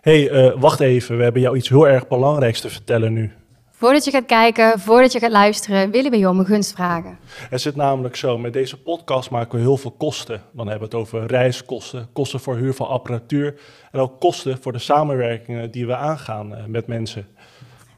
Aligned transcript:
hey, 0.00 0.30
uh, 0.30 0.60
wacht 0.60 0.80
even, 0.80 1.16
we 1.16 1.22
hebben 1.22 1.42
jou 1.42 1.56
iets 1.56 1.68
heel 1.68 1.88
erg 1.88 2.08
belangrijks 2.08 2.60
te 2.60 2.68
vertellen 2.68 3.12
nu. 3.12 3.32
Voordat 3.70 4.04
je 4.04 4.10
gaat 4.10 4.26
kijken, 4.26 4.80
voordat 4.80 5.12
je 5.12 5.18
gaat 5.18 5.30
luisteren, 5.30 5.90
willen 5.90 6.10
we 6.10 6.18
je 6.18 6.28
om 6.28 6.38
een 6.38 6.46
gunst 6.46 6.72
vragen. 6.72 7.18
Het 7.50 7.60
zit 7.60 7.76
namelijk 7.76 8.16
zo, 8.16 8.38
met 8.38 8.52
deze 8.52 8.82
podcast 8.82 9.30
maken 9.30 9.54
we 9.54 9.60
heel 9.60 9.76
veel 9.76 9.90
kosten. 9.90 10.42
Dan 10.52 10.68
hebben 10.68 10.90
we 10.90 10.96
het 10.96 11.06
over 11.06 11.26
reiskosten, 11.26 12.08
kosten 12.12 12.40
voor 12.40 12.56
huur 12.56 12.74
van 12.74 12.88
apparatuur 12.88 13.60
en 13.92 14.00
ook 14.00 14.20
kosten 14.20 14.58
voor 14.62 14.72
de 14.72 14.78
samenwerkingen 14.78 15.70
die 15.70 15.86
we 15.86 15.96
aangaan 15.96 16.52
uh, 16.52 16.64
met 16.66 16.86
mensen. 16.86 17.26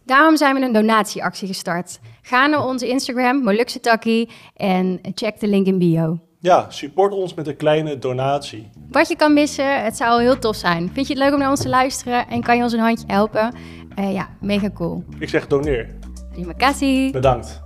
Daarom 0.05 0.37
zijn 0.37 0.55
we 0.55 0.61
een 0.61 0.73
donatieactie 0.73 1.47
gestart. 1.47 2.01
Ga 2.23 2.47
naar 2.47 2.67
onze 2.67 2.89
Instagram, 2.89 3.43
Molukse 3.43 3.81
Takkie, 3.81 4.31
en 4.57 5.01
check 5.15 5.41
de 5.41 5.49
link 5.49 5.67
in 5.67 5.79
bio. 5.79 6.19
Ja, 6.43 6.67
support 6.69 7.13
ons 7.13 7.35
met 7.35 7.47
een 7.47 7.57
kleine 7.57 7.99
donatie. 7.99 8.71
Wat 8.91 9.09
je 9.09 9.17
kan 9.17 9.33
missen, 9.33 9.85
het 9.85 9.97
zou 9.97 10.23
heel 10.23 10.39
tof 10.39 10.57
zijn. 10.57 10.91
Vind 10.93 11.07
je 11.07 11.13
het 11.15 11.23
leuk 11.23 11.33
om 11.33 11.39
naar 11.39 11.51
ons 11.51 11.63
te 11.63 11.69
luisteren 11.69 12.29
en 12.29 12.43
kan 12.43 12.57
je 12.57 12.63
ons 12.63 12.73
een 12.73 12.79
handje 12.79 13.05
helpen? 13.07 13.55
Uh, 13.99 14.13
ja, 14.13 14.29
mega 14.41 14.71
cool. 14.75 15.05
Ik 15.19 15.29
zeg 15.29 15.47
doneer. 15.47 15.89
Terima 16.33 16.53
kasih. 16.53 17.13
Bedankt. 17.13 17.63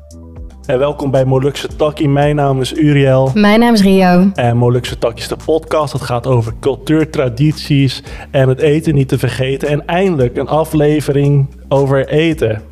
En 0.66 0.78
welkom 0.78 1.10
bij 1.10 1.24
Molukse 1.24 1.76
Takkie. 1.76 2.08
Mijn 2.08 2.36
naam 2.36 2.60
is 2.60 2.72
Uriel. 2.72 3.30
Mijn 3.34 3.60
naam 3.60 3.74
is 3.74 3.82
Rio. 3.82 4.30
En 4.34 4.56
Molukse 4.56 4.98
Takkie 4.98 5.20
is 5.20 5.28
de 5.28 5.36
podcast. 5.44 5.92
Het 5.92 6.02
gaat 6.02 6.26
over 6.26 6.52
cultuur, 6.60 7.10
tradities 7.10 8.02
en 8.30 8.48
het 8.48 8.60
eten 8.60 8.94
niet 8.94 9.08
te 9.08 9.18
vergeten. 9.18 9.68
En 9.68 9.86
eindelijk 9.86 10.36
een 10.36 10.48
aflevering 10.48 11.48
over 11.68 12.08
eten. 12.08 12.62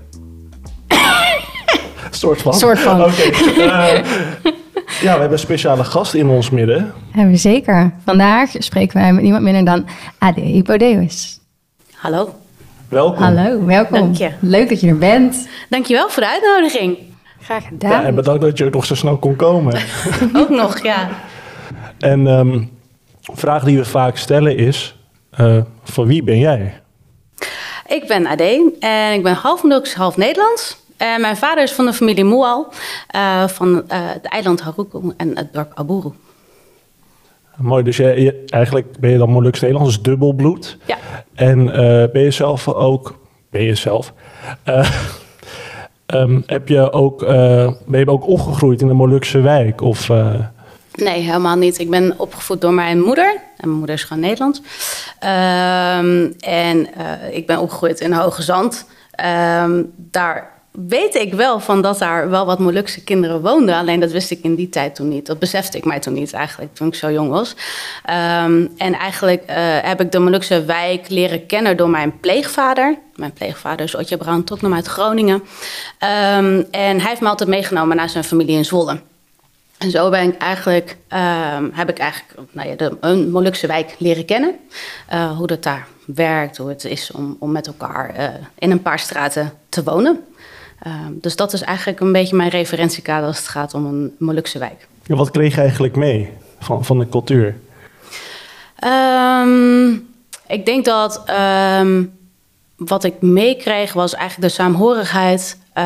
soort 2.11 2.43
van. 2.43 2.55
Soort 2.55 2.79
van. 2.79 3.01
Oké. 3.05 3.31
Okay. 3.51 3.99
Uh, 3.99 4.63
ja, 5.01 5.13
we 5.13 5.21
hebben 5.21 5.33
een 5.33 5.39
speciale 5.39 5.85
gast 5.85 6.15
in 6.15 6.29
ons 6.29 6.51
midden. 6.51 6.93
Hebben 7.11 7.33
we 7.33 7.39
zeker. 7.39 7.93
Vandaag 8.05 8.51
spreken 8.59 9.01
wij 9.01 9.13
met 9.13 9.23
niemand 9.23 9.43
minder 9.43 9.65
dan 9.65 9.87
Ade 10.19 10.41
Hipodeus. 10.41 11.41
Hallo. 11.95 12.35
Welkom. 12.89 13.23
Hallo, 13.23 13.65
welkom. 13.65 13.99
Dank 13.99 14.17
je. 14.17 14.31
Leuk 14.41 14.69
dat 14.69 14.81
je 14.81 14.89
er 14.89 14.99
bent. 14.99 15.49
Dankjewel 15.69 16.09
voor 16.11 16.23
de 16.23 16.29
uitnodiging. 16.29 16.99
Graag 17.41 17.67
gedaan. 17.67 17.91
Ja, 17.91 18.05
en 18.05 18.15
bedankt 18.15 18.41
dat 18.41 18.59
je 18.59 18.71
nog 18.71 18.85
zo 18.85 18.95
snel 18.95 19.17
kon 19.17 19.37
komen. 19.37 19.83
Ook 20.41 20.49
nog, 20.49 20.83
ja. 20.83 21.09
En 21.99 22.27
um, 22.27 22.51
een 22.51 22.71
vraag 23.37 23.65
die 23.65 23.77
we 23.77 23.85
vaak 23.85 24.17
stellen 24.17 24.57
is, 24.57 24.97
uh, 25.41 25.59
van 25.85 26.07
wie 26.07 26.23
ben 26.23 26.39
jij? 26.39 26.81
Ik 27.87 28.07
ben 28.07 28.27
Ade 28.27 28.73
en 28.81 29.13
ik 29.13 29.23
ben 29.23 29.35
half 29.35 29.63
Molukse, 29.63 29.97
half 29.97 30.17
Nederlands. 30.17 30.84
En 31.05 31.21
mijn 31.21 31.37
vader 31.37 31.63
is 31.63 31.73
van 31.73 31.85
de 31.85 31.93
familie 31.93 32.25
Moal, 32.25 32.73
uh, 33.17 33.49
van 33.49 33.75
uh, 33.75 33.83
het 33.89 34.25
eiland 34.25 34.61
Haruku 34.61 35.13
en 35.17 35.37
het 35.37 35.53
dorp 35.53 35.73
Aburu. 35.75 36.11
Mooi, 37.57 37.85
dus 37.85 37.97
je, 37.97 38.23
je, 38.23 38.45
eigenlijk 38.49 38.99
ben 38.99 39.11
je 39.11 39.19
dan 39.19 39.31
Molukse 39.31 39.65
Nederlands, 39.65 39.95
dus 39.95 40.05
dubbelbloed. 40.05 40.79
Ja. 40.85 40.97
En 41.35 41.67
ben 42.13 42.23
je 42.23 42.31
zelf 42.31 42.69
ook, 42.69 43.19
ben 43.51 43.63
je 43.63 43.75
zelf, 43.75 44.13
um, 46.07 46.43
heb 46.47 46.69
je 46.69 46.93
ook, 46.93 47.27
ben 47.87 48.01
je 48.01 48.07
ook 48.07 48.29
opgegroeid 48.29 48.81
in 48.81 48.89
de 48.89 48.95
Molukse 48.95 49.41
wijk? 49.41 49.81
Of, 49.81 50.11
Nee, 50.95 51.21
helemaal 51.23 51.57
niet. 51.57 51.79
Ik 51.79 51.91
ben 51.91 52.15
opgevoed 52.17 52.61
door 52.61 52.73
mijn 52.73 53.01
moeder. 53.01 53.31
En 53.33 53.69
mijn 53.69 53.79
moeder 53.79 53.95
is 53.95 54.05
gewoon 54.05 54.23
Nederlands. 54.23 54.59
Um, 54.59 56.35
en 56.41 56.89
ik 57.33 57.47
ben 57.47 57.59
opgegroeid 57.59 58.01
in 58.01 58.13
Hoge 58.13 58.43
Zand. 58.43 58.87
Um, 59.65 59.93
daar 59.97 60.54
weet 60.75 61.15
ik 61.15 61.35
wel 61.35 61.61
van 61.61 61.83
dat 61.83 61.99
daar 61.99 62.31
wel 62.31 62.47
wat 62.47 62.59
Molukse 62.59 63.05
kinderen 63.05 63.41
woonden. 63.41 63.75
Alleen 63.75 64.01
dat 64.01 64.13
wist 64.13 64.31
ik 64.31 64.43
in 64.43 64.55
die 64.55 64.69
tijd 64.69 64.95
toen 64.95 65.09
niet. 65.09 65.27
Dat 65.27 65.39
besefte 65.39 65.79
ik 65.79 65.85
mij 65.85 66.01
toen 66.01 66.13
niet 66.13 66.33
eigenlijk, 66.33 66.75
toen 66.75 66.89
ik 66.89 66.95
zo 66.95 67.11
jong 67.11 67.31
was. 67.31 67.51
Um, 67.51 68.73
en 68.77 68.95
eigenlijk 68.95 69.43
uh, 69.51 69.57
heb 69.83 70.01
ik 70.01 70.13
de 70.13 70.19
Molukse 70.19 70.65
wijk 70.65 71.09
leren 71.09 71.47
kennen 71.47 71.77
door 71.77 71.91
mijn 71.91 72.21
pleegvader. 72.21 72.99
Mijn 73.15 73.33
pleegvader 73.33 73.85
is 73.85 73.95
Otje 73.95 74.17
Brown 74.17 74.43
Toknam 74.43 74.75
uit 74.75 74.87
Groningen. 74.87 75.35
Um, 75.35 76.67
en 76.71 77.01
hij 77.01 77.09
heeft 77.09 77.21
me 77.21 77.29
altijd 77.29 77.49
meegenomen 77.49 77.97
naar 77.97 78.09
zijn 78.09 78.25
familie 78.25 78.57
in 78.57 78.65
Zwolle. 78.65 79.01
En 79.79 79.91
zo 79.91 80.11
ben 80.11 80.29
ik 80.29 80.37
eigenlijk, 80.37 80.97
um, 81.09 81.71
heb 81.73 81.89
ik 81.89 81.99
eigenlijk 81.99 82.41
nou 82.53 82.69
ja, 82.69 82.75
de, 82.75 82.97
een 83.01 83.31
Molukse 83.31 83.67
wijk 83.67 83.95
leren 83.99 84.25
kennen. 84.25 84.57
Uh, 85.13 85.37
hoe 85.37 85.47
dat 85.47 85.63
daar 85.63 85.87
werkt, 86.07 86.57
hoe 86.57 86.69
het 86.69 86.85
is 86.85 87.11
om, 87.11 87.37
om 87.39 87.53
met 87.53 87.67
elkaar 87.67 88.15
uh, 88.19 88.29
in 88.59 88.71
een 88.71 88.83
paar 88.83 88.99
straten 88.99 89.53
te 89.69 89.83
wonen. 89.83 90.25
Uh, 90.87 90.93
dus 91.11 91.37
dat 91.37 91.53
is 91.53 91.63
eigenlijk 91.63 92.01
een 92.01 92.13
beetje 92.13 92.37
mijn 92.37 92.51
referentiekader 92.51 93.27
als 93.27 93.37
het 93.37 93.49
gaat 93.49 93.75
om 93.75 93.87
een 93.87 94.15
Molukse 94.19 94.59
wijk. 94.59 94.89
Ja, 95.07 95.17
wat 95.17 95.31
kreeg 95.31 95.55
je 95.55 95.61
eigenlijk 95.61 95.97
mee 95.97 96.31
van, 96.59 96.85
van 96.85 96.99
de 96.99 97.09
cultuur? 97.09 97.57
Um, 98.85 100.09
ik 100.47 100.67
denk 100.67 100.85
dat 100.85 101.23
um, 101.81 102.13
wat 102.77 103.05
ik 103.05 103.21
meekreeg 103.21 103.93
was 103.93 104.15
eigenlijk 104.15 104.49
de 104.49 104.55
saamhorigheid. 104.55 105.59
Uh, 105.79 105.85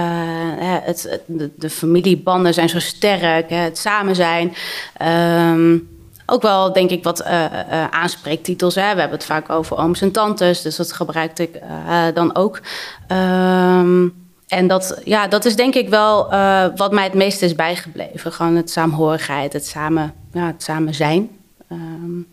het, 0.85 1.03
het, 1.03 1.23
de, 1.27 1.51
de, 1.57 1.71
familiebanden 1.71 2.55
zijn 2.55 2.69
zo 2.69 2.79
sterk, 2.79 3.51
het 3.51 3.79
samen 3.79 4.15
zijn. 4.15 4.55
Ook 6.27 6.43
wel, 6.43 6.73
denk 6.73 6.91
ik, 6.91 7.05
wat 7.05 7.21
uh, 7.21 7.29
uh, 7.29 7.89
aanspreektitels. 7.91 8.75
Hè. 8.75 8.95
We 8.95 9.01
hebben 9.01 9.19
het 9.19 9.25
vaak 9.25 9.51
over 9.51 9.79
ooms 9.79 10.01
en 10.01 10.13
tantes, 10.13 10.63
dus 10.63 10.77
dat 10.77 10.93
gebruikte 10.93 11.43
ik 11.43 11.61
dan 12.15 12.37
ook. 12.37 12.61
En 14.49 14.67
dat, 14.67 15.01
ja, 15.05 15.27
dat 15.27 15.45
is 15.45 15.57
denk 15.57 15.75
ik 15.75 15.89
wel 15.89 16.33
uh, 16.33 16.65
wat 16.77 16.93
mij 16.93 17.05
het 17.05 17.15
meest 17.15 17.43
is 17.43 17.55
bijgebleven. 17.55 18.33
Gewoon 18.33 18.57
het 18.57 18.71
saamhorigheid, 18.71 19.53
het 19.53 19.67
samen, 19.67 20.15
ja, 20.33 20.47
het 20.47 20.63
samen 20.63 20.95
zijn. 20.95 21.31
Um, 21.73 22.27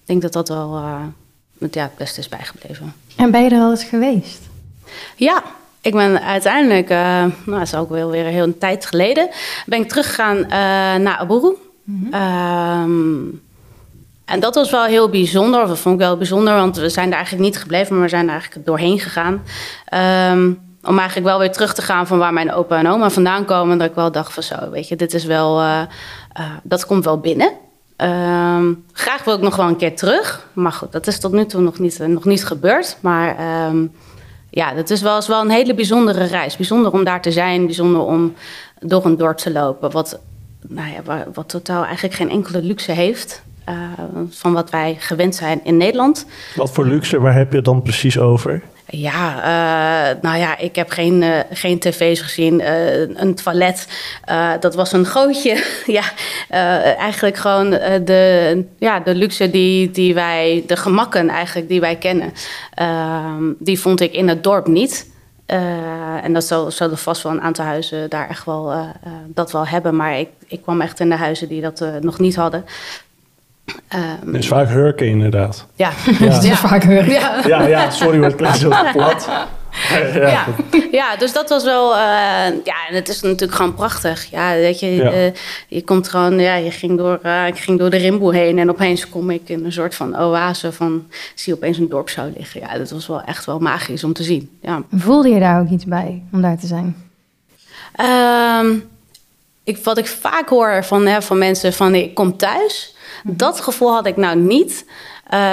ik 0.00 0.04
denk 0.04 0.22
dat 0.22 0.32
dat 0.32 0.48
wel 0.48 0.76
uh, 0.76 1.00
het, 1.58 1.74
ja, 1.74 1.82
het 1.82 1.96
beste 1.96 2.20
is 2.20 2.28
bijgebleven. 2.28 2.94
En 3.16 3.30
ben 3.30 3.42
je 3.42 3.50
er 3.50 3.60
al 3.60 3.70
eens 3.70 3.84
geweest? 3.84 4.40
Ja, 5.16 5.42
ik 5.80 5.92
ben 5.92 6.22
uiteindelijk, 6.22 6.90
uh, 6.90 6.98
nou, 6.98 7.32
dat 7.44 7.60
is 7.60 7.74
ook 7.74 7.90
wel 7.90 8.10
weer 8.10 8.26
een 8.26 8.32
hele 8.32 8.58
tijd 8.58 8.86
geleden, 8.86 9.28
ben 9.66 9.80
ik 9.80 9.88
teruggegaan 9.88 10.46
naar 11.02 11.16
Aburu. 11.16 11.54
Mm 11.84 12.08
-hmm. 12.10 12.22
um, 12.82 13.42
en 14.24 14.40
dat 14.40 14.54
was 14.54 14.70
wel 14.70 14.84
heel 14.84 15.08
bijzonder, 15.08 15.62
of 15.62 15.68
dat 15.68 15.78
vond 15.78 15.94
ik 15.94 16.00
wel 16.00 16.16
bijzonder, 16.16 16.54
want 16.54 16.76
we 16.76 16.88
zijn 16.88 17.08
daar 17.08 17.18
eigenlijk 17.18 17.48
niet 17.48 17.58
gebleven, 17.58 17.94
maar 17.94 18.04
we 18.04 18.10
zijn 18.10 18.24
er 18.26 18.30
eigenlijk 18.30 18.66
doorheen 18.66 18.98
gegaan. 18.98 19.42
Um, 20.32 20.67
om 20.88 20.98
eigenlijk 20.98 21.28
wel 21.28 21.38
weer 21.38 21.52
terug 21.52 21.74
te 21.74 21.82
gaan 21.82 22.06
van 22.06 22.18
waar 22.18 22.32
mijn 22.32 22.52
opa 22.52 22.78
en 22.78 22.86
oma 22.86 23.10
vandaan 23.10 23.44
komen. 23.44 23.72
En 23.72 23.78
dat 23.78 23.88
ik 23.88 23.94
wel 23.94 24.12
dacht 24.12 24.32
van 24.32 24.42
zo, 24.42 24.70
weet 24.70 24.88
je, 24.88 24.96
dit 24.96 25.14
is 25.14 25.24
wel, 25.24 25.60
uh, 25.60 25.80
uh, 26.40 26.44
dat 26.62 26.86
komt 26.86 27.04
wel 27.04 27.20
binnen. 27.20 27.52
Um, 27.96 28.84
graag 28.92 29.24
wil 29.24 29.34
ik 29.34 29.40
nog 29.40 29.56
wel 29.56 29.68
een 29.68 29.76
keer 29.76 29.96
terug. 29.96 30.46
Maar 30.52 30.72
goed, 30.72 30.92
dat 30.92 31.06
is 31.06 31.18
tot 31.18 31.32
nu 31.32 31.46
toe 31.46 31.60
nog 31.60 31.78
niet, 31.78 32.00
uh, 32.00 32.06
nog 32.06 32.24
niet 32.24 32.44
gebeurd. 32.44 32.98
Maar 33.00 33.36
um, 33.66 33.92
ja, 34.50 34.74
dat 34.74 34.90
is 34.90 35.02
wel, 35.02 35.18
is 35.18 35.28
wel 35.28 35.40
een 35.40 35.50
hele 35.50 35.74
bijzondere 35.74 36.24
reis. 36.24 36.56
Bijzonder 36.56 36.92
om 36.92 37.04
daar 37.04 37.22
te 37.22 37.32
zijn, 37.32 37.64
bijzonder 37.64 38.00
om 38.00 38.34
door 38.80 39.04
een 39.04 39.16
dorp 39.16 39.36
te 39.36 39.52
lopen. 39.52 39.90
Wat, 39.90 40.20
nou 40.68 40.88
ja, 40.92 41.26
wat, 41.34 41.48
totaal 41.48 41.84
eigenlijk 41.84 42.14
geen 42.14 42.30
enkele 42.30 42.62
luxe 42.62 42.92
heeft. 42.92 43.42
Van 44.30 44.52
wat 44.52 44.70
wij 44.70 44.96
gewend 44.98 45.34
zijn 45.34 45.60
in 45.64 45.76
Nederland. 45.76 46.26
Wat 46.56 46.70
voor 46.70 46.86
luxe, 46.86 47.20
waar 47.20 47.34
heb 47.34 47.50
je 47.50 47.56
het 47.56 47.64
dan 47.64 47.82
precies 47.82 48.18
over? 48.18 48.62
Ja, 48.90 49.36
uh, 49.36 50.22
nou 50.22 50.38
ja, 50.38 50.58
ik 50.58 50.76
heb 50.76 50.90
geen, 50.90 51.22
uh, 51.22 51.38
geen 51.50 51.78
tv's 51.78 52.20
gezien. 52.20 52.60
Uh, 52.60 53.00
een 53.00 53.34
toilet, 53.34 53.88
dat 54.60 54.74
was 54.74 54.92
een 54.92 55.06
gootje. 55.06 55.64
ja, 55.98 56.02
eigenlijk 56.96 57.36
gewoon 57.36 57.70
de, 58.04 58.64
ja, 58.78 59.00
de 59.00 59.14
luxe 59.14 59.50
die, 59.50 59.90
die 59.90 60.14
wij, 60.14 60.64
de 60.66 60.76
gemakken 60.76 61.28
eigenlijk 61.28 61.68
die 61.68 61.80
wij 61.80 61.96
kennen, 61.96 62.32
ehm, 62.74 63.52
die 63.58 63.80
vond 63.80 64.00
ik 64.00 64.12
in 64.12 64.28
het 64.28 64.42
dorp 64.42 64.66
niet. 64.66 65.10
en 66.22 66.32
dat 66.32 66.44
zullen 66.68 66.98
vast 66.98 67.22
wel 67.22 67.32
een 67.32 67.40
aantal 67.40 67.64
huizen 67.64 68.10
daar 68.10 68.28
echt 68.28 68.44
wel 68.44 68.72
dat 69.26 69.52
wel 69.52 69.66
hebben. 69.66 69.96
Maar 69.96 70.18
ik, 70.18 70.28
ik 70.46 70.62
kwam 70.62 70.80
echt 70.80 71.00
in 71.00 71.08
de 71.08 71.16
huizen 71.16 71.48
die 71.48 71.60
dat 71.60 71.84
nog 72.00 72.18
niet 72.18 72.36
hadden. 72.36 72.64
Um, 74.24 74.34
is 74.34 74.48
vaak 74.48 74.68
hurken 74.68 75.06
inderdaad. 75.06 75.66
Ja, 75.74 75.90
ja. 76.18 76.28
dat 76.28 76.44
is 76.52 76.58
vaak 76.58 76.82
hurken. 76.82 77.12
Ja. 77.12 77.42
ja, 77.46 77.66
ja, 77.66 77.90
sorry, 77.90 78.18
maar 78.18 78.28
het 78.28 78.36
klinkt 78.36 78.58
zo 78.58 78.68
plat. 78.92 79.28
Ja. 79.28 79.46
Ja. 80.12 80.46
ja, 80.90 81.16
dus 81.16 81.32
dat 81.32 81.48
was 81.48 81.64
wel... 81.64 81.92
Uh, 81.92 81.98
ja, 82.64 82.86
en 82.88 82.94
het 82.94 83.08
is 83.08 83.20
natuurlijk 83.20 83.52
gewoon 83.52 83.74
prachtig. 83.74 84.30
Ja, 84.30 84.54
weet 84.54 84.80
je, 84.80 84.94
ja. 84.94 85.12
Uh, 85.12 85.32
je 85.68 85.84
komt 85.84 86.08
gewoon... 86.08 86.38
Ja, 86.38 86.54
je 86.54 86.70
ging 86.70 86.98
door, 86.98 87.20
uh, 87.22 87.46
ik 87.46 87.58
ging 87.58 87.78
door 87.78 87.90
de 87.90 87.96
Rimboe 87.96 88.34
heen 88.34 88.58
en 88.58 88.70
opeens 88.70 89.08
kom 89.08 89.30
ik 89.30 89.48
in 89.48 89.64
een 89.64 89.72
soort 89.72 89.94
van 89.94 90.18
oase 90.18 90.72
van... 90.72 91.06
Zie 91.34 91.52
je 91.52 91.58
opeens 91.58 91.78
een 91.78 91.88
dorp 91.88 92.08
zo 92.08 92.30
liggen. 92.36 92.60
Ja, 92.60 92.78
dat 92.78 92.90
was 92.90 93.06
wel 93.06 93.22
echt 93.22 93.44
wel 93.44 93.58
magisch 93.58 94.04
om 94.04 94.12
te 94.12 94.22
zien. 94.22 94.58
Ja. 94.62 94.82
Voelde 94.90 95.28
je 95.28 95.40
daar 95.40 95.60
ook 95.60 95.70
iets 95.70 95.84
bij 95.84 96.22
om 96.32 96.42
daar 96.42 96.58
te 96.58 96.66
zijn? 96.66 96.96
Um, 98.00 98.88
ik, 99.68 99.84
wat 99.84 99.98
ik 99.98 100.06
vaak 100.06 100.48
hoor 100.48 100.84
van, 100.84 101.06
hè, 101.06 101.22
van 101.22 101.38
mensen 101.38 101.72
van 101.72 101.94
ik 101.94 102.14
kom 102.14 102.36
thuis... 102.36 102.96
Dat 103.24 103.60
gevoel 103.60 103.92
had 103.92 104.06
ik 104.06 104.16
nou 104.16 104.36
niet. 104.36 104.84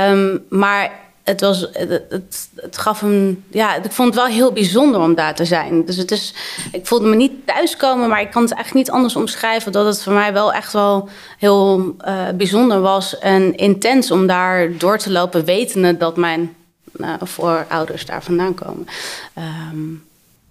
Um, 0.09 0.45
maar 0.50 0.91
het, 1.23 1.41
was, 1.41 1.67
het, 1.71 1.89
het, 2.09 2.50
het, 2.56 2.77
gaf 2.77 3.01
een. 3.01 3.44
Ja, 3.51 3.75
ik 3.75 3.91
vond 3.91 4.07
het 4.07 4.23
wel 4.23 4.33
heel 4.33 4.51
bijzonder 4.51 5.01
om 5.01 5.15
daar 5.15 5.35
te 5.35 5.45
zijn. 5.45 5.85
Dus 5.85 5.97
het 5.97 6.12
is, 6.12 6.33
ik 6.71 6.88
voelde 6.88 7.07
me 7.07 7.15
niet 7.15 7.31
thuiskomen, 7.45 8.09
maar 8.09 8.21
ik 8.21 8.31
kan 8.31 8.41
het 8.41 8.51
eigenlijk 8.51 8.85
niet 8.85 8.95
anders 8.95 9.15
omschrijven. 9.15 9.71
Dat 9.71 9.85
het 9.85 10.03
voor 10.03 10.13
mij 10.13 10.33
wel 10.33 10.53
echt 10.53 10.73
wel 10.73 11.09
heel 11.38 11.95
uh, 12.07 12.29
bijzonder 12.35 12.81
was 12.81 13.19
en 13.19 13.56
intens 13.56 14.12
om 14.12 14.27
daar 14.27 14.77
door 14.77 14.97
te 14.97 15.12
lopen, 15.12 15.45
wetende 15.45 15.97
dat 15.97 16.17
mijn 16.17 16.56
uh, 16.97 17.13
voorouders 17.21 18.06
daar 18.06 18.23
vandaan 18.23 18.53
komen. 18.53 18.88
Ehm, 19.33 19.94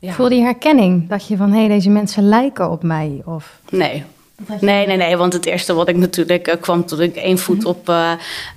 ja. 0.04 0.12
Voelde 0.12 0.34
je 0.34 0.42
herkenning? 0.42 1.08
Dacht 1.08 1.28
je 1.28 1.36
van, 1.36 1.52
hé, 1.52 1.58
hey, 1.58 1.68
deze 1.68 1.90
mensen 1.90 2.28
lijken 2.28 2.70
op 2.70 2.82
mij? 2.82 3.22
Of... 3.24 3.60
Nee, 3.70 4.04
Nee, 4.60 4.86
nee, 4.86 4.96
nee. 4.96 5.16
Want 5.16 5.32
het 5.32 5.46
eerste 5.46 5.74
wat 5.74 5.88
ik 5.88 5.96
natuurlijk 5.96 6.48
uh, 6.48 6.54
kwam 6.60 6.86
toen 6.86 7.00
ik 7.00 7.16
één 7.16 7.38
voet 7.38 7.58
mhm. 7.58 7.66
op 7.66 7.88
uh, 7.88 8.12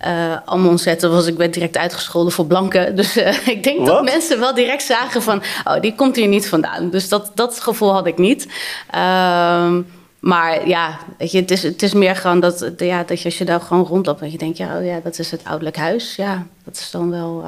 uh, 0.06 0.38
Ammon 0.46 0.80
zette, 0.80 1.08
was 1.08 1.28
ik 1.28 1.38
werd 1.38 1.54
direct 1.54 1.78
uitgescholden 1.78 2.32
voor 2.32 2.46
blanken. 2.46 2.96
Dus 2.96 3.18
ik 3.46 3.64
denk 3.64 3.86
dat 3.86 4.04
mensen 4.04 4.40
wel 4.40 4.54
direct 4.54 4.84
zagen 4.84 5.22
van, 5.22 5.42
oh, 5.64 5.82
die 5.82 5.96
komt 5.96 6.16
hier 6.16 6.28
niet 6.28 6.48
vandaan. 6.48 6.90
Dus 6.90 7.10
dat, 7.10 7.32
dat 7.34 7.60
gevoel 7.60 7.94
had 7.94 8.08
ik 8.08 8.18
niet. 8.18 8.48
Um, 8.96 9.86
maar 10.20 10.68
ja, 10.68 11.00
weet 11.18 11.32
je, 11.32 11.40
het, 11.40 11.52
is, 11.52 11.64
het 11.64 11.82
is 11.82 11.94
meer 11.94 12.16
gewoon 12.16 12.40
dat, 12.40 12.72
ja, 12.78 13.04
dat 13.04 13.20
je, 13.20 13.26
als 13.26 13.38
je 13.38 13.46
daar 13.46 13.62
gewoon 13.62 13.86
rondloopt, 13.86 14.20
dat 14.20 14.32
je 14.32 14.38
denkt, 14.38 14.58
ja, 14.58 14.78
oh 14.78 14.86
ja, 14.86 15.00
dat 15.04 15.20
is 15.20 15.32
het 15.32 15.44
ouderlijk 15.44 15.78
huis. 15.78 16.16
Ja, 16.16 16.46
dat 16.64 16.76
is 16.76 16.92
dan 16.92 17.10
wel, 17.10 17.44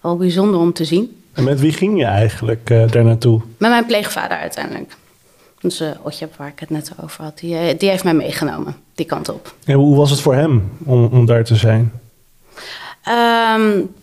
wel 0.00 0.16
bijzonder 0.16 0.60
om 0.60 0.72
te 0.72 0.84
zien. 0.84 1.22
En 1.36 1.44
met 1.44 1.60
wie 1.60 1.72
ging 1.72 1.98
je 1.98 2.04
eigenlijk 2.04 2.66
daar 2.66 3.04
naartoe? 3.04 3.40
Met 3.58 3.70
mijn 3.70 3.86
pleegvader 3.86 4.38
uiteindelijk. 4.38 4.92
Onze 5.62 5.96
Otje, 6.02 6.28
waar 6.36 6.48
ik 6.48 6.60
het 6.60 6.70
net 6.70 6.92
over 7.02 7.24
had, 7.24 7.38
die, 7.38 7.56
eh, 7.56 7.78
die 7.78 7.88
heeft 7.88 8.04
mij 8.04 8.14
meegenomen, 8.14 8.76
die 8.94 9.06
kant 9.06 9.28
op. 9.28 9.54
En 9.64 9.74
hoe 9.74 9.96
was 9.96 10.10
het 10.10 10.20
voor 10.20 10.34
hem 10.34 10.72
om, 10.84 11.04
om 11.04 11.26
daar 11.26 11.44
te 11.44 11.56
zijn? 11.56 11.92
Um, 13.08 13.94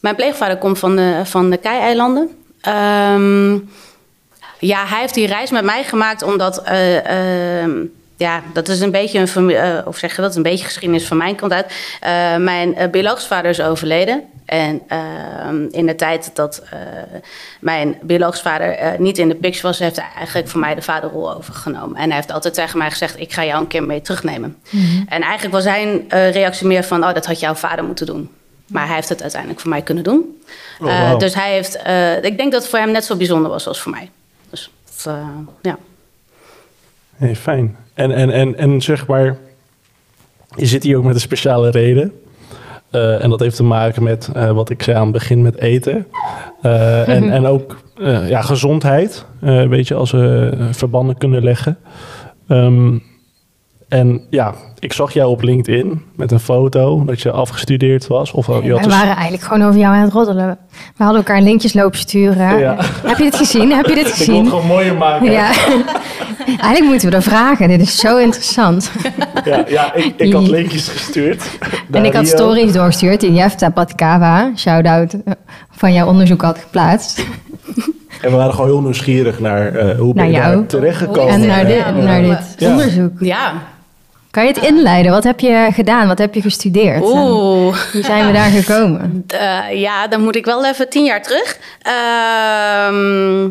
mijn 0.00 0.14
pleegvader 0.16 0.56
komt 0.58 0.78
van 0.78 0.96
de, 0.96 1.20
van 1.24 1.50
de 1.50 1.56
Kei-eilanden. 1.56 2.30
Um, 2.68 3.70
ja, 4.58 4.86
hij 4.86 5.00
heeft 5.00 5.14
die 5.14 5.26
reis 5.26 5.50
met 5.50 5.64
mij 5.64 5.84
gemaakt 5.84 6.22
omdat... 6.22 6.62
Uh, 6.68 7.64
ja, 8.16 8.42
dat 8.52 8.68
is 8.68 8.80
een 8.80 8.90
beetje 8.90 9.26
een 9.34 9.50
uh, 9.50 9.78
of 9.84 9.96
zeg 9.96 10.16
je 10.16 10.22
dat, 10.22 10.36
een 10.36 10.42
beetje 10.42 10.64
geschiedenis 10.64 11.06
van 11.06 11.16
mijn 11.16 11.34
kant 11.34 11.52
uit. 11.52 11.66
Uh, 12.04 12.36
mijn 12.36 12.74
uh, 12.78 12.88
biologisch 12.90 13.26
vader 13.26 13.50
is 13.50 13.60
overleden. 13.60 14.22
En 14.50 14.82
ehm, 14.88 15.66
in 15.70 15.86
de 15.86 15.94
tijd 15.94 16.30
dat 16.34 16.62
mijn 17.60 17.98
biologisch 18.02 18.40
vader 18.40 18.94
niet 18.98 19.18
in 19.18 19.28
de 19.28 19.34
picture 19.34 19.66
was, 19.66 19.78
heeft 19.78 19.96
hij 19.96 20.08
eigenlijk 20.16 20.48
voor 20.48 20.60
mij 20.60 20.74
de 20.74 20.82
vaderrol 20.82 21.34
overgenomen. 21.34 21.96
En 21.96 22.06
hij 22.06 22.14
heeft 22.14 22.32
altijd 22.32 22.54
tegen 22.54 22.78
mij 22.78 22.90
gezegd: 22.90 23.20
Ik 23.20 23.32
ga 23.32 23.44
jou 23.44 23.60
een 23.60 23.66
keer 23.66 23.82
mee 23.82 24.00
terugnemen. 24.00 24.56
Mhm. 24.70 25.02
En 25.08 25.22
eigenlijk 25.22 25.54
was 25.54 25.62
zijn 25.62 26.04
reactie 26.08 26.66
meer 26.66 26.84
van: 26.84 27.04
Oh, 27.04 27.14
dat 27.14 27.26
had 27.26 27.40
jouw 27.40 27.54
vader 27.54 27.84
moeten 27.84 28.06
doen. 28.06 28.30
Maar 28.66 28.86
hij 28.86 28.94
heeft 28.94 29.08
het 29.08 29.22
uiteindelijk 29.22 29.60
voor 29.60 29.70
mij 29.70 29.82
kunnen 29.82 30.04
doen. 30.04 30.40
Oh, 30.80 31.18
dus 31.18 31.34
hij 31.34 31.52
heeft, 31.52 31.74
ik 32.24 32.36
denk 32.36 32.52
dat 32.52 32.60
het 32.60 32.70
voor 32.70 32.78
hem 32.78 32.90
net 32.90 33.04
zo 33.04 33.16
bijzonder 33.16 33.50
was 33.50 33.66
als 33.66 33.80
voor 33.80 33.92
mij. 33.92 34.10
Dus 34.50 34.70
ja. 35.62 35.78
Hey, 37.16 37.36
fijn. 37.36 37.76
En, 37.94 38.10
en, 38.12 38.30
en, 38.30 38.56
en 38.56 38.80
zeg 38.80 39.06
maar, 39.06 39.36
je 40.56 40.66
zit 40.66 40.82
hier 40.82 40.96
ook 40.96 41.04
met 41.04 41.14
een 41.14 41.20
speciale 41.20 41.70
reden. 41.70 42.22
Uh, 42.92 43.24
en 43.24 43.30
dat 43.30 43.40
heeft 43.40 43.56
te 43.56 43.62
maken 43.62 44.02
met 44.02 44.30
uh, 44.36 44.50
wat 44.50 44.70
ik 44.70 44.82
zei 44.82 44.96
aan 44.96 45.02
het 45.02 45.12
begin 45.12 45.42
met 45.42 45.58
eten. 45.58 46.06
Uh, 46.62 47.08
en, 47.08 47.30
en 47.30 47.46
ook 47.46 47.78
ja, 48.28 48.42
gezondheid. 48.42 49.24
weet 49.40 49.88
je, 49.88 49.94
als 49.94 50.10
we 50.10 50.52
verbanden 50.70 51.16
kunnen 51.18 51.44
leggen. 51.44 51.78
Um, 52.48 53.02
en 53.88 54.26
ja, 54.30 54.54
ik 54.78 54.92
zag 54.92 55.12
jou 55.12 55.30
op 55.30 55.42
LinkedIn 55.42 56.02
met 56.16 56.32
een 56.32 56.40
foto 56.40 57.04
dat 57.04 57.20
je 57.20 57.30
afgestudeerd 57.30 58.06
was. 58.06 58.32
Of, 58.32 58.46
je 58.46 58.72
had 58.72 58.84
we 58.84 58.90
waren 58.90 59.14
eigenlijk 59.14 59.42
gewoon 59.42 59.68
over 59.68 59.80
jou 59.80 59.94
aan 59.94 60.02
het 60.02 60.12
roddelen. 60.12 60.58
We 60.96 61.02
hadden 61.02 61.16
elkaar 61.16 61.42
linkjes 61.42 61.72
lopen 61.72 61.98
sturen. 61.98 62.58
Ja. 62.58 62.76
Heb 63.06 63.16
je 63.16 63.24
dit 63.24 63.36
gezien? 63.36 63.72
Heb 63.72 63.86
je 63.86 63.94
dit 63.94 64.06
gezien? 64.06 64.34
Ik 64.34 64.50
wil 64.50 64.50
het 64.50 64.60
gewoon 64.60 64.76
mooier 64.76 64.96
maken. 64.96 65.30
Ja. 65.30 65.52
eigenlijk 66.58 66.84
moeten 66.84 67.10
we 67.10 67.16
er 67.16 67.22
vragen. 67.22 67.68
Dit 67.68 67.80
is 67.80 67.96
zo 67.96 68.16
interessant. 68.16 68.90
Ja, 69.44 69.64
ja 69.68 69.94
ik, 69.94 70.12
ik 70.16 70.32
had 70.32 70.48
linkjes 70.48 70.88
gestuurd. 70.88 71.42
En 71.90 72.04
ik 72.04 72.12
had 72.12 72.26
stories 72.26 72.72
doorgestuurd 72.72 73.20
die 73.20 73.32
Jefta 73.32 73.70
Patkava, 73.70 74.52
shout-out, 74.56 75.14
van 75.70 75.92
jouw 75.92 76.06
onderzoek 76.06 76.42
had 76.42 76.58
geplaatst. 76.58 77.24
En 78.20 78.30
we 78.30 78.36
waren 78.36 78.54
gewoon 78.54 78.70
heel 78.70 78.80
nieuwsgierig 78.80 79.40
naar 79.40 79.74
uh, 79.74 79.98
hoe 79.98 80.14
ben 80.14 80.26
je 80.26 80.32
daar 80.32 80.66
terechtgekomen. 80.66 81.32
En 81.32 81.46
naar, 81.46 81.66
dit, 81.66 81.94
naar 81.94 82.22
dit 82.22 82.68
onderzoek. 82.68 83.12
Ja, 83.20 83.52
kan 84.30 84.44
je 84.44 84.52
het 84.52 84.64
inleiden? 84.64 85.12
Wat 85.12 85.24
heb 85.24 85.40
je 85.40 85.68
gedaan? 85.72 86.06
Wat 86.06 86.18
heb 86.18 86.34
je 86.34 86.40
gestudeerd? 86.40 87.02
Oeh. 87.02 87.76
Hoe 87.92 88.02
zijn 88.02 88.26
we 88.26 88.32
daar 88.32 88.50
gekomen? 88.50 89.08
Uh, 89.34 89.80
ja, 89.80 90.08
dan 90.08 90.22
moet 90.22 90.36
ik 90.36 90.44
wel 90.44 90.66
even 90.66 90.88
tien 90.88 91.04
jaar 91.04 91.22
terug. 91.22 91.58
Uh, 91.86 93.50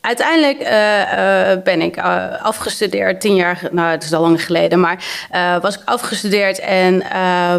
uiteindelijk 0.00 0.60
uh, 0.60 0.68
uh, 0.68 1.62
ben 1.62 1.80
ik 1.80 1.98
afgestudeerd, 2.42 3.20
tien 3.20 3.34
jaar, 3.34 3.60
nou 3.70 3.90
het 3.90 4.04
is 4.04 4.12
al 4.12 4.20
lang 4.20 4.44
geleden, 4.44 4.80
maar 4.80 5.04
was 5.62 5.74
ik 5.74 5.82
afgestudeerd 5.84 6.58
en 6.58 7.02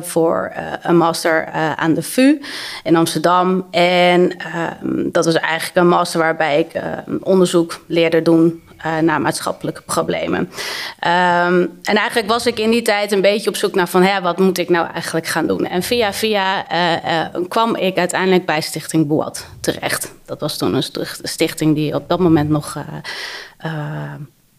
voor 0.04 0.52
een 0.82 0.98
master 0.98 1.46
aan 1.76 1.94
de 1.94 2.02
VU 2.02 2.42
in 2.84 2.96
Amsterdam. 2.96 3.68
En 3.72 4.38
ehm, 4.38 5.12
dat 5.12 5.26
was 5.26 5.36
eigenlijk 5.36 5.76
een 5.76 5.88
master 5.88 6.20
waarbij 6.20 6.60
ik 6.60 6.82
onderzoek 7.22 7.84
leerde 7.88 8.22
doen 8.22 8.62
uh, 8.86 8.98
naar 8.98 9.22
maatschappelijke 9.22 9.82
problemen. 9.82 10.40
Um, 10.40 11.80
en 11.84 11.96
eigenlijk 11.96 12.28
was 12.28 12.46
ik 12.46 12.60
in 12.60 12.72
die 12.72 12.82
tijd 12.82 13.12
een 13.12 13.22
beetje 13.22 13.50
op 13.50 13.56
zoek 13.56 13.76
naar 13.76 13.88
van, 13.88 14.04
hè, 14.04 14.22
wat 14.22 14.38
moet 14.38 14.58
ik 14.58 14.70
nou 14.70 14.88
eigenlijk 14.92 15.28
gaan 15.28 15.48
doen? 15.48 15.66
En 15.66 15.84
via 15.84 16.14
via 16.14 16.72
uh, 16.72 17.12
uh, 17.12 17.48
kwam 17.48 17.76
ik 17.76 17.98
uiteindelijk 17.98 18.46
bij 18.46 18.62
Stichting 18.62 19.08
Boat 19.08 19.46
terecht. 19.62 20.14
Dat 20.26 20.40
was 20.40 20.58
toen 20.58 20.74
een 20.74 20.84
stichting 21.24 21.76
die 21.76 21.96
op 21.96 22.10
dat 22.10 22.20
moment 22.20 22.50
nog, 22.50 22.78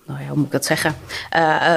nou 0.06 0.20
ja, 0.20 0.26
hoe 0.28 0.36
moet 0.36 0.46
ik 0.46 0.52
dat 0.52 0.64
zeggen, 0.64 0.96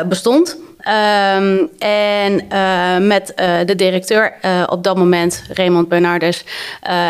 bestond. 0.08 0.58
Um, 0.88 1.70
en 1.80 2.46
uh, 2.52 3.08
met 3.08 3.34
uh, 3.36 3.56
de 3.66 3.76
directeur 3.76 4.34
uh, 4.46 4.64
op 4.70 4.84
dat 4.84 4.98
moment, 4.98 5.44
Raymond 5.54 5.88
Bernardus, 5.88 6.44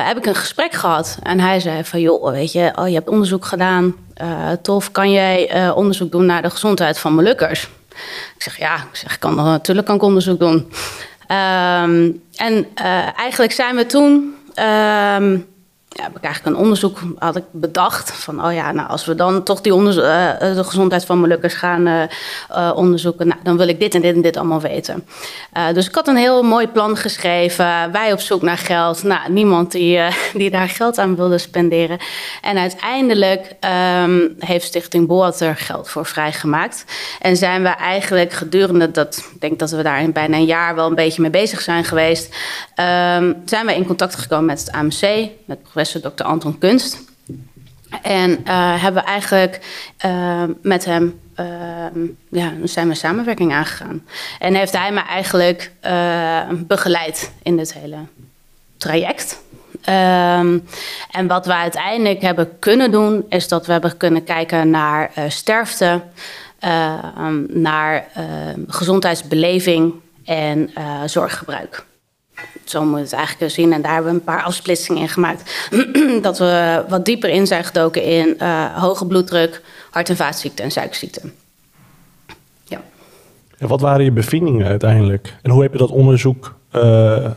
heb 0.05 0.17
ik 0.17 0.25
een 0.25 0.35
gesprek 0.35 0.73
gehad. 0.73 1.17
En 1.23 1.39
hij 1.39 1.59
zei 1.59 1.83
van, 1.83 1.99
joh, 2.01 2.31
weet 2.31 2.51
je, 2.51 2.71
oh, 2.75 2.87
je 2.87 2.93
hebt 2.93 3.09
onderzoek 3.09 3.45
gedaan. 3.45 3.95
tof, 4.61 4.91
kan 4.91 5.11
jij 5.11 5.71
onderzoek 5.71 6.11
doen 6.11 6.25
naar 6.25 6.41
de 6.41 6.49
gezondheid 6.49 6.99
van 6.99 7.13
Molukkers? 7.13 7.69
Ik 8.35 8.41
zeg, 8.43 8.57
ja, 8.57 8.75
ik 8.75 8.95
zeg, 8.95 9.19
kan, 9.19 9.35
natuurlijk 9.35 9.87
kan 9.87 9.95
ik 9.95 10.03
onderzoek 10.03 10.39
doen. 10.39 10.53
Um, 10.53 12.21
en 12.35 12.67
eigenlijk 13.15 13.51
zijn 13.51 13.75
we 13.75 13.85
toen... 13.85 14.35
Um, 15.19 15.51
ja, 15.93 16.03
heb 16.03 16.23
eigenlijk 16.23 16.55
een 16.55 16.61
onderzoek 16.61 16.99
had 17.17 17.35
ik 17.35 17.43
bedacht. 17.51 18.11
Van, 18.11 18.45
oh 18.45 18.53
ja, 18.53 18.71
nou, 18.71 18.89
als 18.89 19.05
we 19.05 19.15
dan 19.15 19.43
toch 19.43 19.61
die 19.61 19.73
onderzo- 19.73 20.01
uh, 20.01 20.39
de 20.39 20.63
gezondheid 20.63 21.05
van 21.05 21.19
Molukkers 21.19 21.53
gaan 21.53 21.87
uh, 21.87 22.71
onderzoeken... 22.75 23.27
Nou, 23.27 23.39
dan 23.43 23.57
wil 23.57 23.67
ik 23.67 23.79
dit 23.79 23.95
en 23.95 24.01
dit 24.01 24.15
en 24.15 24.21
dit 24.21 24.37
allemaal 24.37 24.61
weten. 24.61 25.07
dus 25.73 25.87
ik 25.87 25.95
had 25.95 26.07
een 26.07 26.15
heel 26.15 26.43
mooi 26.43 26.67
plan 26.67 26.97
geschreven. 26.97 27.91
Wij 27.91 28.11
op 28.11 28.19
zoek 28.19 28.41
naar 28.41 28.57
geld. 28.57 29.03
Nou, 29.03 29.31
niemand 29.31 29.71
die, 29.71 29.99
die 30.33 30.49
daar 30.49 30.69
geld 30.69 30.97
aan 30.97 31.15
wilde 31.15 31.37
spenderen. 31.37 31.97
En 32.41 32.57
uiteindelijk 32.57 33.55
um, 34.03 34.35
heeft 34.39 34.65
Stichting 34.65 35.07
Boat 35.07 35.39
er 35.39 35.55
geld 35.55 35.89
voor 35.89 36.05
vrijgemaakt. 36.05 36.85
En 37.21 37.37
zijn 37.37 37.63
we 37.63 37.69
eigenlijk 37.69 38.33
gedurende 38.33 38.91
dat... 38.91 39.29
Ik 39.33 39.41
denk 39.41 39.59
dat 39.59 39.71
we 39.71 39.83
daar 39.83 40.01
in 40.01 40.11
bijna 40.11 40.37
een 40.37 40.45
jaar 40.45 40.75
wel 40.75 40.87
een 40.87 40.95
beetje 40.95 41.21
mee 41.21 41.31
bezig 41.31 41.61
zijn 41.61 41.83
geweest... 41.83 42.35
Um, 42.75 43.41
zijn 43.45 43.65
we 43.65 43.75
in 43.75 43.85
contact 43.85 44.15
gekomen 44.15 44.45
met 44.45 44.59
het 44.59 44.71
AMC, 44.71 45.29
met 45.45 45.59
Dr. 45.91 46.23
Anton 46.23 46.57
Kunst. 46.57 47.11
En 48.01 48.31
uh, 48.31 48.81
hebben 48.81 49.03
we 49.03 49.09
eigenlijk 49.09 49.59
uh, 50.05 50.43
met 50.61 50.85
hem 50.85 51.19
uh, 51.39 51.45
ja, 52.29 52.51
zijn 52.63 52.87
we 52.87 52.95
samenwerking 52.95 53.53
aangegaan. 53.53 54.05
En 54.39 54.55
heeft 54.55 54.77
hij 54.77 54.91
me 54.91 54.99
eigenlijk 54.99 55.71
begeleid 56.55 57.31
in 57.43 57.57
dit 57.57 57.73
hele 57.73 57.97
traject. 58.77 59.41
Um, 59.89 60.65
en 61.11 61.27
wat 61.27 61.45
we 61.45 61.53
uiteindelijk 61.53 62.21
hebben 62.21 62.59
kunnen 62.59 62.91
doen, 62.91 63.25
is 63.29 63.47
dat 63.47 63.65
we 63.65 63.71
hebben 63.71 63.97
kunnen 63.97 64.23
kijken 64.23 64.69
naar 64.69 65.11
sterfte, 65.27 66.01
naar 67.47 68.05
gezondheidsbeleving 68.67 69.93
en 70.25 70.71
zorggebruik 71.05 71.85
zo 72.63 72.85
moet 72.85 72.99
het 72.99 73.13
eigenlijk 73.13 73.51
zien. 73.51 73.73
En 73.73 73.81
daar 73.81 73.93
hebben 73.93 74.11
we 74.11 74.17
een 74.17 74.23
paar 74.23 74.43
afsplitsingen 74.43 75.01
in 75.01 75.09
gemaakt. 75.09 75.67
dat 76.21 76.37
we 76.37 76.83
wat 76.89 77.05
dieper 77.05 77.29
in 77.29 77.47
zijn 77.47 77.63
gedoken 77.63 78.03
in 78.03 78.35
uh, 78.39 78.65
hoge 78.81 79.05
bloeddruk, 79.05 79.61
hart- 79.89 80.09
en 80.09 80.15
vaatziekten 80.15 80.65
en 80.65 80.71
suikerziekten. 80.71 81.33
Ja. 82.63 82.81
En 83.57 83.67
wat 83.67 83.81
waren 83.81 84.03
je 84.03 84.11
bevindingen 84.11 84.67
uiteindelijk? 84.67 85.33
En 85.41 85.51
hoe 85.51 85.61
heb 85.61 85.71
je 85.71 85.77
dat 85.77 85.89
onderzoek 85.89 86.55
uh, 86.71 87.31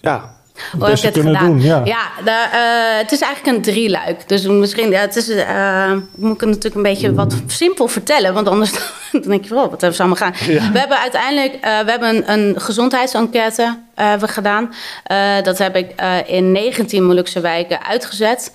ja, 0.00 0.34
hoe 0.78 0.88
heb 0.88 0.96
je 0.96 1.06
het 1.06 1.16
gedaan? 1.16 1.46
Doen, 1.46 1.62
ja, 1.62 1.82
ja 1.84 2.10
de, 2.24 2.30
uh, 2.30 2.98
het 2.98 3.12
is 3.12 3.20
eigenlijk 3.20 3.56
een 3.56 3.62
drieluik. 3.62 4.28
Dus 4.28 4.46
misschien, 4.46 4.90
ja, 4.90 5.00
het 5.00 5.16
is, 5.16 5.28
uh, 5.28 5.92
moet 6.16 6.34
ik 6.34 6.40
het 6.40 6.48
natuurlijk 6.48 6.74
een 6.74 6.82
beetje 6.82 7.14
wat 7.14 7.34
simpel 7.46 7.88
vertellen, 7.88 8.34
want 8.34 8.48
anders 8.48 8.72
dan 9.12 9.22
denk 9.22 9.44
je, 9.44 9.54
oh, 9.54 9.70
wat 9.70 9.80
hebben 9.80 9.94
ze 9.94 10.02
allemaal 10.02 10.30
gaan? 10.30 10.34
We 10.72 10.78
hebben 10.78 10.98
uiteindelijk, 10.98 11.54
uh, 11.54 11.60
we 11.60 11.90
hebben 11.90 12.08
een, 12.08 12.32
een 12.32 12.60
gezondheidsenquête 12.60 13.78
hebben 13.94 14.28
gedaan. 14.28 14.74
dat 15.42 15.58
heb 15.58 15.76
ik 15.76 15.94
in 16.26 16.52
19 16.52 17.04
Molukse 17.04 17.40
wijken 17.40 17.84
uitgezet. 17.86 18.52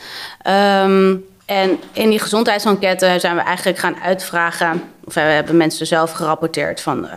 Um, 0.83 1.25
en 1.47 1.79
in 1.93 2.09
die 2.09 2.19
gezondheidsenquête 2.19 3.15
zijn 3.19 3.35
we 3.35 3.41
eigenlijk 3.41 3.79
gaan 3.79 3.95
uitvragen. 4.03 4.83
Of 5.03 5.13
we 5.13 5.19
hebben 5.19 5.57
mensen 5.57 5.87
zelf 5.87 6.11
gerapporteerd 6.11 6.81
van 6.81 7.07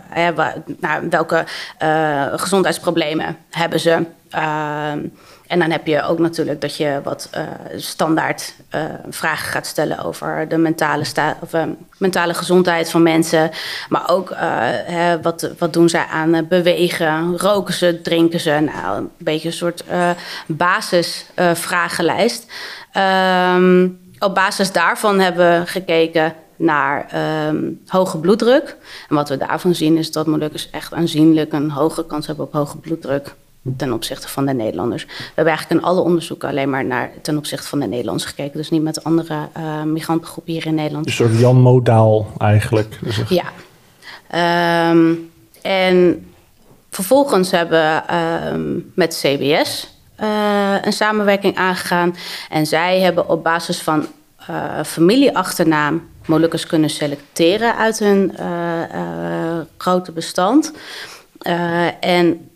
nou, 0.79 1.09
welke 1.09 1.45
uh, 1.83 2.25
gezondheidsproblemen 2.35 3.37
hebben 3.49 3.79
ze. 3.79 4.05
Uh, 4.35 4.91
En 5.47 5.59
dan 5.59 5.71
heb 5.71 5.87
je 5.87 6.03
ook 6.03 6.19
natuurlijk 6.19 6.61
dat 6.61 6.75
je 6.75 6.99
wat 7.03 7.29
uh, 7.35 7.41
standaard 7.75 8.53
vragen 9.09 9.51
gaat 9.51 9.67
stellen 9.67 10.03
over 10.03 10.47
de 10.47 10.57
mentale, 10.57 11.03
of, 11.39 11.49
mentale 11.97 12.33
gezondheid 12.33 12.89
van 12.89 13.03
mensen. 13.03 13.51
Maar 13.89 14.09
ook 14.09 14.33
hè, 14.85 15.21
wat, 15.21 15.49
wat 15.57 15.73
doen 15.73 15.89
zij 15.89 16.05
aan 16.11 16.47
bewegen? 16.47 17.37
Roken 17.37 17.73
ze, 17.73 18.01
drinken 18.01 18.39
ze? 18.39 18.51
Nou, 18.51 18.97
een 18.97 19.09
beetje 19.17 19.47
een 19.47 19.53
soort 19.53 19.83
basisvragenlijst. 20.45 22.45
Um, 23.55 23.99
op 24.21 24.35
basis 24.35 24.71
daarvan 24.71 25.19
hebben 25.19 25.59
we 25.59 25.67
gekeken 25.67 26.33
naar 26.55 27.07
um, 27.47 27.81
hoge 27.87 28.17
bloeddruk. 28.17 28.77
En 29.09 29.15
wat 29.15 29.29
we 29.29 29.37
daarvan 29.37 29.75
zien 29.75 29.97
is 29.97 30.11
dat 30.11 30.27
Molukkers 30.27 30.69
echt 30.69 30.93
aanzienlijk 30.93 31.53
een 31.53 31.69
hoge 31.69 32.05
kans 32.05 32.27
hebben 32.27 32.45
op 32.45 32.53
hoge 32.53 32.77
bloeddruk 32.77 33.35
ten 33.77 33.93
opzichte 33.93 34.27
van 34.27 34.45
de 34.45 34.53
Nederlanders. 34.53 35.05
We 35.05 35.11
hebben 35.25 35.53
eigenlijk 35.53 35.81
in 35.81 35.87
alle 35.87 36.01
onderzoeken 36.01 36.49
alleen 36.49 36.69
maar 36.69 36.85
naar 36.85 37.11
ten 37.21 37.37
opzichte 37.37 37.67
van 37.67 37.79
de 37.79 37.87
Nederlanders 37.87 38.25
gekeken. 38.25 38.57
Dus 38.57 38.69
niet 38.69 38.81
met 38.81 39.03
andere 39.03 39.47
uh, 39.57 39.83
migrantengroepen 39.83 40.53
hier 40.53 40.65
in 40.65 40.75
Nederland. 40.75 41.05
Een 41.05 41.11
soort 41.11 41.39
Jan 41.39 41.61
Modaal 41.61 42.27
eigenlijk. 42.37 42.99
Dus 43.01 43.21
ja. 43.29 43.45
Um, 44.89 45.31
en 45.61 46.25
vervolgens 46.89 47.51
hebben 47.51 47.79
we 47.79 48.15
um, 48.53 48.91
met 48.95 49.21
CBS 49.21 49.90
uh, 50.21 50.75
een 50.81 50.93
samenwerking 50.93 51.57
aangegaan. 51.57 52.15
En 52.49 52.65
zij 52.65 52.99
hebben 52.99 53.29
op 53.29 53.43
basis 53.43 53.81
van 53.81 54.07
uh, 54.49 54.83
familieachternaam 54.85 56.09
Molukkers 56.25 56.67
kunnen 56.67 56.89
selecteren 56.89 57.75
uit 57.75 57.99
hun 57.99 58.33
grote 59.77 60.11
bestand. 60.11 60.73
en 61.99 62.51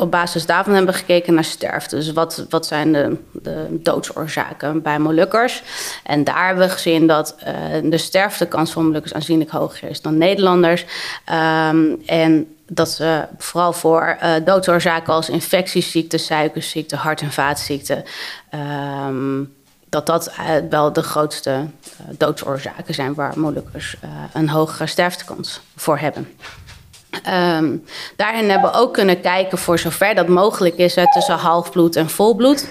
op 0.00 0.10
basis 0.10 0.46
daarvan 0.46 0.74
hebben 0.74 0.92
we 0.92 0.98
gekeken 0.98 1.34
naar 1.34 1.44
sterfte. 1.44 1.96
Dus 1.96 2.12
wat, 2.12 2.46
wat 2.48 2.66
zijn 2.66 2.92
de, 2.92 3.16
de 3.32 3.66
doodsoorzaken 3.70 4.82
bij 4.82 4.98
Molukkers? 4.98 5.62
En 6.04 6.24
daar 6.24 6.46
hebben 6.46 6.66
we 6.66 6.72
gezien 6.72 7.06
dat 7.06 7.36
uh, 7.38 7.90
de 7.90 7.98
sterftekans 7.98 8.70
van 8.70 8.84
Molukkers 8.84 9.14
aanzienlijk 9.14 9.50
hoger 9.50 9.88
is 9.88 10.00
dan 10.00 10.18
Nederlanders. 10.18 10.84
Um, 11.70 12.02
en 12.06 12.56
dat 12.72 12.90
ze 12.90 13.26
vooral 13.38 13.72
voor 13.72 14.18
uh, 14.22 14.34
doodsoorzaken 14.44 15.12
als 15.12 15.28
infectieziekten, 15.28 16.18
suikerziekten, 16.18 16.98
hart- 16.98 17.20
en 17.20 17.32
vaatziekten. 17.32 18.04
Um, 19.06 19.54
dat 19.88 20.06
dat 20.06 20.30
uh, 20.40 20.50
wel 20.70 20.92
de 20.92 21.02
grootste 21.02 21.50
uh, 21.50 21.66
doodsoorzaken 22.18 22.94
zijn 22.94 23.14
waar 23.14 23.38
Molukkers 23.38 23.96
een 24.32 24.48
hogere 24.48 24.86
sterftekans 24.86 25.60
voor 25.76 25.98
hebben. 25.98 26.28
Um, 27.54 27.84
daarin 28.16 28.50
hebben 28.50 28.70
we 28.70 28.76
ook 28.76 28.92
kunnen 28.92 29.20
kijken 29.20 29.58
voor 29.58 29.78
zover 29.78 30.14
dat 30.14 30.28
mogelijk 30.28 30.76
is 30.76 30.94
tussen 30.94 31.36
halfbloed 31.36 31.96
en 31.96 32.10
volbloed. 32.10 32.68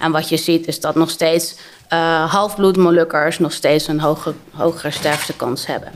En 0.00 0.12
wat 0.12 0.28
je 0.28 0.36
ziet 0.36 0.66
is 0.66 0.80
dat 0.80 0.94
nog 0.94 1.10
steeds 1.10 1.56
uh, 1.92 2.32
halfbloed 2.32 2.76
Molukkers 2.76 3.38
nog 3.38 3.52
steeds 3.52 3.88
een 3.88 4.00
hoge, 4.00 4.34
hogere 4.50 4.90
sterftekans 4.90 5.66
hebben 5.66 5.92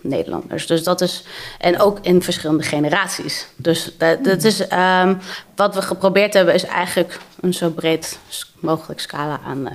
Nederlanders. 0.00 0.66
Dus 0.66 0.84
dat 0.84 1.00
is, 1.00 1.24
en 1.58 1.80
ook 1.80 1.98
in 2.02 2.22
verschillende 2.22 2.62
generaties. 2.62 3.46
Dus 3.56 3.92
dat, 4.22 4.44
is, 4.44 4.60
um, 4.72 5.18
wat 5.56 5.74
we 5.74 5.82
geprobeerd 5.82 6.34
hebben, 6.34 6.54
is 6.54 6.64
eigenlijk 6.64 7.18
een 7.40 7.54
zo 7.54 7.70
breed 7.70 8.18
mogelijk 8.60 9.00
scala 9.00 9.40
aan 9.46 9.60
uh, 9.60 9.72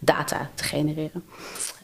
data 0.00 0.48
te 0.54 0.64
genereren. 0.64 1.24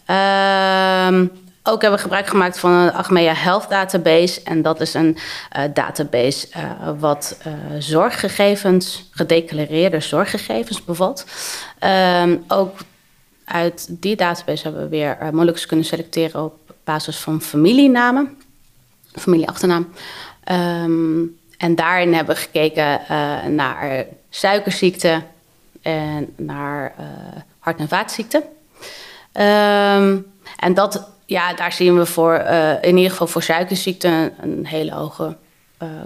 Um, 0.06 1.30
ook 1.64 1.80
hebben 1.80 1.98
we 1.98 2.04
gebruik 2.04 2.26
gemaakt 2.26 2.58
van 2.58 2.70
een 2.70 2.92
Achmea 2.92 3.34
Health 3.34 3.68
Database. 3.68 4.40
En 4.44 4.62
dat 4.62 4.80
is 4.80 4.94
een 4.94 5.16
uh, 5.56 5.62
database 5.74 6.46
uh, 6.56 6.90
wat 6.98 7.38
zorggegevens, 7.78 9.08
gedeclareerde 9.10 10.00
zorggegevens 10.00 10.84
bevat. 10.84 11.26
Um, 12.22 12.44
ook 12.48 12.76
uit 13.44 13.86
die 13.90 14.16
database 14.16 14.62
hebben 14.62 14.82
we 14.82 14.88
weer 14.88 15.16
moleculen 15.32 15.66
kunnen 15.66 15.86
selecteren 15.86 16.44
op 16.44 16.61
basis 16.84 17.16
van 17.16 17.40
familienamen, 17.40 18.38
familieachternaam. 19.12 19.92
Um, 20.50 21.38
en 21.58 21.74
daarin 21.74 22.14
hebben 22.14 22.34
we 22.34 22.40
gekeken 22.40 23.00
naar 23.54 24.06
suikerziekte 24.30 25.22
en 25.82 26.34
naar 26.36 26.94
hart- 27.58 27.80
en 27.80 27.88
vaatziekten. 27.88 28.42
Um, 28.42 30.32
en 30.56 30.74
dat 30.74 31.10
ja, 31.26 31.54
daar 31.54 31.72
zien 31.72 31.98
we 31.98 32.06
voor, 32.06 32.34
uh, 32.34 32.82
in 32.82 32.96
ieder 32.96 33.10
geval 33.10 33.26
voor 33.26 33.42
suikerziekte 33.42 34.32
een, 34.40 34.66
hele 34.66 34.92
hoge 34.92 35.36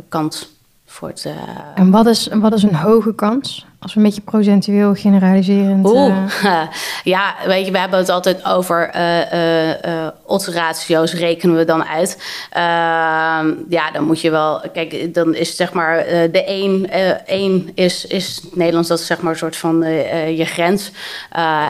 kans 0.08 0.55
voor 0.96 1.08
het. 1.08 1.24
Uh... 1.26 1.32
En 1.74 1.90
wat 1.90 2.06
is, 2.06 2.28
wat 2.32 2.52
is 2.52 2.62
een 2.62 2.74
hoge 2.74 3.14
kans? 3.14 3.66
Als 3.78 3.94
we 3.94 4.00
een 4.00 4.06
beetje 4.06 4.22
procentueel 4.22 4.94
generaliserend. 4.94 5.86
Oeh, 5.86 6.14
ja, 7.14 7.34
weet 7.46 7.66
je, 7.66 7.72
we 7.72 7.78
hebben 7.78 7.98
het 7.98 8.08
altijd 8.08 8.44
over 8.44 8.90
uh, 8.96 10.06
oddsratio's, 10.22 11.14
rekenen 11.14 11.56
we 11.56 11.64
dan 11.64 11.84
uit. 11.84 12.22
Ehm, 12.50 13.54
ja, 13.68 13.90
dan 13.92 14.04
moet 14.04 14.20
je 14.20 14.30
wel. 14.30 14.62
Kijk, 14.72 15.14
dan 15.14 15.34
is 15.34 15.56
zeg 15.56 15.72
maar 15.72 16.04
de 16.32 16.44
1, 16.44 16.90
1 17.26 17.70
is, 17.74 18.06
is 18.06 18.40
Nederlands, 18.52 18.88
dat 18.88 18.98
is 18.98 19.06
zeg 19.06 19.20
maar 19.20 19.32
een 19.32 19.38
soort 19.38 19.56
van 19.56 19.80
je 20.36 20.44
grens. 20.44 20.90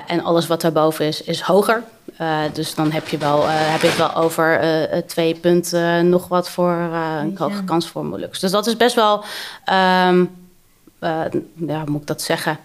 en 0.06 0.24
alles 0.24 0.46
wat 0.46 0.60
daarboven 0.60 1.04
is, 1.04 1.22
is 1.22 1.40
hoger. 1.40 1.82
Uh, 2.20 2.40
dus 2.52 2.74
dan 2.74 2.90
heb 2.90 3.08
je, 3.08 3.18
wel, 3.18 3.42
uh, 3.42 3.48
heb 3.50 3.80
je 3.80 3.86
het 3.86 3.96
wel 3.96 4.14
over 4.14 4.64
uh, 4.64 4.98
twee 4.98 5.34
punten 5.34 6.08
nog 6.08 6.28
wat 6.28 6.50
voor 6.50 6.72
een 6.72 7.36
hoge 7.38 7.64
kans 7.64 7.88
voor 7.88 8.04
Molux. 8.04 8.40
Dus 8.40 8.50
dat 8.50 8.66
is 8.66 8.76
best 8.76 8.94
wel, 8.94 9.24
um, 9.70 10.30
ja, 11.00 11.28
hoe 11.56 11.90
moet 11.90 12.00
ik 12.00 12.06
dat 12.06 12.22
zeggen, 12.22 12.58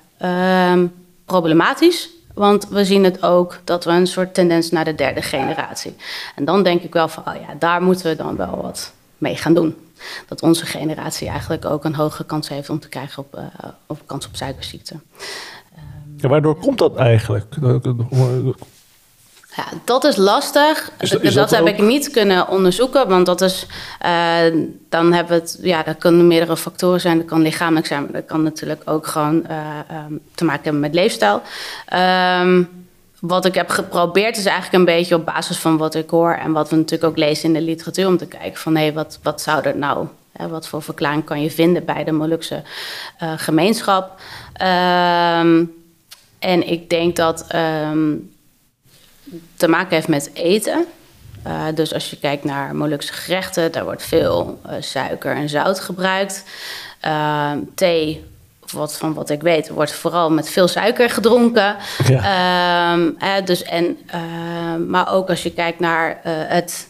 um, 0.71 0.93
problematisch. 1.25 2.09
Want 2.33 2.67
we 2.69 2.85
zien 2.85 3.03
het 3.03 3.23
ook 3.23 3.59
dat 3.63 3.83
we 3.83 3.91
een 3.91 4.07
soort 4.07 4.33
tendens 4.33 4.71
naar 4.71 4.85
de 4.85 4.95
derde 4.95 5.21
generatie. 5.21 5.95
En 6.35 6.45
dan 6.45 6.63
denk 6.63 6.81
ik 6.81 6.93
wel 6.93 7.07
van, 7.07 7.23
oh 7.27 7.35
ja, 7.35 7.55
daar 7.59 7.81
moeten 7.81 8.05
we 8.05 8.15
dan 8.15 8.35
wel 8.35 8.61
wat 8.61 8.93
mee 9.17 9.35
gaan 9.35 9.53
doen. 9.53 9.75
Dat 10.27 10.41
onze 10.41 10.65
generatie 10.65 11.27
eigenlijk 11.27 11.65
ook 11.65 11.85
een 11.85 11.95
hogere 11.95 12.23
kans 12.25 12.49
heeft 12.49 12.69
om 12.69 12.79
te 12.79 12.89
krijgen 12.89 13.23
op, 13.23 13.41
op 13.85 13.99
kans 14.05 14.27
op 14.27 14.35
suikerziekte. 14.35 14.95
Ja, 16.17 16.29
waardoor 16.29 16.55
komt 16.55 16.77
dat 16.77 16.95
eigenlijk? 16.95 17.55
Ja, 19.61 19.77
dat 19.83 20.03
is 20.03 20.15
lastig. 20.15 20.91
Is, 20.99 21.11
is 21.11 21.33
dat, 21.33 21.49
dat 21.49 21.59
heb 21.59 21.67
ik 21.67 21.81
niet 21.81 22.09
kunnen 22.09 22.47
onderzoeken, 22.47 23.07
want 23.07 23.25
dat 23.25 23.41
is, 23.41 23.65
uh, 24.05 24.65
dan 24.89 25.13
hebben 25.13 25.37
we 25.37 25.41
het, 25.41 25.59
ja, 25.61 25.83
dat 25.83 25.97
kunnen 25.97 26.27
meerdere 26.27 26.57
factoren 26.57 27.01
zijn. 27.01 27.17
Dat 27.17 27.27
kan 27.27 27.41
lichamelijk 27.41 27.85
zijn, 27.85 28.01
maar 28.01 28.11
dat 28.11 28.25
kan 28.25 28.43
natuurlijk 28.43 28.81
ook 28.85 29.07
gewoon 29.07 29.45
uh, 29.49 29.57
um, 30.07 30.21
te 30.35 30.45
maken 30.45 30.63
hebben 30.63 30.81
met 30.81 30.93
leefstijl. 30.93 31.41
Um, 32.41 32.69
wat 33.19 33.45
ik 33.45 33.55
heb 33.55 33.69
geprobeerd 33.69 34.37
is 34.37 34.45
eigenlijk 34.45 34.75
een 34.75 34.95
beetje 34.95 35.15
op 35.15 35.25
basis 35.25 35.57
van 35.57 35.77
wat 35.77 35.95
ik 35.95 36.09
hoor 36.09 36.33
en 36.33 36.51
wat 36.51 36.69
we 36.69 36.75
natuurlijk 36.75 37.11
ook 37.11 37.17
lezen 37.17 37.43
in 37.43 37.53
de 37.53 37.61
literatuur 37.61 38.07
om 38.07 38.17
te 38.17 38.27
kijken 38.27 38.59
van 38.59 38.75
hé, 38.75 38.81
hey, 38.81 38.93
wat, 38.93 39.19
wat 39.23 39.41
zou 39.41 39.63
er 39.63 39.77
nou, 39.77 40.07
hè, 40.31 40.47
wat 40.47 40.67
voor 40.67 40.81
verklaring 40.81 41.23
kan 41.23 41.41
je 41.41 41.51
vinden 41.51 41.85
bij 41.85 42.03
de 42.03 42.11
Molukse 42.11 42.63
uh, 43.23 43.33
gemeenschap? 43.35 44.21
Um, 44.61 45.79
en 46.39 46.67
ik 46.67 46.89
denk 46.89 47.15
dat 47.15 47.45
te 49.55 49.67
maken 49.67 49.95
heeft 49.95 50.07
met 50.07 50.29
eten. 50.33 50.85
Uh, 51.47 51.63
dus 51.73 51.93
als 51.93 52.09
je 52.09 52.17
kijkt 52.17 52.43
naar 52.43 52.75
Molukse 52.75 53.13
gerechten, 53.13 53.71
daar 53.71 53.83
wordt 53.83 54.03
veel 54.03 54.59
uh, 54.65 54.71
suiker 54.79 55.35
en 55.35 55.49
zout 55.49 55.79
gebruikt. 55.79 56.43
Uh, 57.05 57.51
thee, 57.75 58.25
wat, 58.71 58.97
van 58.97 59.13
wat 59.13 59.29
ik 59.29 59.41
weet, 59.41 59.69
wordt 59.69 59.91
vooral 59.91 60.31
met 60.31 60.49
veel 60.49 60.67
suiker 60.67 61.09
gedronken. 61.09 61.75
Ja. 62.07 63.41
dus 63.45 63.63
en, 63.63 63.97
maar 64.87 65.13
ook 65.13 65.29
als 65.29 65.43
je 65.43 65.53
kijkt 65.53 65.79
naar 65.79 66.19
het, 66.23 66.87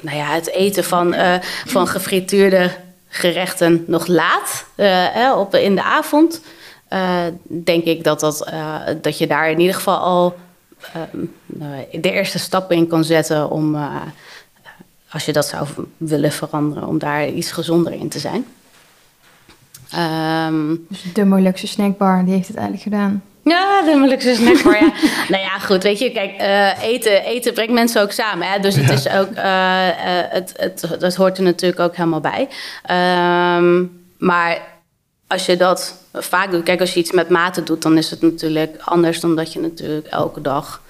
nou 0.00 0.16
ja, 0.16 0.26
het 0.26 0.50
eten 0.50 0.84
van, 0.84 1.14
van 1.66 1.88
gefrituurde 1.88 2.70
gerechten 3.08 3.84
nog 3.86 4.06
laat, 4.06 4.64
op, 5.36 5.54
in 5.54 5.74
de 5.74 5.82
avond. 5.82 6.40
denk 7.46 7.84
ik 7.84 8.04
dat, 8.04 8.20
dat, 8.20 8.52
dat 9.00 9.18
je 9.18 9.26
daar 9.26 9.50
in 9.50 9.60
ieder 9.60 9.74
geval 9.74 9.98
al 9.98 10.36
de 11.90 12.12
eerste 12.12 12.38
stappen 12.38 12.76
in 12.76 12.86
kan 12.86 13.04
zetten 13.04 13.50
om, 13.50 13.74
uh, 13.74 13.96
als 15.10 15.24
je 15.24 15.32
dat 15.32 15.46
zou 15.46 15.66
willen 15.96 16.32
veranderen, 16.32 16.88
om 16.88 16.98
daar 16.98 17.28
iets 17.28 17.52
gezonder 17.52 17.92
in 17.92 18.08
te 18.08 18.18
zijn. 18.18 18.46
Um, 20.48 20.86
dus 20.88 21.04
de 21.12 21.24
Molukse 21.24 21.66
snackbar, 21.66 22.24
die 22.24 22.34
heeft 22.34 22.48
het 22.48 22.56
eigenlijk 22.56 22.84
gedaan. 22.84 23.22
Ja, 23.44 23.82
de 23.82 23.96
Molukse 23.96 24.34
snackbar, 24.34 24.74
ja. 24.74 24.92
nou 25.32 25.42
ja, 25.42 25.58
goed, 25.58 25.82
weet 25.82 25.98
je, 25.98 26.12
kijk, 26.12 26.40
uh, 26.40 26.82
eten, 26.82 27.24
eten 27.24 27.52
brengt 27.52 27.72
mensen 27.72 28.02
ook 28.02 28.12
samen. 28.12 28.48
Hè? 28.48 28.58
Dus 28.58 28.76
het 28.76 28.90
is 28.90 29.08
ook, 29.08 29.28
het, 29.34 30.52
het, 30.56 30.96
dat 31.00 31.14
hoort 31.14 31.38
er 31.38 31.44
natuurlijk 31.44 31.80
ook 31.80 31.96
helemaal 31.96 32.20
bij. 32.20 32.48
Um, 33.56 34.06
maar 34.18 34.60
als 35.28 35.46
je 35.46 35.56
dat 35.56 35.94
vaak 36.12 36.50
doet, 36.50 36.62
kijk, 36.62 36.80
als 36.80 36.94
je 36.94 37.00
iets 37.00 37.12
met 37.12 37.28
mate 37.28 37.62
doet, 37.62 37.82
dan 37.82 37.98
is 37.98 38.10
het 38.10 38.22
natuurlijk 38.22 38.76
anders 38.84 39.20
dan 39.20 39.36
dat 39.36 39.52
je 39.52 39.60
natuurlijk 39.60 40.06
elke 40.06 40.40
dag 40.40 40.82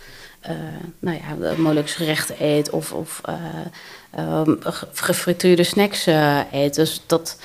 uh, 0.48 0.50
nou 0.98 1.16
ja, 1.16 1.54
Molukse 1.56 1.96
gerechten 1.96 2.34
eet 2.38 2.70
of, 2.70 2.92
of 2.92 3.20
uh, 3.28 4.40
um, 4.40 4.58
gefrituurde 4.92 5.64
snacks 5.64 6.06
uh, 6.08 6.52
eet. 6.52 6.74
Dus 6.74 7.02
dat 7.06 7.38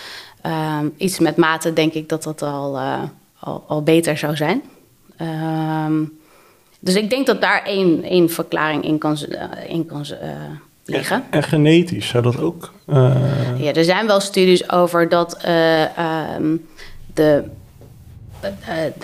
iets 0.97 1.19
met 1.19 1.35
mate 1.35 1.73
denk 1.73 1.93
ik 1.93 2.09
dat 2.09 2.23
dat 2.23 2.41
al, 2.41 2.79
al, 3.39 3.63
al 3.67 3.83
beter 3.83 4.17
zou 4.17 4.35
zijn. 4.35 4.63
Ehm, 5.17 6.03
dus 6.83 6.95
ik 6.95 7.09
denk 7.09 7.25
dat 7.25 7.41
daar 7.41 7.63
één, 7.63 8.03
één 8.03 8.29
verklaring 8.29 8.83
in 8.83 8.97
kan, 8.97 9.17
eh, 9.17 9.69
in 9.69 9.85
kan 9.85 10.05
eh, 10.05 10.29
liggen. 10.85 11.15
En, 11.15 11.23
en 11.29 11.43
genetisch 11.43 12.07
zou 12.07 12.23
dat 12.23 12.39
ook. 12.39 12.71
eh, 12.87 13.15
Ja, 13.57 13.73
er 13.73 13.83
zijn 13.83 14.07
wel 14.07 14.19
studies 14.19 14.69
over 14.69 15.09
dat 15.09 15.37
eh, 15.37 15.97
ehm, 15.97 16.55
de, 17.13 17.43
eh, 18.41 18.49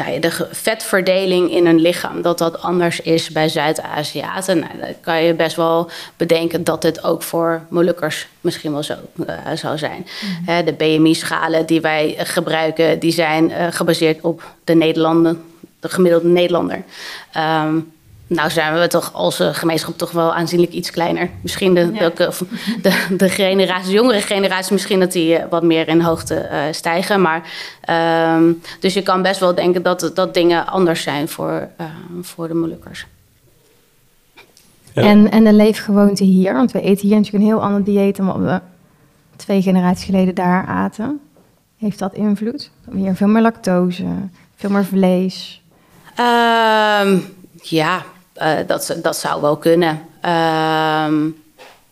nou 0.05 0.19
de 0.19 0.47
vetverdeling 0.51 1.51
in 1.51 1.65
een 1.65 1.79
lichaam 1.79 2.21
dat 2.21 2.37
dat 2.37 2.61
anders 2.61 2.99
is 3.01 3.29
bij 3.29 3.49
Zuid-Aziaten. 3.49 4.59
Nou, 4.59 4.71
dan 4.79 4.93
kan 5.01 5.23
je 5.23 5.33
best 5.33 5.55
wel 5.55 5.89
bedenken 6.17 6.63
dat 6.63 6.81
dit 6.81 7.03
ook 7.03 7.23
voor 7.23 7.61
Molukkers 7.69 8.27
misschien 8.41 8.71
wel 8.71 8.83
zo 8.83 8.93
zou 9.55 9.77
zijn. 9.77 10.05
Hè, 10.45 10.63
de 10.63 10.73
BMI-schalen 10.73 11.65
die 11.65 11.81
wij 11.81 12.15
gebruiken, 12.17 12.99
die 12.99 13.11
zijn 13.11 13.51
eh, 13.51 13.67
gebaseerd 13.69 14.21
op 14.21 14.43
de 14.63 14.75
Nederlanden, 14.75 15.41
de 15.79 15.89
gemiddelde 15.89 16.27
Nederlander. 16.27 16.83
Ehm, 17.31 17.75
nou 18.29 18.49
zijn 18.49 18.79
we 18.79 18.87
toch 18.87 19.13
als 19.13 19.39
gemeenschap 19.51 19.97
toch 19.97 20.11
wel 20.11 20.33
aanzienlijk 20.33 20.71
iets 20.71 20.91
kleiner. 20.91 21.29
Misschien 21.41 21.73
de, 21.73 21.89
Ja. 21.93 22.09
de, 22.09 22.27
of 22.27 22.43
de, 22.81 23.05
de 23.17 23.29
generatie, 23.29 23.93
jongere 23.93 24.21
generatie, 24.21 24.73
misschien 24.73 24.99
dat 24.99 25.11
die 25.11 25.35
eh, 25.35 25.49
wat 25.49 25.63
meer 25.63 25.87
in 25.87 26.01
hoogte 26.01 26.35
eh, 26.35 26.61
stijgen. 26.71 27.21
Maar, 27.21 27.49
ehm, 27.81 28.51
dus 28.79 28.93
je 28.93 29.01
kan 29.01 29.21
best 29.21 29.39
wel 29.39 29.55
denken 29.55 29.83
dat, 29.83 30.11
dat 30.13 30.33
dingen 30.33 30.67
anders 30.67 31.01
zijn 31.03 31.27
voor, 31.27 31.67
eh, 31.77 31.85
voor 32.21 32.47
de 32.47 32.53
Molukkers. 32.53 33.05
Ja. 34.93 35.01
En, 35.01 35.31
en 35.31 35.43
de 35.43 35.53
leefgewoonte 35.53 36.23
hier, 36.23 36.53
want 36.53 36.71
we 36.71 36.81
eten 36.81 37.07
hier 37.07 37.17
natuurlijk 37.17 37.43
een 37.43 37.49
heel 37.49 37.63
ander 37.63 37.83
dieet 37.83 38.15
dan 38.15 38.25
wat 38.25 38.37
we 38.37 38.59
twee 39.35 39.61
generaties 39.61 40.05
geleden 40.05 40.35
daar 40.35 40.65
aten. 40.65 41.19
Heeft 41.77 41.99
dat 41.99 42.13
invloed? 42.13 42.61
We 42.61 42.69
hebben 42.83 43.01
Hier 43.01 43.15
veel 43.15 43.27
meer 43.27 43.41
lactose, 43.41 44.05
veel 44.55 44.69
meer 44.69 44.85
vlees. 44.85 45.61
Ehm, 46.15 47.17
ja, 47.61 48.03
eh, 48.39 48.57
dat, 48.67 48.97
dat 49.01 49.17
zou 49.17 49.41
wel 49.41 49.57
kunnen. 49.57 50.01
Ehm, 50.21 51.27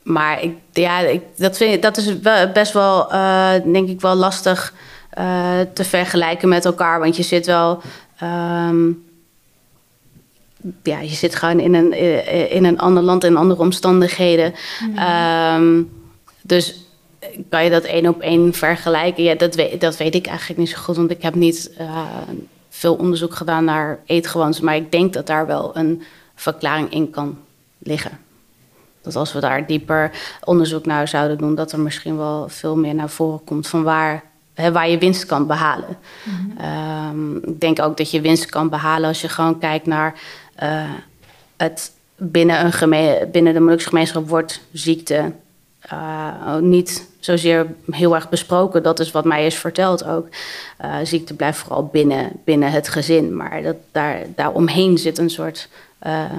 maar 0.04 0.44
ik, 0.44 0.56
ja, 0.72 1.00
ik, 1.00 1.22
dat, 1.36 1.58
vind, 1.58 1.82
dat 1.82 1.98
is 1.98 2.20
best 2.54 2.74
wel, 2.74 3.12
eh, 3.12 3.54
denk 3.66 3.90
ik, 3.90 4.02
wel 4.02 4.16
lastig 4.16 4.74
eh, 5.10 5.60
te 5.74 5.84
vergelijken 5.84 6.50
met 6.50 6.66
elkaar. 6.66 7.00
Want 7.00 7.16
je 7.16 7.24
zit 7.24 7.46
wel. 7.46 7.82
ehm, 8.20 8.90
ja, 10.84 11.00
je 11.00 11.16
zit 11.16 11.36
gewoon 11.36 11.60
in 11.60 11.74
een, 11.74 11.94
in 12.50 12.66
een 12.66 12.80
ander 12.80 13.04
land, 13.04 13.24
in 13.24 13.38
andere 13.38 13.62
omstandigheden. 13.62 14.54
Ehm, 14.96 15.82
dus 16.42 16.86
kan 17.50 17.64
je 17.64 17.70
dat 17.70 17.84
één 17.84 18.08
op 18.08 18.22
één 18.22 18.54
vergelijken? 18.54 19.24
Ja, 19.24 19.36
dat 19.36 19.56
weet, 19.56 19.82
dat 19.82 19.98
weet 19.98 20.16
ik 20.16 20.28
eigenlijk 20.28 20.60
niet 20.60 20.70
zo 20.70 20.78
goed, 20.78 20.96
want 20.96 21.12
ik 21.12 21.22
heb 21.22 21.36
niet 21.36 21.72
veel 22.70 22.96
onderzoek 22.96 23.36
gedaan 23.36 23.64
naar 23.64 24.00
eetgewoontes. 24.06 24.62
Maar 24.62 24.76
ik 24.76 24.92
denk 24.92 25.14
dat 25.14 25.28
daar 25.28 25.48
wel 25.48 25.78
een 25.78 26.04
verklaring 26.38 26.92
in 26.92 27.10
kan 27.10 27.38
liggen. 27.78 28.20
Dat 29.02 29.16
als 29.16 29.34
we 29.34 29.40
daar 29.40 29.68
dieper 29.68 30.12
onderzoek 30.44 30.86
naar 30.86 31.08
zouden 31.08 31.38
doen, 31.38 31.56
dat 31.56 31.72
er 31.72 31.80
misschien 31.80 32.18
wel 32.18 32.50
veel 32.50 32.78
meer 32.78 32.96
naar 32.96 33.10
voren 33.10 33.44
komt 33.44 33.68
van 33.68 33.84
waar, 33.84 34.24
hè, 34.54 34.72
waar 34.72 34.90
je 34.90 34.98
winst 34.98 35.26
kan 35.26 35.48
behalen. 35.48 35.98
Ehm, 36.58 37.36
ik 37.36 37.60
denk 37.60 37.82
ook 37.82 37.98
dat 37.98 38.12
je 38.12 38.22
winst 38.22 38.46
kan 38.46 38.70
behalen 38.70 39.08
als 39.08 39.22
je 39.22 39.30
gewoon 39.30 39.60
kijkt 39.60 39.86
naar 39.86 40.22
eh, 40.56 40.92
het 41.58 41.92
binnen, 42.16 42.66
een 42.66 42.74
geme- 42.74 43.28
binnen 43.32 43.54
de 43.54 43.60
Molukse 43.60 44.24
wordt 44.26 44.62
ziekte 44.72 45.32
eh, 45.80 46.56
niet 46.56 47.10
zozeer 47.20 47.68
heel 47.92 48.16
erg 48.16 48.30
besproken. 48.30 48.84
Dat 48.84 49.00
is 49.00 49.12
wat 49.12 49.26
mij 49.26 49.46
is 49.46 49.56
verteld 49.56 50.06
ook. 50.06 50.28
Eh, 50.78 50.96
ziekte 51.04 51.34
blijft 51.34 51.60
vooral 51.60 51.86
binnen, 51.86 52.32
binnen 52.44 52.72
het 52.72 52.88
gezin. 52.88 53.36
Maar 53.36 53.62
dat, 53.62 53.76
daar, 53.92 54.22
daaromheen 54.36 54.98
zit 54.98 55.18
een 55.18 55.30
soort 55.30 55.70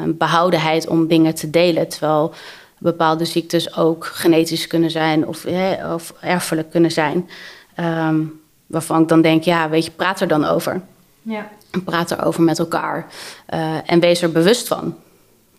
behoudenheid 0.07 0.89
om 0.89 1.07
dingen 1.07 1.35
te 1.35 1.51
delen. 1.51 1.89
Terwijl 1.89 2.35
bepaalde 2.79 3.25
ziektes 3.25 3.77
ook 3.77 4.05
genetisch 4.07 4.67
kunnen 4.67 4.91
zijn 4.91 5.27
of, 5.27 5.45
eh, 5.45 5.93
of 5.95 6.15
erfelijk 6.21 6.71
kunnen 6.71 6.91
zijn. 6.91 7.29
Ehm, 7.75 8.21
waarvan 8.67 9.03
ik 9.03 9.09
dan 9.09 9.23
denk, 9.23 9.43
ja, 9.43 9.69
weet 9.69 9.85
je, 9.85 9.91
praat 9.91 10.21
er 10.21 10.29
dan 10.29 10.45
over. 10.45 10.81
Ja. 11.23 11.49
En 11.71 11.85
praat 11.85 12.11
erover 12.11 12.43
met 12.43 12.59
elkaar. 12.59 13.07
Eh, 13.47 13.91
en 13.91 14.01
wees 14.01 14.23
er 14.23 14.33
bewust 14.33 14.69
van. 14.69 14.97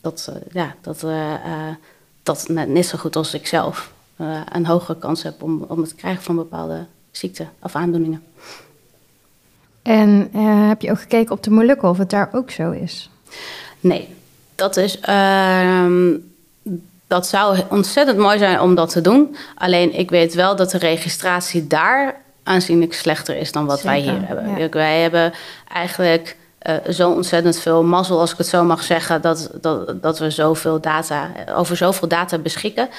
Dat, 0.01 0.29
eh, 0.29 0.35
ja, 0.51 0.75
dat, 0.81 1.03
eh, 1.03 1.33
eh, 1.33 1.75
dat 2.23 2.47
net, 2.47 2.85
zo 2.85 2.97
goed 2.97 3.15
als 3.15 3.33
ik 3.33 3.47
zelf 3.47 3.91
eh, 4.15 4.41
een 4.51 4.65
hogere 4.65 4.97
kans 4.97 5.23
heb 5.23 5.43
om, 5.43 5.65
om 5.67 5.81
het 5.81 5.95
krijgen 5.95 6.23
van 6.23 6.35
bepaalde 6.35 6.85
ziekten 7.11 7.49
of 7.61 7.75
aandoeningen. 7.75 8.23
En 9.81 10.29
eh, 10.33 10.67
heb 10.67 10.81
je 10.81 10.91
ook 10.91 10.99
gekeken 10.99 11.31
op 11.31 11.43
de 11.43 11.49
Molukken 11.49 11.89
of 11.89 11.97
het 11.97 12.09
daar 12.09 12.29
ook 12.31 12.51
zo 12.51 12.71
is? 12.71 13.09
Nee, 13.79 14.15
dat 14.55 14.77
is. 14.77 14.99
ehm, 14.99 16.13
dat 17.07 17.27
zou 17.27 17.59
ontzettend 17.69 18.17
mooi 18.17 18.37
zijn 18.37 18.59
om 18.61 18.75
dat 18.75 18.89
te 18.89 19.01
doen. 19.01 19.35
Alleen 19.55 19.93
ik 19.93 20.09
weet 20.09 20.33
wel 20.33 20.55
dat 20.55 20.71
de 20.71 20.77
registratie 20.77 21.67
daar 21.67 22.15
aanzienlijk 22.43 22.93
slechter 22.93 23.37
is 23.37 23.51
dan 23.51 23.65
wat 23.65 23.81
wij 23.81 23.99
hier 23.99 24.27
hebben. 24.27 24.57
ja. 24.57 24.69
Wij 24.69 25.01
hebben 25.01 25.33
eigenlijk 25.73 26.37
eh, 26.59 26.75
zo 26.89 27.11
ontzettend 27.11 27.59
veel 27.59 27.83
mazzel, 27.83 28.19
als 28.19 28.31
ik 28.31 28.37
het 28.37 28.47
zo 28.47 28.63
mag 28.63 28.83
zeggen, 28.83 29.21
dat, 29.21 29.49
dat, 29.61 30.01
dat 30.01 30.19
we 30.19 30.29
zoveel 30.29 30.79
data, 30.81 31.31
over 31.55 31.77
zoveel 31.77 32.07
data 32.07 32.37
beschikken. 32.37 32.89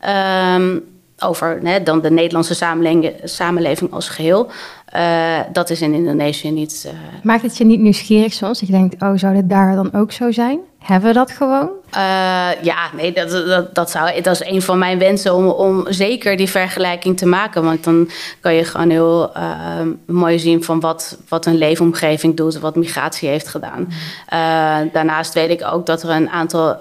Ehm, 0.00 0.76
over 1.22 1.84
dan 1.84 2.00
de 2.00 2.10
Nederlandse 2.10 2.54
samenleving, 2.54 3.12
samenleving 3.24 3.92
als 3.92 4.08
geheel. 4.08 4.48
Eh, 4.84 5.38
dat 5.52 5.70
is 5.70 5.80
in 5.82 5.92
Indonesië 5.92 6.50
niet. 6.50 6.84
eh, 6.88 6.92
Maakt 7.22 7.42
het 7.42 7.56
je 7.56 7.64
niet 7.64 7.80
nieuwsgierig 7.80 8.32
soms? 8.32 8.58
Dat 8.58 8.68
je 8.68 8.74
denkt, 8.74 9.02
oh, 9.02 9.12
zou 9.14 9.34
dit 9.34 9.48
daar 9.48 9.74
dan 9.74 9.92
ook 9.92 10.12
zo 10.12 10.30
zijn? 10.30 10.60
Hebben 10.80 11.08
we 11.08 11.14
dat 11.14 11.30
gewoon? 11.30 11.70
Eh, 11.90 12.62
ja, 12.62 12.90
nee, 12.96 13.12
dat, 13.12 13.30
dat, 13.30 13.74
dat, 13.74 13.90
zou, 13.90 14.20
dat 14.20 14.40
is 14.40 14.46
een 14.46 14.62
van 14.62 14.78
mijn 14.78 14.98
wensen 14.98 15.34
om, 15.34 15.48
om 15.48 15.92
zeker 15.92 16.36
die 16.36 16.48
vergelijking 16.48 17.16
te 17.16 17.26
maken. 17.26 17.62
Want 17.62 17.84
dan 17.84 18.10
kan 18.40 18.54
je 18.54 18.64
gewoon 18.64 18.90
heel 18.90 19.34
eh, 19.34 19.80
mooi 20.06 20.38
zien 20.38 20.64
van 20.64 20.80
wat, 20.80 21.18
wat 21.28 21.46
een 21.46 21.58
leefomgeving 21.58 22.36
doet, 22.36 22.58
wat 22.58 22.76
migratie 22.76 23.28
heeft 23.28 23.48
gedaan. 23.48 23.88
Eh, 24.26 24.92
daarnaast 24.92 25.34
weet 25.34 25.50
ik 25.50 25.64
ook 25.72 25.86
dat 25.86 26.02
er 26.02 26.10
een 26.10 26.30
aantal, 26.30 26.76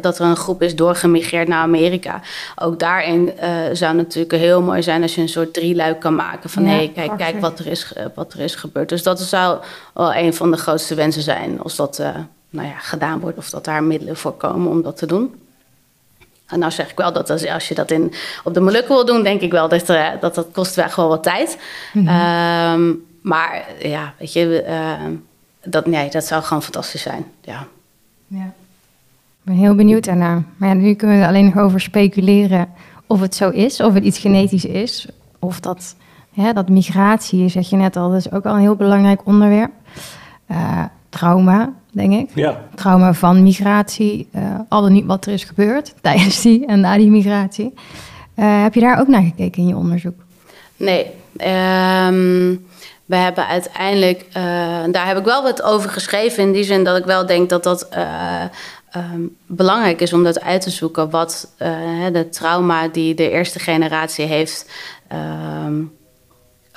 dat 0.00 0.18
er 0.18 0.24
een 0.24 0.36
groep 0.36 0.62
is 0.62 0.76
doorgemigreerd 0.76 1.48
naar 1.48 1.62
Amerika. 1.62 2.20
Ook 2.56 2.78
daarin 2.78 3.32
zou 3.72 3.96
het 3.96 4.06
natuurlijk 4.06 4.32
heel 4.32 4.62
mooi 4.62 4.82
zijn 4.82 5.02
als 5.02 5.14
je 5.14 5.20
een 5.20 5.28
soort 5.28 5.54
drieluik 5.54 6.00
kan 6.00 6.14
maken. 6.14 6.50
Van 6.50 6.62
Ja, 6.62 6.68
hé, 6.68 6.76
hey, 6.76 6.92
kijk, 6.94 7.16
kijk 7.16 7.40
wat, 7.40 7.58
er 7.58 7.66
is, 7.66 7.92
wat 8.14 8.32
er 8.32 8.40
is 8.40 8.54
gebeurd. 8.54 8.88
Dus 8.88 9.02
dat 9.02 9.20
zou 9.20 9.58
wel 9.94 10.14
een 10.14 10.34
van 10.34 10.50
de 10.50 10.56
grootste 10.56 10.94
wensen 10.94 11.22
zijn 11.22 11.60
als 11.62 11.76
dat 11.76 12.02
nou 12.54 12.68
ja, 12.68 12.78
gedaan 12.78 13.20
wordt 13.20 13.38
of 13.38 13.50
dat 13.50 13.64
daar 13.64 13.82
middelen 13.82 14.16
voor 14.16 14.32
komen 14.32 14.70
om 14.70 14.82
dat 14.82 14.96
te 14.96 15.06
doen. 15.06 15.34
En 16.46 16.58
nou 16.58 16.72
zeg 16.72 16.90
ik 16.90 16.96
wel 16.96 17.12
dat 17.12 17.30
als, 17.30 17.46
als 17.46 17.68
je 17.68 17.74
dat 17.74 17.90
in, 17.90 18.12
op 18.44 18.54
de 18.54 18.60
Molukken 18.60 18.94
wil 18.94 19.06
doen, 19.06 19.22
denk 19.22 19.40
ik 19.40 19.50
wel 19.50 19.68
dat 19.68 19.88
eh, 19.88 20.08
dat, 20.20 20.34
dat 20.34 20.46
kost 20.52 20.74
wel 20.74 20.88
gewoon 20.88 21.10
wat 21.10 21.22
tijd. 21.22 21.58
Ehm, 21.94 22.92
maar 23.22 23.64
ja, 23.78 24.14
weet 24.18 24.32
je, 24.32 24.62
eh, 24.62 24.92
dat, 25.64 25.86
nee, 25.86 26.10
dat 26.10 26.24
zou 26.24 26.42
gewoon 26.42 26.62
fantastisch 26.62 27.02
zijn. 27.02 27.24
Ja. 27.40 27.66
Ja. 28.26 28.44
Ik 28.44 29.50
ben 29.50 29.54
heel 29.54 29.74
benieuwd 29.74 30.04
daarna. 30.04 30.42
Maar 30.56 30.68
ja, 30.68 30.74
nu 30.74 30.94
kunnen 30.94 31.16
we 31.16 31.22
er 31.22 31.28
alleen 31.28 31.44
nog 31.44 31.58
over 31.58 31.80
speculeren 31.80 32.68
of 33.06 33.20
het 33.20 33.34
zo 33.34 33.50
is, 33.50 33.80
of 33.80 33.94
het 33.94 34.04
iets 34.04 34.18
genetisch 34.18 34.64
is. 34.64 35.06
Of 35.38 35.60
dat, 35.60 35.96
hè, 36.34 36.52
dat 36.52 36.68
migratie, 36.68 37.48
zeg 37.48 37.70
je 37.70 37.76
net 37.76 37.96
al, 37.96 38.10
dat 38.10 38.18
is 38.18 38.32
ook 38.32 38.44
al 38.44 38.54
een 38.54 38.60
heel 38.60 38.76
belangrijk 38.76 39.20
onderwerp. 39.26 39.70
Eh, 40.46 40.84
trauma, 41.08 41.72
denk 41.94 42.12
ik. 42.12 42.28
ja. 42.34 42.60
Trauma 42.74 43.14
van 43.14 43.42
migratie, 43.42 44.28
eh, 44.32 44.42
al 44.68 44.82
dan 44.82 44.92
niet 44.92 45.06
wat 45.06 45.26
er 45.26 45.32
is 45.32 45.44
gebeurd 45.44 45.94
tijdens 46.02 46.42
die 46.42 46.66
en 46.66 46.80
na 46.80 46.96
die 46.96 47.10
migratie. 47.10 47.74
Eh, 48.34 48.62
heb 48.62 48.74
je 48.74 48.80
daar 48.80 49.00
ook 49.00 49.08
naar 49.08 49.22
gekeken 49.22 49.62
in 49.62 49.68
je 49.68 49.76
onderzoek? 49.76 50.14
Nee, 50.76 51.06
ehm, 51.36 52.56
we 53.04 53.16
hebben 53.16 53.46
uiteindelijk, 53.46 54.24
eh, 54.32 54.42
daar 54.90 55.06
heb 55.06 55.18
ik 55.18 55.24
wel 55.24 55.42
wat 55.42 55.62
over 55.62 55.90
geschreven. 55.90 56.42
In 56.42 56.52
die 56.52 56.64
zin 56.64 56.84
dat 56.84 56.96
ik 56.96 57.04
wel 57.04 57.26
denk 57.26 57.48
dat 57.48 57.62
dat 57.62 57.88
eh, 57.88 58.42
ehm, 58.90 59.20
belangrijk 59.46 60.00
is 60.00 60.12
om 60.12 60.24
dat 60.24 60.40
uit 60.40 60.60
te 60.60 60.70
zoeken. 60.70 61.10
Wat 61.10 61.52
eh, 61.56 61.68
hè, 61.72 62.10
de 62.10 62.28
trauma 62.28 62.88
die 62.88 63.14
de 63.14 63.30
eerste 63.30 63.58
generatie 63.58 64.24
heeft, 64.24 64.70
ehm, 65.08 65.82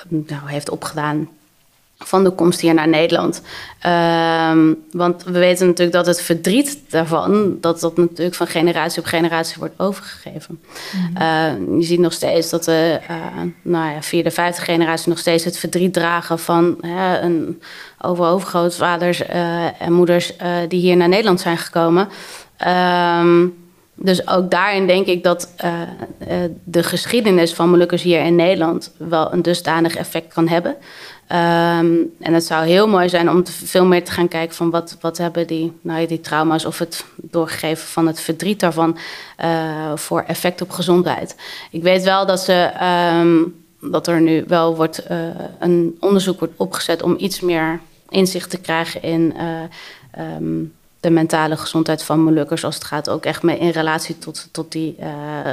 nou, 0.07 0.41
heeft 0.45 0.69
opgedaan 0.69 1.29
van 1.97 2.23
de 2.23 2.31
komst 2.31 2.61
hier 2.61 2.73
naar 2.73 2.87
Nederland. 2.87 3.41
Ehm, 3.79 4.73
want 4.91 5.23
we 5.23 5.39
weten 5.39 5.67
natuurlijk 5.67 5.97
dat 5.97 6.05
het 6.05 6.21
verdriet 6.21 6.79
daarvan, 6.89 7.57
dat 7.61 7.79
dat 7.79 7.97
natuurlijk 7.97 8.35
van 8.35 8.47
generatie 8.47 8.99
op 8.99 9.05
generatie 9.05 9.55
wordt 9.59 9.79
overgegeven. 9.79 10.59
Eh, 11.13 11.51
je 11.79 11.83
ziet 11.83 11.99
nog 11.99 12.13
steeds 12.13 12.49
dat 12.49 12.63
de 12.63 12.99
eh, 13.07 13.15
nou 13.61 13.93
ja, 13.93 14.01
vierde, 14.01 14.31
vijfde 14.31 14.61
generatie 14.61 15.09
nog 15.09 15.17
steeds 15.17 15.43
het 15.43 15.57
verdriet 15.57 15.93
dragen 15.93 16.39
van 16.39 16.77
hè, 16.81 17.19
een 17.19 17.61
over 18.01 18.25
overgrootvaders 18.25 19.25
eh, 19.25 19.81
en 19.81 19.93
moeders 19.93 20.35
eh, 20.35 20.49
die 20.67 20.79
hier 20.79 20.97
naar 20.97 21.09
Nederland 21.09 21.41
zijn 21.41 21.57
gekomen. 21.57 22.09
Ehm, 22.57 23.47
dus 23.99 24.27
ook 24.27 24.51
daarin 24.51 24.87
denk 24.87 25.05
ik 25.05 25.23
dat 25.23 25.53
uh, 25.65 25.71
uh, 26.21 26.49
de 26.63 26.83
geschiedenis 26.83 27.53
van 27.53 27.69
Molukkers 27.69 28.01
hier 28.01 28.21
in 28.21 28.35
Nederland 28.35 28.93
wel 28.97 29.33
een 29.33 29.41
dusdanig 29.41 29.95
effect 29.95 30.33
kan 30.33 30.47
hebben. 30.47 30.75
Um, 31.31 32.13
en 32.19 32.33
het 32.33 32.45
zou 32.45 32.65
heel 32.65 32.87
mooi 32.87 33.09
zijn 33.09 33.29
om 33.29 33.43
te, 33.43 33.51
veel 33.51 33.85
meer 33.85 34.03
te 34.03 34.11
gaan 34.11 34.27
kijken 34.27 34.55
van 34.55 34.69
wat, 34.69 34.97
wat 35.01 35.17
hebben 35.17 35.47
die, 35.47 35.77
nou 35.81 36.07
die 36.07 36.21
trauma's 36.21 36.65
of 36.65 36.79
het 36.79 37.05
doorgeven 37.15 37.87
van 37.87 38.07
het 38.07 38.19
verdriet 38.19 38.59
daarvan 38.59 38.97
uh, 39.43 39.91
voor 39.95 40.21
effect 40.21 40.61
op 40.61 40.69
gezondheid. 40.69 41.35
Ik 41.71 41.83
weet 41.83 42.03
wel 42.03 42.25
dat, 42.25 42.39
ze, 42.39 42.71
um, 43.19 43.55
dat 43.91 44.07
er 44.07 44.21
nu 44.21 44.43
wel 44.47 44.75
wordt, 44.75 45.03
een 45.59 45.97
onderzoek 45.99 46.39
wordt 46.39 46.53
opgezet 46.57 47.03
om 47.03 47.15
iets 47.17 47.39
meer 47.39 47.79
inzicht 48.09 48.49
te 48.49 48.59
krijgen 48.59 49.01
in 49.01 49.33
um, 50.19 50.73
de 50.99 51.09
mentale 51.09 51.57
gezondheid 51.57 52.03
van 52.03 52.19
Molukkers, 52.19 52.63
als 52.63 52.75
het 52.75 52.83
gaat 52.83 53.09
ook 53.09 53.25
echt 53.25 53.43
mee 53.43 53.57
in 53.57 53.69
relatie 53.69 54.17
tot, 54.17 54.47
tot 54.51 54.71
die 54.71 54.95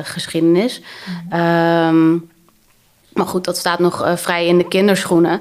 geschiedenis. 0.03 0.81
Mm 1.31 2.33
maar 3.15 3.27
goed, 3.27 3.45
dat 3.45 3.57
staat 3.57 3.79
nog 3.79 4.05
uh, 4.05 4.17
vrij 4.17 4.47
in 4.47 4.59
de 4.59 4.69
kinderschoenen. 4.69 5.41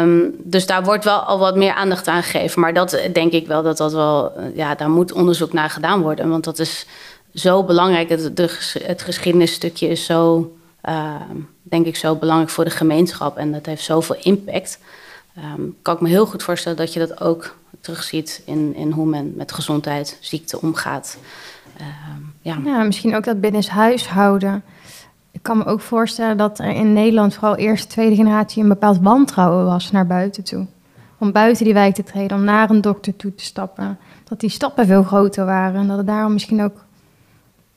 Um, 0.00 0.34
dus 0.38 0.66
daar 0.66 0.84
wordt 0.84 1.04
wel 1.04 1.18
al 1.18 1.38
wat 1.38 1.56
meer 1.56 1.72
aandacht 1.72 2.08
aan 2.08 2.22
gegeven. 2.22 2.60
Maar 2.60 2.74
dat 2.74 3.08
denk 3.12 3.32
ik 3.32 3.46
wel 3.46 3.62
dat 3.62 3.76
dat 3.76 3.92
wel, 3.92 4.32
uh, 4.38 4.56
ja, 4.56 4.74
daar 4.74 4.90
moet 4.90 5.12
onderzoek 5.12 5.52
naar 5.52 5.70
gedaan 5.70 6.00
worden. 6.00 6.28
Want 6.28 6.44
dat 6.44 6.58
is 6.58 6.86
zo 7.34 7.64
belangrijk. 7.64 8.08
Het, 8.08 8.30
het 8.82 9.02
geschiedenisstukje 9.02 9.88
is 9.88 10.04
zo, 10.04 10.52
uh, 10.88 11.14
denk 11.62 11.86
ik, 11.86 11.96
zo 11.96 12.14
belangrijk 12.14 12.50
voor 12.50 12.64
de 12.64 12.70
gemeenschap. 12.70 13.36
En 13.36 13.52
dat 13.52 13.66
heeft 13.66 13.84
zoveel 13.84 14.16
impact. 14.22 14.78
Um, 15.56 15.76
kan 15.82 15.94
ik 15.94 16.00
me 16.00 16.08
heel 16.08 16.26
goed 16.26 16.42
voorstellen 16.42 16.78
dat 16.78 16.92
je 16.92 16.98
dat 16.98 17.20
ook 17.20 17.54
terugziet 17.80 18.42
in, 18.44 18.74
in 18.76 18.90
hoe 18.90 19.06
men 19.06 19.32
met 19.36 19.52
gezondheid, 19.52 20.18
ziekte 20.20 20.60
omgaat. 20.60 21.18
Ja. 22.40 22.58
ja, 22.64 22.82
misschien 22.82 23.16
ook 23.16 23.24
dat 23.24 23.40
binnen 23.40 23.68
huishouden. 23.68 24.62
Ik 25.32 25.42
kan 25.42 25.58
me 25.58 25.64
ook 25.64 25.80
voorstellen 25.80 26.36
dat 26.36 26.58
er 26.58 26.70
in 26.70 26.92
Nederland 26.92 27.34
vooral 27.34 27.56
eerste, 27.56 27.86
tweede 27.86 28.14
generatie 28.14 28.62
een 28.62 28.68
bepaald 28.68 28.98
wantrouwen 29.00 29.64
was 29.64 29.90
naar 29.90 30.06
buiten 30.06 30.44
toe. 30.44 30.66
Om 31.18 31.32
buiten 31.32 31.64
die 31.64 31.74
wijk 31.74 31.94
te 31.94 32.02
treden, 32.02 32.36
om 32.36 32.44
naar 32.44 32.70
een 32.70 32.80
dokter 32.80 33.16
toe 33.16 33.34
te 33.34 33.44
stappen. 33.44 33.98
Dat 34.24 34.40
die 34.40 34.50
stappen 34.50 34.86
veel 34.86 35.02
groter 35.02 35.44
waren 35.44 35.80
en 35.80 35.88
dat 35.88 35.96
het 35.96 36.06
daarom 36.06 36.32
misschien 36.32 36.62
ook 36.62 36.84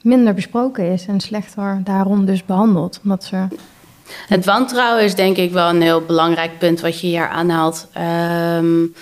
minder 0.01 0.33
besproken 0.33 0.91
is 0.91 1.05
en 1.05 1.19
slechter 1.19 1.81
daarom 1.83 2.25
dus 2.25 2.45
behandeld. 2.45 2.99
Omdat 3.03 3.23
ze 3.23 3.47
het 4.27 4.45
wantrouwen 4.45 5.03
is 5.03 5.15
denk 5.15 5.37
ik 5.37 5.51
wel 5.51 5.69
een 5.69 5.81
heel 5.81 6.01
belangrijk 6.01 6.57
punt 6.59 6.81
wat 6.81 6.99
je 6.99 7.07
hier 7.07 7.27
aanhaalt. 7.27 7.87
Um, 8.57 8.93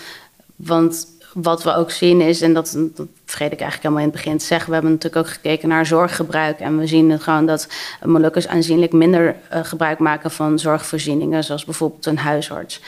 want 0.56 1.08
wat 1.34 1.64
we 1.64 1.76
ook 1.76 1.92
zien 1.92 2.22
is, 2.22 2.42
en 2.42 2.54
dat, 2.54 2.78
dat 2.96 3.08
vergeet 3.26 3.52
ik 3.52 3.60
eigenlijk 3.60 3.82
helemaal 3.82 4.04
in 4.04 4.10
het 4.10 4.16
begin 4.22 4.38
te 4.38 4.46
zeggen, 4.46 4.68
we 4.68 4.74
hebben 4.74 4.92
natuurlijk 4.92 5.26
ook 5.26 5.34
gekeken 5.34 5.70
naar 5.70 5.86
zorggebruik. 5.86 6.60
En 6.60 6.78
we 6.78 6.88
zien 6.88 7.20
gewoon 7.20 7.46
dat 7.46 7.68
Molukkers 8.04 8.48
aanzienlijk 8.48 8.92
minder 8.92 9.36
uh, 9.54 9.64
gebruik 9.64 10.00
maken 10.00 10.32
van 10.32 10.60
zorgvoorzieningen, 10.60 11.44
zoals 11.44 11.66
bijvoorbeeld 11.66 12.06
een 12.06 12.18
huisarts. 12.18 12.82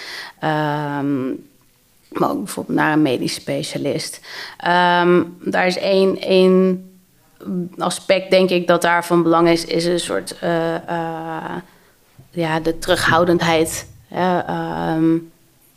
Um, 0.44 1.44
maar 2.10 2.30
ook 2.30 2.44
bijvoorbeeld 2.44 2.78
naar 2.78 2.94
een 2.94 3.02
medisch 3.02 3.34
specialist. 3.34 4.20
Um, 4.68 5.38
daar 5.42 5.68
is 5.68 5.78
één, 5.78 6.90
aspect, 7.78 8.32
denk 8.32 8.50
ik, 8.50 8.68
dat 8.68 8.82
daar 8.82 9.06
van 9.06 9.24
belang 9.24 9.48
is, 9.48 9.66
is 9.66 9.86
een 9.86 10.00
soort 10.00 10.36
uh, 10.44 10.74
uh, 10.90 11.56
ja, 12.30 12.60
de 12.60 12.80
terughoudendheid 12.80 13.88
um, 14.98 15.32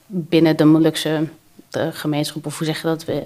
binnen 0.07 0.57
de 0.57 0.65
Molukse 0.65 1.29
de 1.69 1.93
gemeenschap, 1.93 2.47
of 2.47 2.59
hoe 2.59 2.67
zeg 2.67 2.83
je 2.83 2.87
dat? 2.87 3.09
Uh, 3.09 3.25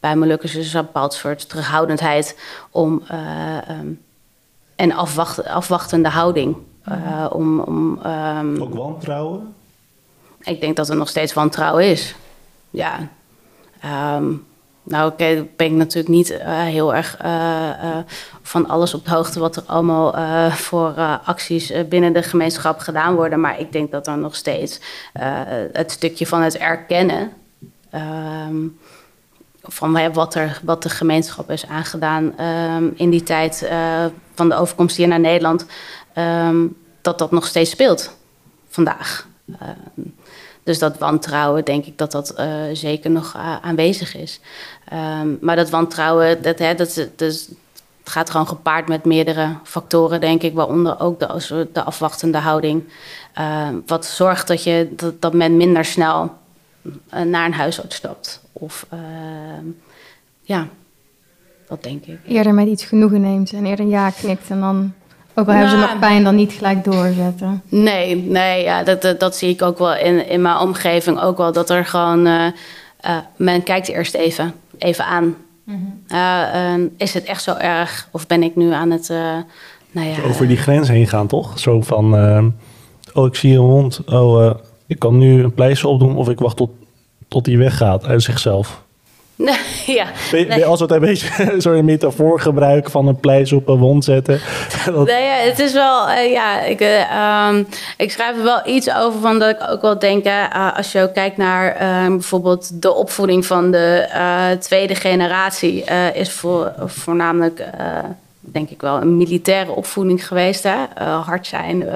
bij 0.00 0.16
Molukkers 0.16 0.54
is 0.54 0.72
er 0.72 0.78
een 0.78 0.84
bepaald 0.84 1.14
soort 1.14 1.48
terughoudendheid 1.48 2.38
om 2.70 3.02
uh, 3.10 3.56
um, 3.70 4.00
en 4.76 4.92
afwacht, 4.92 5.44
afwachtende 5.44 6.08
houding. 6.08 6.56
Uh, 6.88 7.26
om, 7.32 7.60
om, 7.60 8.00
um, 8.06 8.62
Ook 8.62 8.74
wantrouwen? 8.74 9.54
Ik 10.40 10.60
denk 10.60 10.76
dat 10.76 10.88
er 10.88 10.96
nog 10.96 11.08
steeds 11.08 11.32
wantrouwen 11.32 11.84
is. 11.84 12.14
Ja. 12.70 13.08
Um, 14.16 14.46
nou, 14.82 15.10
okay, 15.12 15.50
ben 15.56 15.66
ik 15.66 15.72
natuurlijk 15.72 16.08
niet 16.08 16.30
uh, 16.30 16.62
heel 16.62 16.94
erg 16.94 17.16
van 18.42 18.68
alles 18.68 18.94
op 18.94 19.04
de 19.04 19.10
hoogte 19.10 19.40
wat 19.40 19.56
er 19.56 19.62
allemaal 19.66 20.14
voor 20.50 20.94
acties 21.24 21.72
binnen 21.88 22.12
de 22.12 22.22
gemeenschap 22.22 22.78
gedaan 22.78 23.14
worden. 23.14 23.40
Maar 23.40 23.60
ik 23.60 23.72
denk 23.72 23.90
dat 23.90 24.06
er 24.06 24.18
nog 24.18 24.36
steeds 24.36 24.80
het 25.72 25.90
stukje 25.90 26.26
van 26.26 26.42
het 26.42 26.56
erkennen 26.56 27.32
van 29.62 30.12
wat, 30.12 30.34
er, 30.34 30.60
wat 30.64 30.82
de 30.82 30.88
gemeenschap 30.88 31.50
is 31.50 31.66
aangedaan 31.66 32.40
um, 32.40 32.92
in 32.96 33.10
die 33.10 33.22
tijd 33.22 33.68
van 34.34 34.48
de 34.48 34.54
overkomst 34.54 34.96
hier 34.96 35.08
naar 35.08 35.20
Nederland, 35.20 35.66
um, 36.18 36.76
dat 37.02 37.18
dat 37.18 37.30
nog 37.30 37.46
steeds 37.46 37.70
speelt 37.70 38.16
vandaag. 38.68 39.26
Dus 40.62 40.78
dat 40.78 40.98
wantrouwen, 40.98 41.64
denk 41.64 41.84
ik 41.84 41.98
dat 41.98 42.12
dat 42.12 42.34
uh, 42.38 42.46
zeker 42.72 43.10
nog 43.10 43.34
uh, 43.36 43.56
aanwezig 43.60 44.16
is. 44.16 44.40
Maar 45.40 45.56
dat 45.56 45.70
wantrouwen, 45.70 46.42
dat, 46.42 46.58
hè, 46.58 46.74
dat, 46.74 47.08
dat, 47.16 47.48
het 47.98 48.16
gaat 48.16 48.30
gewoon 48.30 48.48
gepaard 48.48 48.88
met 48.88 49.04
meerdere 49.04 49.56
factoren, 49.64 50.20
denk 50.20 50.42
ik. 50.42 50.54
Waaronder 50.54 51.00
ook 51.00 51.20
de, 51.20 51.68
de 51.72 51.82
afwachtende 51.82 52.38
houding. 52.38 52.84
Wat 53.86 54.06
zorgt 54.06 54.46
dat, 54.46 54.62
je, 54.62 54.94
dat, 55.18 55.32
men 55.32 55.56
minder 55.56 55.84
snel 55.84 56.36
naar 57.24 57.46
een 57.46 57.52
huisarts 57.52 57.96
stapt. 57.96 58.42
Of 58.52 58.86
ehm, 58.88 59.64
ja, 60.42 60.68
dat 61.68 61.82
denk 61.82 62.04
ik. 62.04 62.18
Eerder 62.26 62.54
met 62.54 62.66
iets 62.66 62.84
genoegen 62.84 63.20
neemt 63.20 63.52
en 63.52 63.66
eerder 63.66 63.86
ja 63.86 64.10
knikt 64.10 64.50
en 64.50 64.60
dan 64.60 64.92
ook 65.38 65.46
al 65.46 65.52
hebben 65.52 65.70
ze 65.70 65.76
nog 65.76 65.98
pijn, 65.98 66.24
dan 66.24 66.34
niet 66.34 66.52
gelijk 66.52 66.84
doorzetten. 66.84 67.62
Nee, 67.68 68.16
nee 68.16 68.62
ja, 68.62 68.82
dat, 68.82 69.02
dat, 69.02 69.20
dat, 69.20 69.36
zie 69.36 69.48
ik 69.48 69.62
ook 69.62 69.78
wel 69.78 69.96
in, 69.96 70.28
in 70.28 70.42
mijn 70.42 70.58
omgeving. 70.58 71.20
Ook 71.20 71.36
wel 71.36 71.52
dat 71.52 71.70
er 71.70 71.84
gewoon... 71.84 72.26
Uh, 72.26 72.46
uh, 73.06 73.16
men 73.36 73.62
kijkt 73.62 73.88
eerst 73.88 74.14
even, 74.14 74.54
even 74.78 75.04
aan. 75.04 75.36
Mm-hmm. 75.64 76.02
Uh, 76.80 76.86
is 76.96 77.14
het 77.14 77.24
echt 77.24 77.42
zo 77.42 77.54
erg? 77.54 78.08
Of 78.10 78.26
ben 78.26 78.42
ik 78.42 78.56
nu 78.56 78.72
aan 78.72 78.90
het... 78.90 79.08
nou 79.90 80.08
ja, 80.08 80.22
Over 80.28 80.48
die 80.48 80.56
grens 80.56 80.88
heen 80.88 81.06
gaan, 81.06 81.26
toch? 81.26 81.58
Zo 81.58 81.80
van... 81.80 82.14
oh, 83.14 83.26
ik 83.26 83.34
zie 83.34 83.52
een 83.52 83.58
hond. 83.58 84.00
Oh, 84.06 84.50
ik 84.86 84.98
kan 84.98 85.18
nu 85.18 85.42
een 85.42 85.54
pleister 85.54 85.88
opdoen... 85.88 86.16
of 86.16 86.28
ik 86.28 86.38
wacht 86.38 86.56
tot, 86.56 86.70
tot 87.28 87.44
die 87.44 87.58
weggaat 87.58 88.06
uit 88.06 88.22
zichzelf. 88.22 88.82
Nee, 89.38 89.56
ja. 89.96 90.06
Ben, 90.30 90.48
ben 90.48 90.58
je 90.58 90.64
als 90.64 90.80
het 90.80 90.90
een 90.90 91.00
beetje 91.00 91.54
zo'n 91.60 91.84
metafoor 91.84 92.40
gebruiken 92.40 92.90
van 92.90 93.06
een 93.06 93.20
pleis 93.20 93.52
op 93.52 93.68
een 93.68 93.78
wond 93.78 94.04
zetten? 94.04 94.40
Dat... 94.84 95.06
Nee, 95.06 95.24
ja, 95.24 95.34
het 95.34 95.58
is 95.58 95.72
wel, 95.72 96.08
uh, 96.08 96.32
ja, 96.32 96.62
ik, 96.62 96.80
uh, 96.80 97.48
um, 97.48 97.66
ik 97.96 98.10
schrijf 98.10 98.36
er 98.36 98.42
wel 98.42 98.60
iets 98.66 98.94
over 98.94 99.20
van 99.20 99.38
dat 99.38 99.50
ik 99.50 99.70
ook 99.70 99.82
wel 99.82 99.98
denk, 99.98 100.26
uh, 100.26 100.76
als 100.76 100.92
je 100.92 101.02
ook 101.02 101.14
kijkt 101.14 101.36
naar 101.36 101.76
bijvoorbeeld 102.08 102.82
de 102.82 102.94
opvoeding 102.94 103.46
van 103.46 103.70
de 103.70 104.56
tweede 104.60 104.94
generatie, 104.94 105.84
is 106.14 106.30
voor, 106.30 106.72
voornamelijk 106.86 107.64
denk 108.52 108.70
ik 108.70 108.80
wel 108.80 109.00
een 109.00 109.16
militaire 109.16 109.72
opvoeding 109.72 110.26
geweest. 110.26 110.62
Hè? 110.62 110.76
Uh, 110.98 111.26
hard 111.26 111.46
zijn. 111.46 111.80
Uh, 111.80 111.92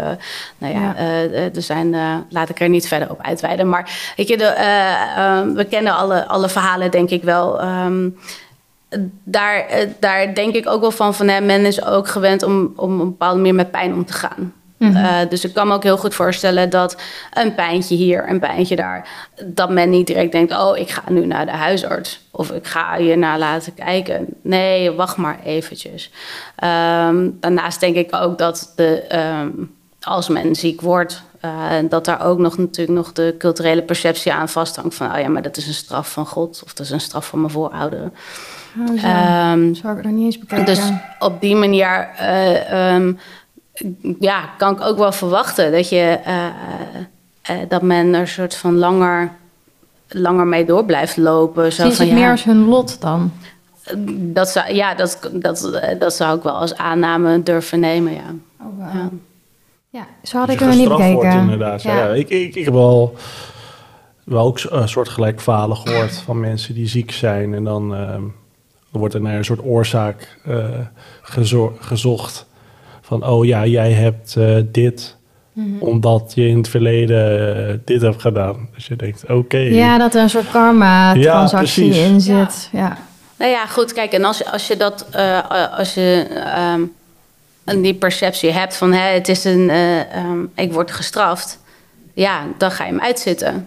nou 0.58 0.74
ja, 0.74 0.80
ja. 0.80 0.94
Uh, 0.96 1.56
er 1.56 1.62
zijn, 1.62 1.94
laat 2.28 2.48
ik 2.48 2.60
er 2.60 2.68
niet 2.68 2.88
verder 2.88 3.10
op 3.10 3.22
uitweiden. 3.22 3.68
Maar 3.68 4.12
weet 4.16 4.28
je, 4.28 4.36
de, 4.36 4.54
we 5.54 5.64
kennen 5.64 5.96
alle, 5.96 6.26
alle 6.26 6.48
verhalen, 6.48 6.90
denk 6.90 7.10
ik 7.10 7.22
wel. 7.22 7.64
Um, 7.64 8.16
daar, 9.24 9.66
daar 10.00 10.34
denk 10.34 10.54
ik 10.54 10.68
ook 10.68 10.80
wel 10.80 10.90
van, 10.90 11.14
van 11.14 11.28
hè, 11.28 11.40
men 11.40 11.66
is 11.66 11.84
ook 11.84 12.08
gewend 12.08 12.42
om, 12.42 12.72
om 12.76 12.94
op 12.94 13.00
een 13.00 13.10
bepaalde 13.10 13.36
manier 13.36 13.54
met 13.54 13.70
pijn 13.70 13.94
om 13.94 14.04
te 14.04 14.12
gaan. 14.12 14.52
Mm-hmm. 14.82 15.04
Uh, 15.04 15.28
dus 15.28 15.44
ik 15.44 15.54
kan 15.54 15.68
me 15.68 15.74
ook 15.74 15.82
heel 15.82 15.96
goed 15.96 16.14
voorstellen 16.14 16.70
dat 16.70 16.96
een 17.32 17.54
pijntje 17.54 17.94
hier, 17.94 18.28
een 18.28 18.40
pijntje 18.40 18.76
daar, 18.76 19.08
dat 19.44 19.70
men 19.70 19.90
niet 19.90 20.06
direct 20.06 20.32
denkt: 20.32 20.52
oh, 20.58 20.78
ik 20.78 20.90
ga 20.90 21.02
nu 21.08 21.26
naar 21.26 21.46
de 21.46 21.52
huisarts 21.52 22.20
of 22.30 22.50
ik 22.50 22.66
ga 22.66 22.96
je 22.96 23.16
naar 23.16 23.38
laten 23.38 23.74
kijken. 23.74 24.26
Nee, 24.42 24.90
wacht 24.90 25.16
maar 25.16 25.38
eventjes. 25.44 26.10
Um, 26.64 27.36
daarnaast 27.40 27.80
denk 27.80 27.96
ik 27.96 28.14
ook 28.14 28.38
dat 28.38 28.72
de, 28.76 29.16
um, 29.42 29.74
als 30.00 30.28
men 30.28 30.54
ziek 30.54 30.80
wordt, 30.80 31.22
uh, 31.44 31.70
dat 31.88 32.04
daar 32.04 32.24
ook 32.24 32.38
nog 32.38 32.58
natuurlijk 32.58 32.98
nog 32.98 33.12
de 33.12 33.34
culturele 33.38 33.82
perceptie 33.82 34.32
aan 34.32 34.48
vasthangt 34.48 34.94
van: 34.94 35.12
oh 35.12 35.18
ja, 35.18 35.28
maar 35.28 35.42
dat 35.42 35.56
is 35.56 35.66
een 35.66 35.74
straf 35.74 36.12
van 36.12 36.26
God 36.26 36.62
of 36.64 36.74
dat 36.74 36.86
is 36.86 36.92
een 36.92 37.00
straf 37.00 37.26
van 37.26 37.40
mijn 37.40 37.52
voorouderen. 37.52 38.14
Oh, 38.80 39.00
zo. 39.00 39.06
Um, 39.52 39.74
Zou 39.74 39.98
ik 39.98 40.04
er 40.04 40.12
niet 40.12 40.24
eens 40.24 40.38
bekijken. 40.38 40.66
Dus 40.66 40.82
op 41.18 41.40
die 41.40 41.56
manier. 41.56 42.08
Uh, 42.20 42.94
um, 42.94 43.18
ja, 44.20 44.50
kan 44.58 44.72
ik 44.74 44.80
ook 44.80 44.98
wel 44.98 45.12
verwachten 45.12 45.72
dat, 45.72 45.88
je, 45.88 46.18
uh, 46.26 46.46
uh, 47.50 47.62
dat 47.68 47.82
men 47.82 48.14
er 48.14 48.20
een 48.20 48.28
soort 48.28 48.56
van 48.56 48.76
langer, 48.76 49.32
langer 50.08 50.46
mee 50.46 50.64
door 50.64 50.84
blijft 50.84 51.16
lopen. 51.16 51.72
Zo 51.72 51.82
Zien 51.82 51.92
van, 51.92 52.06
ja, 52.06 52.14
meer 52.14 52.30
als 52.30 52.44
hun 52.44 52.64
lot 52.64 53.00
dan? 53.00 53.32
Dat 54.14 54.48
zou, 54.48 54.74
ja, 54.74 54.94
dat, 54.94 55.30
dat, 55.32 55.80
dat 55.98 56.14
zou 56.14 56.36
ik 56.36 56.42
wel 56.42 56.52
als 56.52 56.76
aanname 56.76 57.42
durven 57.42 57.80
nemen, 57.80 58.12
ja. 58.12 58.34
Oh, 58.60 58.66
wow. 58.78 58.94
ja. 58.94 59.10
ja. 59.90 60.06
zo 60.22 60.38
had 60.38 60.48
ik 60.48 60.60
er 60.60 60.76
niet 60.76 60.88
bekeken. 60.88 61.12
Wordt, 61.12 61.34
inderdaad. 61.34 61.82
Ja. 61.82 61.96
ja. 61.96 62.12
ik, 62.12 62.28
ik, 62.28 62.54
ik 62.54 62.64
heb 62.64 62.74
wel, 62.74 63.16
wel 64.24 64.44
ook 64.44 64.60
een 64.68 64.88
soort 64.88 65.08
gelijk 65.08 65.40
verhalen 65.40 65.76
gehoord 65.76 66.16
van 66.16 66.40
mensen 66.40 66.74
die 66.74 66.88
ziek 66.88 67.10
zijn 67.10 67.54
en 67.54 67.64
dan... 67.64 67.94
Uh, 67.94 68.14
Dan 68.92 69.00
wordt 69.00 69.14
er 69.16 69.20
naar 69.20 69.36
een 69.36 69.44
soort 69.44 69.64
oorzaak 69.64 70.38
eh, 70.44 70.64
gezo- 71.22 71.76
gezocht. 71.80 72.46
Van, 73.18 73.26
oh 73.30 73.44
ja, 73.44 73.66
jij 73.66 73.92
hebt 73.92 74.36
eh, 74.36 74.56
dit 74.72 75.16
omdat 75.78 76.32
je 76.34 76.46
in 76.48 76.56
het 76.56 76.68
verleden 76.68 77.56
eh, 77.68 77.74
dit 77.84 78.00
hebt 78.02 78.20
gedaan. 78.20 78.68
Dus 78.74 78.86
je 78.86 78.96
denkt, 78.96 79.24
oké. 79.30 79.56
Ja, 79.58 79.98
dat 79.98 80.14
er 80.14 80.22
een 80.22 80.30
soort 80.30 80.50
karma-transactie 80.50 81.94
in 81.94 82.20
zit. 82.20 82.68
Ja. 82.72 82.96
Nou 83.38 83.50
ja, 83.50 83.66
goed, 83.66 83.92
kijk, 83.92 84.12
en 84.12 84.24
als, 84.24 84.38
je- 84.38 84.50
als 84.52 84.66
je 84.66 84.76
dat, 84.76 85.06
eh, 85.10 85.38
als 85.78 85.94
je 85.94 86.26
ehm, 86.34 86.80
een- 87.64 87.82
die 87.82 87.94
perceptie 87.94 88.50
hebt 88.50 88.76
van 88.76 88.92
hè, 88.92 89.12
het 89.12 89.28
is 89.28 89.44
een, 89.44 89.70
eh, 89.70 90.00
ehm, 90.14 90.38
ik 90.54 90.72
word 90.72 90.90
gestraft, 90.90 91.58
ja, 92.14 92.42
dan 92.58 92.70
ga 92.70 92.84
je 92.84 92.90
hem 92.90 93.00
uitzitten. 93.00 93.66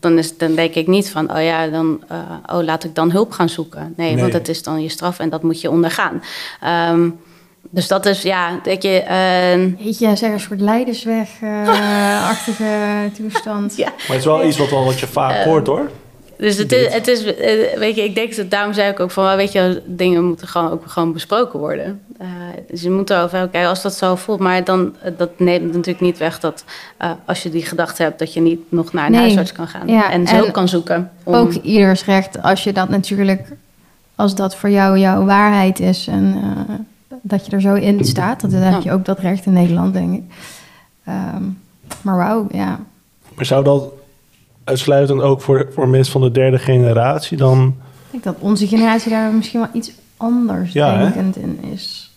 Dan, 0.00 0.18
is, 0.18 0.36
dan 0.38 0.54
denk 0.54 0.74
ik 0.74 0.86
niet 0.86 1.10
van, 1.10 1.32
oh 1.36 1.42
ja, 1.42 1.66
dan, 1.66 2.02
eh, 2.08 2.18
oh, 2.56 2.62
laat 2.64 2.84
ik 2.84 2.94
dan 2.94 3.10
hulp 3.10 3.32
gaan 3.32 3.48
zoeken. 3.48 3.94
Nee, 3.96 4.12
Nee. 4.12 4.20
want 4.20 4.32
het 4.32 4.48
is 4.48 4.62
dan 4.62 4.82
je 4.82 4.88
straf 4.88 5.18
en 5.18 5.28
dat 5.28 5.42
moet 5.42 5.60
je 5.60 5.70
ondergaan. 5.70 6.22
Ehm, 6.60 7.08
dus 7.70 7.88
dat 7.88 8.06
is, 8.06 8.22
ja, 8.22 8.60
dat 8.62 8.82
je, 8.82 9.00
eh, 9.02 9.84
Weet 9.84 9.98
je, 9.98 10.16
zeg 10.16 10.32
een 10.32 10.40
soort 10.40 10.60
leidersweg-achtige 10.60 13.10
toestand. 13.16 13.76
ja, 13.76 13.86
Maar 13.88 14.06
het 14.06 14.16
is 14.18 14.24
wel 14.24 14.46
iets 14.46 14.56
wat, 14.58 14.70
wel, 14.70 14.84
wat 14.84 15.00
je 15.00 15.06
vaak 15.06 15.34
Eh, 15.34 15.42
hoort 15.44 15.66
hoor. 15.66 15.90
Dus 16.38 16.56
het 16.56 16.72
is, 16.72 16.92
het 16.92 17.08
is 17.08 17.24
eh, 17.24 17.78
weet 17.78 17.96
je, 17.96 18.04
ik 18.04 18.14
denk 18.14 18.36
dat 18.36 18.50
daarom 18.50 18.72
zei 18.72 18.90
ik 18.90 19.00
ook 19.00 19.10
van, 19.10 19.24
wel, 19.24 19.36
weet 19.36 19.52
je, 19.52 19.82
dingen 19.86 20.24
moeten 20.24 20.48
gewoon 20.48 20.70
ook 20.70 20.82
gewoon 20.86 21.12
besproken 21.12 21.58
worden. 21.58 22.00
Eh, 22.18 22.26
dus 22.70 22.82
je 22.82 22.90
moet 22.90 23.10
erover 23.10 23.48
kijken 23.48 23.68
als 23.68 23.82
dat 23.82 23.94
zo 23.94 24.14
voelt, 24.16 24.40
maar 24.40 24.64
dan 24.64 24.94
eh, 25.02 25.12
dat 25.16 25.30
neemt 25.38 25.64
natuurlijk 25.66 26.00
niet 26.00 26.18
weg 26.18 26.40
dat 26.40 26.64
eh, 26.96 27.10
als 27.24 27.42
je 27.42 27.50
die 27.50 27.64
gedachte 27.66 28.02
hebt, 28.02 28.18
dat 28.18 28.34
je 28.34 28.40
niet 28.40 28.60
nog 28.68 28.92
naar 28.92 29.06
een 29.06 29.10
Nee. 29.12 29.20
huisarts 29.20 29.52
kan 29.52 29.68
gaan 29.68 29.88
Ja, 29.88 30.10
en 30.10 30.28
hulp 30.36 30.52
kan 30.52 30.68
zoeken. 30.68 31.10
om- 31.24 31.34
Ook 31.34 31.52
ieders 31.52 32.04
recht 32.04 32.42
als 32.42 32.64
je 32.64 32.72
dat 32.72 32.88
natuurlijk, 32.88 33.48
als 34.14 34.34
dat 34.34 34.56
voor 34.56 34.70
jou 34.70 34.98
jouw 34.98 35.24
waarheid 35.24 35.80
is 35.80 36.06
en 36.06 36.36
eh, 36.42 36.74
dat 37.22 37.46
je 37.46 37.52
er 37.52 37.60
zo 37.60 37.74
in 37.74 38.04
staat, 38.04 38.40
dan 38.40 38.50
heb 38.60 38.82
je 38.82 38.92
ook 38.92 39.04
dat 39.04 39.18
recht 39.18 39.46
in 39.46 39.52
Nederland, 39.52 39.92
denk 39.92 40.14
ik. 40.14 40.22
Ehm, 41.04 41.42
maar 42.02 42.16
wauw, 42.16 42.46
ja. 42.52 42.80
Maar 43.34 43.44
zou 43.44 43.64
dat 43.64 43.84
uitsluitend 44.64 45.20
ook 45.20 45.40
voor, 45.42 45.68
voor 45.72 45.88
mensen 45.88 46.12
van 46.12 46.20
de 46.20 46.30
derde 46.30 46.58
generatie 46.58 47.36
dan... 47.36 47.76
Ik 48.04 48.10
denk 48.10 48.24
dat 48.24 48.36
onze 48.38 48.66
generatie 48.66 49.10
daar 49.10 49.32
misschien 49.32 49.60
wel 49.60 49.68
iets 49.72 49.92
anders 50.16 50.72
Ja, 50.72 50.96
hè? 50.96 51.02
denkend 51.02 51.36
in 51.36 51.58
is. 51.72 52.10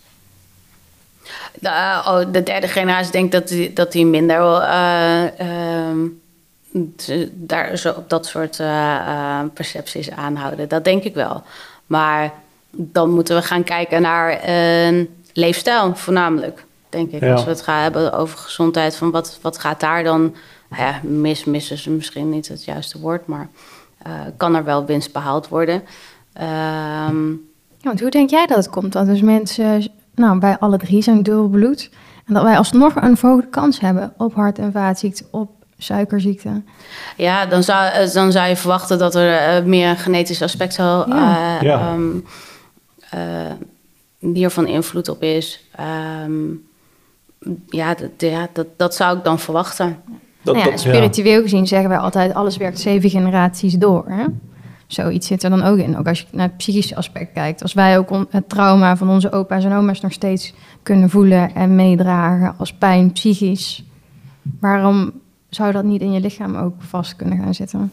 De, 1.60 1.68
eh, 1.68 2.06
oh, 2.10 2.32
de 2.32 2.42
derde 2.42 2.68
generatie 2.68 3.12
denkt 3.12 3.32
dat 3.32 3.48
die, 3.48 3.72
dat 3.72 3.92
die 3.92 4.06
minder 4.06 4.60
eh, 4.60 5.40
ehm, 5.40 5.98
t- 6.96 7.28
daar 7.32 7.76
zo 7.76 7.90
op 7.90 8.08
dat 8.10 8.26
soort 8.26 8.60
eh, 8.60 8.94
eh, 8.96 9.40
percepties 9.54 10.10
aanhouden. 10.10 10.68
Dat 10.68 10.84
denk 10.84 11.02
ik 11.04 11.14
wel. 11.14 11.42
Maar 11.86 12.32
dan 12.76 13.10
moeten 13.10 13.36
we 13.36 13.42
gaan 13.42 13.62
kijken 13.64 14.02
naar 14.02 14.40
een 14.48 15.08
leefstijl 15.32 15.94
voornamelijk, 15.96 16.64
denk 16.88 17.10
ik. 17.10 17.20
Ja. 17.20 17.32
Als 17.32 17.44
we 17.44 17.50
het 17.50 17.62
gaan 17.62 17.82
hebben 17.82 18.12
over 18.12 18.38
gezondheid, 18.38 18.96
van 18.96 19.10
wat, 19.10 19.38
wat 19.42 19.58
gaat 19.58 19.80
daar 19.80 20.04
dan... 20.04 20.34
nou 20.70 20.82
Ja, 20.82 21.00
mis, 21.02 21.44
mis 21.44 21.70
is 21.70 21.86
misschien 21.86 22.30
niet 22.30 22.48
het 22.48 22.64
juiste 22.64 23.00
woord, 23.00 23.26
maar 23.26 23.48
eh, 24.02 24.12
kan 24.36 24.54
er 24.54 24.64
wel 24.64 24.84
winst 24.86 25.12
behaald 25.12 25.48
worden. 25.48 25.82
Ehm, 26.32 27.30
Ja, 27.78 27.90
want 27.90 28.00
hoe 28.00 28.10
denk 28.10 28.30
jij 28.30 28.46
dat 28.46 28.56
het 28.56 28.70
komt? 28.70 28.92
Dat 28.92 29.06
dus 29.06 29.20
mensen, 29.20 29.86
nou, 30.14 30.38
wij 30.38 30.56
alle 30.58 30.76
drie 30.78 31.02
zijn 31.02 31.22
dubbel 31.22 31.48
bloed. 31.48 31.90
En 32.26 32.34
dat 32.34 32.42
wij 32.42 32.56
alsnog 32.56 32.94
een 32.96 33.16
verhoogde 33.16 33.48
kans 33.48 33.80
hebben 33.80 34.12
op 34.16 34.34
hart- 34.34 34.58
en 34.58 34.72
vaatziekten, 34.72 35.26
op 35.30 35.50
suikerziekte. 35.78 36.62
Ja, 37.16 37.46
dan 37.46 37.62
zou, 37.62 37.84
eh, 37.86 38.10
dan 38.12 38.32
zou 38.32 38.48
je 38.48 38.56
verwachten 38.56 38.98
dat 38.98 39.14
er 39.14 39.36
eh, 39.36 39.64
meer 39.64 39.88
een 39.88 39.96
genetisch 39.96 40.42
aspect 40.42 40.74
zal, 40.74 41.08
Ja. 41.08 41.36
eh, 41.56 41.62
Ja. 41.62 41.78
ehm, 41.78 42.00
eh, 43.14 43.52
hiervan 44.32 44.66
invloed 44.66 45.08
op 45.08 45.22
is. 45.22 45.64
Ehm, 45.76 46.32
ja, 47.68 47.94
dat, 47.94 48.10
ja 48.16 48.48
dat, 48.52 48.66
dat 48.76 48.94
zou 48.94 49.18
ik 49.18 49.24
dan 49.24 49.38
verwachten. 49.38 49.96
Dat, 50.42 50.54
Nou 50.54 50.66
ja, 50.66 50.70
dat- 50.72 50.80
spiritueel 50.80 51.42
gezien 51.42 51.66
zeggen 51.66 51.88
wij 51.88 51.98
altijd, 51.98 52.34
alles 52.34 52.56
werkt 52.56 52.80
zeven 52.80 53.10
generaties 53.10 53.74
door. 53.74 54.04
Hè? 54.08 54.24
Zoiets 54.86 55.26
zit 55.26 55.42
er 55.42 55.50
dan 55.50 55.62
ook 55.62 55.78
in. 55.78 55.98
Ook 55.98 56.06
als 56.08 56.20
je 56.20 56.26
naar 56.32 56.46
het 56.46 56.56
psychische 56.56 56.96
aspect 56.96 57.32
kijkt. 57.32 57.62
Als 57.62 57.72
wij 57.72 57.98
ook 57.98 58.26
het 58.30 58.48
trauma 58.48 58.96
van 58.96 59.08
onze 59.08 59.32
opa's 59.32 59.64
en 59.64 59.72
oma's 59.72 60.00
nog 60.00 60.12
steeds 60.12 60.54
kunnen 60.82 61.10
voelen 61.10 61.54
en 61.54 61.74
meedragen 61.74 62.54
als 62.58 62.72
pijn 62.72 63.12
psychisch. 63.12 63.84
Waarom 64.60 65.12
zou 65.48 65.72
dat 65.72 65.84
niet 65.84 66.00
in 66.00 66.12
je 66.12 66.20
lichaam 66.20 66.56
ook 66.56 66.74
vast 66.78 67.16
kunnen 67.16 67.38
gaan 67.38 67.54
zitten? 67.54 67.92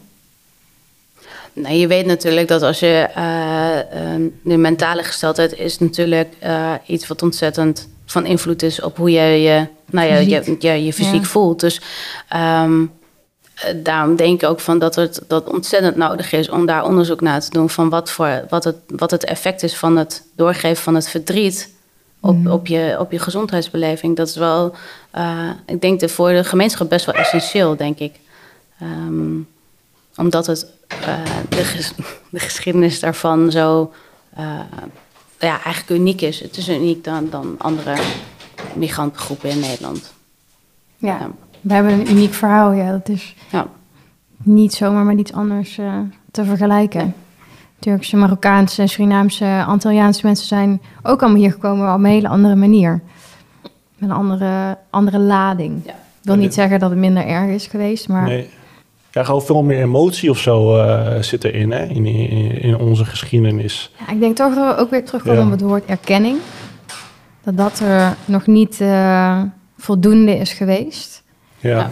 Nou, 1.52 1.74
je 1.74 1.86
weet 1.86 2.06
natuurlijk 2.06 2.48
dat 2.48 2.62
als 2.62 2.78
je 2.80 3.08
eh, 3.14 3.78
eh, 4.14 4.20
de 4.42 4.56
mentale 4.56 5.02
gesteldheid 5.02 5.58
is 5.58 5.78
natuurlijk 5.78 6.28
eh, 6.38 6.72
iets 6.86 7.06
wat 7.06 7.22
ontzettend 7.22 7.88
van 8.06 8.26
invloed 8.26 8.62
is 8.62 8.80
op 8.80 8.96
hoe 8.96 9.10
je 9.10 9.20
je, 9.42 9.66
nou 9.90 10.08
ja, 10.08 10.16
je, 10.16 10.42
Fysiek. 10.42 10.62
je, 10.62 10.84
je 10.84 10.92
fysiek 10.92 11.22
Ja. 11.22 11.26
voelt. 11.28 11.60
Dus 11.60 11.80
ehm, 12.28 12.82
eh, 13.54 13.74
daarom 13.82 14.16
denk 14.16 14.42
ik 14.42 14.48
ook 14.48 14.60
van 14.60 14.78
dat 14.78 14.94
het 14.94 15.22
dat 15.28 15.50
ontzettend 15.52 15.96
nodig 15.96 16.32
is 16.32 16.48
om 16.48 16.66
daar 16.66 16.84
onderzoek 16.84 17.20
naar 17.20 17.40
te 17.40 17.50
doen 17.50 17.70
van 17.70 17.88
wat, 17.88 18.10
voor, 18.10 18.44
wat, 18.48 18.64
het, 18.64 18.76
wat 18.86 19.10
het 19.10 19.24
effect 19.24 19.62
is 19.62 19.76
van 19.76 19.96
het 19.96 20.22
doorgeven 20.36 20.82
van 20.82 20.94
het 20.94 21.08
verdriet 21.08 21.70
op, 22.20 22.46
op, 22.46 22.66
je, 22.66 22.96
op 22.98 23.12
je 23.12 23.18
gezondheidsbeleving. 23.18 24.16
Dat 24.16 24.28
is 24.28 24.36
wel, 24.36 24.74
ik 25.66 25.80
denk 25.80 26.00
de, 26.00 26.08
voor 26.08 26.28
de 26.32 26.44
gemeenschap 26.44 26.88
best 26.88 27.06
wel 27.06 27.14
essentieel, 27.14 27.76
denk 27.76 27.98
ik. 27.98 28.14
Ehm, 28.80 29.36
omdat 30.16 30.46
het 30.46 30.66
de, 31.48 31.64
ges- 31.64 31.94
de 32.30 32.38
geschiedenis 32.38 33.00
daarvan 33.00 33.50
zo 33.50 33.92
eh, 34.34 34.44
ja, 35.38 35.62
eigenlijk 35.62 36.00
uniek 36.00 36.20
is. 36.20 36.40
Het 36.40 36.56
is 36.56 36.68
uniek 36.68 37.04
dan, 37.04 37.28
dan 37.30 37.54
andere 37.58 37.96
migrantengroepen 38.74 39.50
in 39.50 39.60
Nederland. 39.60 40.12
Ja, 40.96 41.08
Ja. 41.18 41.30
we 41.60 41.74
hebben 41.74 41.92
een 41.92 42.10
uniek 42.10 42.34
verhaal. 42.34 42.72
Ja, 42.72 42.90
dat 42.90 43.08
is 43.08 43.34
Ja. 43.50 43.66
niet 44.42 44.74
zomaar 44.74 45.04
met 45.04 45.18
iets 45.18 45.32
anders 45.32 45.78
eh, 45.78 45.98
te 46.30 46.44
vergelijken. 46.44 47.14
Turkse, 47.78 48.16
Marokkaanse, 48.16 48.86
Surinaamse, 48.86 49.64
Antilliaanse 49.66 50.26
mensen 50.26 50.46
zijn 50.46 50.80
ook 51.02 51.22
allemaal 51.22 51.40
hier 51.40 51.52
gekomen 51.52 51.84
maar 51.84 51.94
op 51.94 51.98
een 52.00 52.04
hele 52.06 52.28
andere 52.28 52.54
manier. 52.54 53.00
Met 53.98 54.10
een 54.10 54.16
andere, 54.16 54.78
andere 54.90 55.18
lading. 55.18 55.80
Ja. 55.84 55.90
Ik 55.92 56.28
wil 56.28 56.36
niet 56.36 56.54
zeggen 56.54 56.78
dat 56.78 56.90
het 56.90 56.98
minder 56.98 57.26
erg 57.26 57.50
is 57.50 57.66
geweest, 57.66 58.08
maar 58.08 58.22
Nee. 58.22 58.50
Ja, 59.12 59.24
gewoon 59.24 59.42
veel 59.42 59.62
meer 59.62 59.82
emotie 59.82 60.30
of 60.30 60.38
zo 60.38 60.76
eh, 60.76 61.22
zit 61.22 61.44
erin, 61.44 61.70
hè? 61.72 61.84
In, 61.86 62.06
in, 62.06 62.60
in 62.60 62.76
onze 62.78 63.04
geschiedenis. 63.04 63.90
ja, 64.06 64.12
ik 64.12 64.20
denk 64.20 64.36
toch 64.36 64.54
dat 64.54 64.76
we 64.76 64.82
ook 64.82 64.90
weer 64.90 65.04
terugkomen 65.04 65.38
Ja. 65.38 65.44
op 65.44 65.50
het 65.50 65.60
woord 65.60 65.84
erkenning. 65.84 66.38
Dat 67.44 67.56
dat 67.56 67.78
er 67.80 68.16
nog 68.24 68.46
niet 68.46 68.80
eh, 68.80 69.42
voldoende 69.78 70.36
is 70.36 70.52
geweest. 70.52 71.22
Ja. 71.60 71.70
Ja. 71.78 71.90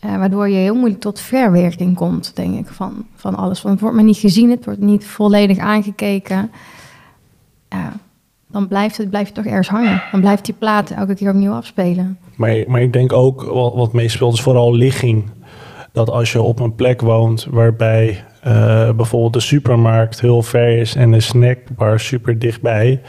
Eh, 0.00 0.16
waardoor 0.18 0.48
je 0.48 0.56
heel 0.56 0.74
moeilijk 0.74 1.00
tot 1.00 1.20
verwerking 1.20 1.96
komt, 1.96 2.36
denk 2.36 2.58
ik, 2.58 2.66
van, 2.66 3.06
van 3.16 3.34
alles. 3.34 3.62
Want 3.62 3.74
het 3.74 3.82
wordt 3.82 3.96
maar 3.96 4.04
niet 4.06 4.16
gezien, 4.16 4.50
het 4.50 4.64
wordt 4.64 4.80
niet 4.80 5.06
volledig 5.06 5.58
aangekeken. 5.58 6.50
Ja, 7.68 7.92
dan 8.46 8.68
blijft 8.68 8.96
het 8.96 9.10
blijft 9.10 9.34
toch 9.34 9.44
ergens 9.44 9.68
hangen. 9.68 10.02
Dan 10.10 10.20
blijft 10.20 10.44
die 10.44 10.54
plaat 10.58 10.90
elke 10.90 11.14
keer 11.14 11.28
opnieuw 11.30 11.52
afspelen. 11.52 12.18
Maar, 12.36 12.56
maar 12.66 12.82
ik 12.82 12.92
denk 12.92 13.12
ook, 13.12 13.42
wat, 13.42 13.74
wat 13.74 13.92
meespeelt, 13.92 14.34
is 14.34 14.40
vooral 14.40 14.74
ligging. 14.74 15.24
Dat 15.94 16.10
als 16.10 16.32
je 16.32 16.42
op 16.42 16.60
een 16.60 16.74
plek 16.74 17.00
woont 17.00 17.46
waarbij 17.50 18.24
eh, 18.40 18.90
bijvoorbeeld 18.90 19.32
de 19.32 19.40
supermarkt 19.40 20.20
heel 20.20 20.42
ver 20.42 20.78
is 20.78 20.94
en 20.94 21.10
de 21.10 21.20
snackbar 21.20 22.00
super 22.00 22.38
dichtbij, 22.38 23.00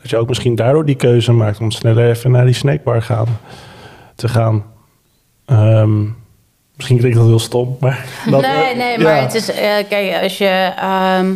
dat 0.00 0.10
je 0.10 0.16
ook 0.16 0.28
misschien 0.28 0.54
daardoor 0.54 0.84
die 0.84 0.94
keuze 0.94 1.32
maakt 1.32 1.60
om 1.60 1.70
sneller 1.70 2.08
even 2.08 2.30
naar 2.30 2.44
die 2.44 2.54
snackbar 2.54 3.02
gaan, 3.02 3.26
te 4.14 4.28
gaan. 4.28 4.64
Ehm, 5.46 6.02
misschien 6.76 6.98
klinkt 6.98 7.16
dat 7.16 7.26
heel 7.26 7.38
stom, 7.38 7.76
maar... 7.80 8.06
Dat, 8.30 8.40
nee, 8.40 8.76
nee, 8.76 8.98
maar 8.98 9.16
ja. 9.16 9.22
het 9.22 9.34
is, 9.34 9.50
eh, 9.50 9.74
kijk, 9.88 10.22
als 10.22 10.38
je, 10.38 10.72
ehm, 10.76 11.34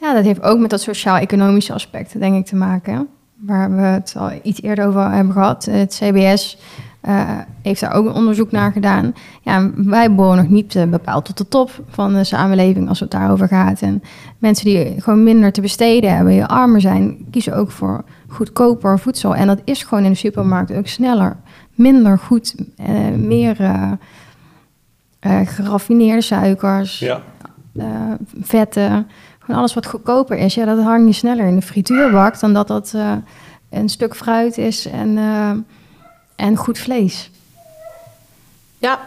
Ja, 0.00 0.14
dat 0.14 0.24
heeft 0.24 0.42
ook 0.42 0.58
met 0.58 0.70
dat 0.70 0.80
sociaal-economische 0.80 1.72
aspect, 1.72 2.20
denk 2.20 2.36
ik, 2.36 2.46
te 2.46 2.56
maken. 2.56 3.08
Waar 3.46 3.76
we 3.76 3.82
het 3.82 4.14
al 4.18 4.30
iets 4.42 4.62
eerder 4.62 4.86
over 4.86 5.10
hebben 5.10 5.32
gehad. 5.32 5.64
Het 5.64 6.00
CBS 6.02 6.58
eh, 7.00 7.38
heeft 7.62 7.80
daar 7.80 7.92
ook 7.92 8.06
een 8.06 8.12
onderzoek 8.12 8.50
naar 8.50 8.72
gedaan. 8.72 9.14
Ja, 9.42 9.70
wij 9.74 10.14
behoren 10.14 10.36
nog 10.36 10.48
niet 10.48 10.74
eh, 10.74 10.84
bepaald 10.84 11.24
tot 11.24 11.38
de 11.38 11.48
top 11.48 11.70
van 11.88 12.12
de 12.12 12.24
samenleving 12.24 12.88
als 12.88 13.00
het 13.00 13.10
daarover 13.10 13.48
gaat. 13.48 13.80
En 13.80 14.02
mensen 14.38 14.64
die 14.64 15.00
gewoon 15.00 15.22
minder 15.22 15.52
te 15.52 15.60
besteden 15.60 16.14
hebben, 16.14 16.32
die 16.32 16.44
armer 16.44 16.80
zijn, 16.80 17.26
kiezen 17.30 17.56
ook 17.56 17.70
voor 17.70 18.04
goedkoper 18.28 18.98
voedsel. 18.98 19.36
En 19.36 19.46
dat 19.46 19.60
is 19.64 19.82
gewoon 19.82 20.04
in 20.04 20.10
de 20.10 20.16
supermarkt 20.16 20.72
ook 20.72 20.86
sneller. 20.86 21.36
Minder 21.74 22.18
goed, 22.18 22.54
eh, 22.76 23.08
meer 23.16 23.56
geraffineerde 25.44 26.20
suikers 26.20 26.98
Ja. 26.98 27.20
vetten, 28.40 29.06
gewoon 29.38 29.58
alles 29.60 29.74
wat 29.74 29.86
goedkoper 29.86 30.36
is, 30.36 30.54
ja, 30.54 30.64
dat 30.64 30.82
hang 30.82 31.06
je 31.06 31.12
sneller 31.12 31.46
in 31.46 31.56
de 31.56 31.62
frituurbak 31.62 32.40
dan 32.40 32.52
dat 32.52 32.68
dat 32.68 32.94
een 33.70 33.88
stuk 33.88 34.16
fruit 34.16 34.58
is 34.58 34.86
en, 34.86 35.18
en 36.40 36.56
goed 36.56 36.78
vlees. 36.78 37.30
ja, 38.78 39.00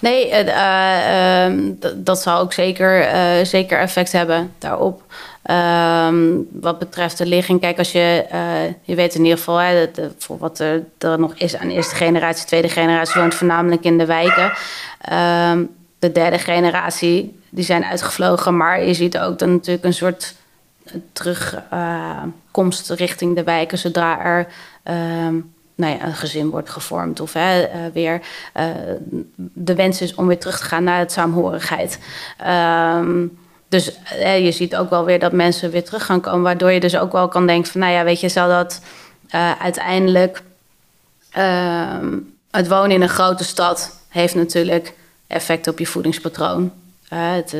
Nee, 0.00 0.30
eh, 0.30 0.48
eh, 0.48 1.44
ehm, 1.44 1.72
dat 1.96 2.22
zal 2.22 2.40
ook 2.40 2.52
zeker, 2.52 3.00
eh, 3.00 3.44
zeker 3.44 3.78
effect 3.78 4.12
hebben 4.12 4.52
daarop. 4.58 5.02
Ehm, 5.42 6.24
wat 6.52 6.78
betreft 6.78 7.18
de 7.18 7.26
ligging, 7.26 7.60
kijk, 7.60 7.78
als 7.78 7.92
je, 7.92 8.26
eh, 8.30 8.64
je 8.82 8.94
weet 8.94 9.14
in 9.14 9.22
ieder 9.22 9.38
geval, 9.38 9.86
voor 10.18 10.38
wat 10.38 10.58
er, 10.58 10.82
er 10.98 11.18
nog 11.18 11.34
is 11.34 11.56
aan 11.56 11.68
eerste 11.68 11.94
generatie, 11.94 12.46
tweede 12.46 12.68
generatie 12.68 13.20
woont 13.20 13.34
voornamelijk 13.34 13.84
in 13.84 13.98
de 13.98 14.06
wijken. 14.06 14.52
Ehm, 15.00 15.64
de 15.98 16.12
derde 16.12 16.38
generatie, 16.38 17.40
die 17.50 17.64
zijn 17.64 17.84
uitgevlogen, 17.84 18.56
maar 18.56 18.84
je 18.84 18.94
ziet 18.94 19.18
ook 19.18 19.38
dan 19.38 19.52
natuurlijk 19.52 19.84
een 19.84 19.94
soort 19.94 20.34
terugkomst 21.12 22.90
richting 22.90 23.36
de 23.36 23.44
wijken 23.44 23.78
zodra 23.78 24.24
er 24.24 24.46
nou 25.74 25.98
ja, 25.98 26.04
een 26.04 26.14
gezin 26.14 26.50
wordt 26.50 26.70
gevormd 26.70 27.20
of 27.20 27.32
hè, 27.32 27.62
eh, 27.62 27.80
weer 27.92 28.20
eh, 28.52 28.66
de 29.36 29.74
wens 29.74 30.00
is 30.00 30.14
om 30.14 30.26
weer 30.26 30.38
terug 30.38 30.58
te 30.58 30.64
gaan 30.64 30.84
naar 30.84 30.98
het 30.98 31.12
saamhorigheid. 31.12 31.98
Ehm, 32.38 33.26
dus 33.68 34.02
eh, 34.02 34.44
je 34.44 34.52
ziet 34.52 34.76
ook 34.76 34.90
wel 34.90 35.04
weer 35.04 35.18
dat 35.18 35.32
mensen 35.32 35.70
weer 35.70 35.84
terug 35.84 36.04
gaan 36.04 36.20
komen, 36.20 36.42
waardoor 36.42 36.70
je 36.70 36.80
dus 36.80 36.96
ook 36.96 37.12
wel 37.12 37.28
kan 37.28 37.46
denken 37.46 37.72
van, 37.72 37.80
nou 37.80 37.92
ja, 37.92 38.04
weet 38.04 38.20
je, 38.20 38.28
zal 38.28 38.48
dat 38.48 38.80
uiteindelijk 39.58 40.42
ehm, 41.30 42.18
het 42.50 42.68
wonen 42.68 42.90
in 42.90 43.02
een 43.02 43.08
grote 43.08 43.44
stad 43.44 44.00
heeft 44.08 44.34
natuurlijk 44.34 44.94
effect 45.26 45.68
op 45.68 45.78
je 45.78 45.86
voedingspatroon. 45.86 46.72
Het, 47.08 47.56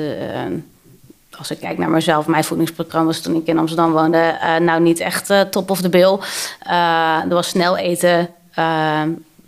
als 1.39 1.51
ik 1.51 1.59
kijk 1.59 1.79
naar 1.79 1.91
mezelf, 1.91 2.27
mijn 2.27 2.45
voedingspatroon 2.45 3.07
was 3.07 3.21
toen 3.21 3.37
ik 3.37 3.47
in 3.47 3.59
Amsterdam 3.59 3.93
woonde, 3.93 4.19
eh, 4.19 4.57
nou 4.57 4.81
niet 4.81 5.01
echt 5.01 5.31
eh, 5.31 5.41
top 5.41 5.71
of 5.71 5.81
the 5.81 5.89
bill. 5.89 6.19
Eh, 6.61 7.23
er 7.23 7.35
was 7.35 7.49
snel 7.49 7.77
eten 7.77 8.29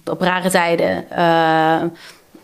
op 0.04 0.20
rare 0.20 0.50
tijden. 0.50 1.10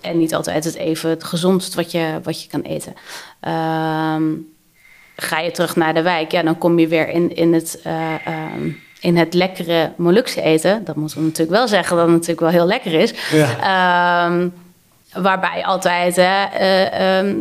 en 0.00 0.18
niet 0.18 0.34
altijd 0.34 0.64
het 0.64 0.74
even 0.74 1.10
het 1.10 1.24
gezondst 1.24 1.74
wat 1.74 1.90
je, 1.90 2.20
wat 2.22 2.42
je 2.42 2.48
kan 2.48 2.60
eten. 2.60 2.94
Ehm, 3.40 4.22
ga 5.20 5.38
je 5.38 5.50
terug 5.50 5.76
naar 5.76 5.94
de 5.94 6.02
wijk, 6.02 6.32
ja, 6.32 6.42
dan 6.42 6.58
kom 6.58 6.78
je 6.78 6.88
weer 6.88 7.08
in, 7.08 7.36
in, 7.36 7.52
het, 7.52 7.80
eh, 7.84 8.26
ehm, 8.26 8.70
in 9.00 9.16
het 9.16 9.34
lekkere 9.34 9.92
Molukse 9.96 10.42
eten. 10.42 10.84
Dat 10.84 10.96
moeten 10.96 11.18
we 11.18 11.24
natuurlijk 11.24 11.56
wel 11.56 11.68
zeggen 11.68 11.96
dat 11.96 12.04
het 12.04 12.14
natuurlijk 12.14 12.40
wel 12.40 12.50
heel 12.50 12.66
lekker 12.66 12.92
is. 12.92 13.14
Ehm, 13.60 14.48
waarbij 15.12 15.64
altijd 15.64 16.18
eh, 16.18 17.18
ehm, 17.18 17.34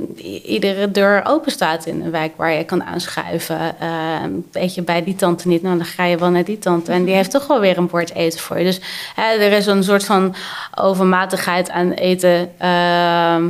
iedere 0.46 0.92
deur 0.92 1.22
open 1.26 1.52
staat 1.52 1.86
in 1.86 2.02
een 2.02 2.12
wijk 2.12 2.32
waar 2.36 2.52
je 2.54 2.64
kan 2.64 2.84
aanschuiven. 2.84 3.80
Ehm, 3.80 4.30
weet 4.52 4.76
je, 4.76 4.82
bij 4.82 5.04
die 5.04 5.16
tante 5.16 5.48
niet, 5.48 5.62
nou 5.62 5.78
dan 5.78 5.86
ga 5.86 6.06
je 6.06 6.18
wel 6.18 6.30
naar 6.30 6.44
die 6.44 6.60
tante. 6.60 6.92
En 6.92 7.04
die 7.04 7.14
heeft 7.16 7.32
toch 7.32 7.48
wel 7.48 7.60
weer 7.60 7.78
een 7.78 7.88
bord 7.88 8.14
eten 8.14 8.40
voor 8.40 8.58
je. 8.58 8.64
Dus 8.64 8.82
hè, 9.16 9.24
er 9.24 9.52
is 9.52 9.66
een 9.66 9.84
soort 9.84 10.06
van 10.06 10.36
overmatigheid 10.76 11.70
aan 11.70 11.92
eten. 11.92 12.50
ehm, 12.58 13.50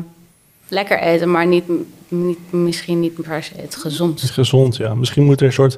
lekker 0.67 0.99
eten, 0.99 1.31
maar 1.31 1.45
niet, 1.47 1.63
niet, 2.07 2.39
misschien 2.49 2.99
niet 2.99 3.13
per 3.21 3.43
se 3.43 3.51
het 3.55 3.61
Het 3.61 3.75
is 3.75 3.81
gezondst. 3.81 4.29
gezond, 4.31 4.77
ja. 4.77 4.95
Misschien 4.95 5.23
moet 5.23 5.39
er 5.39 5.45
een 5.45 5.53
soort 5.53 5.77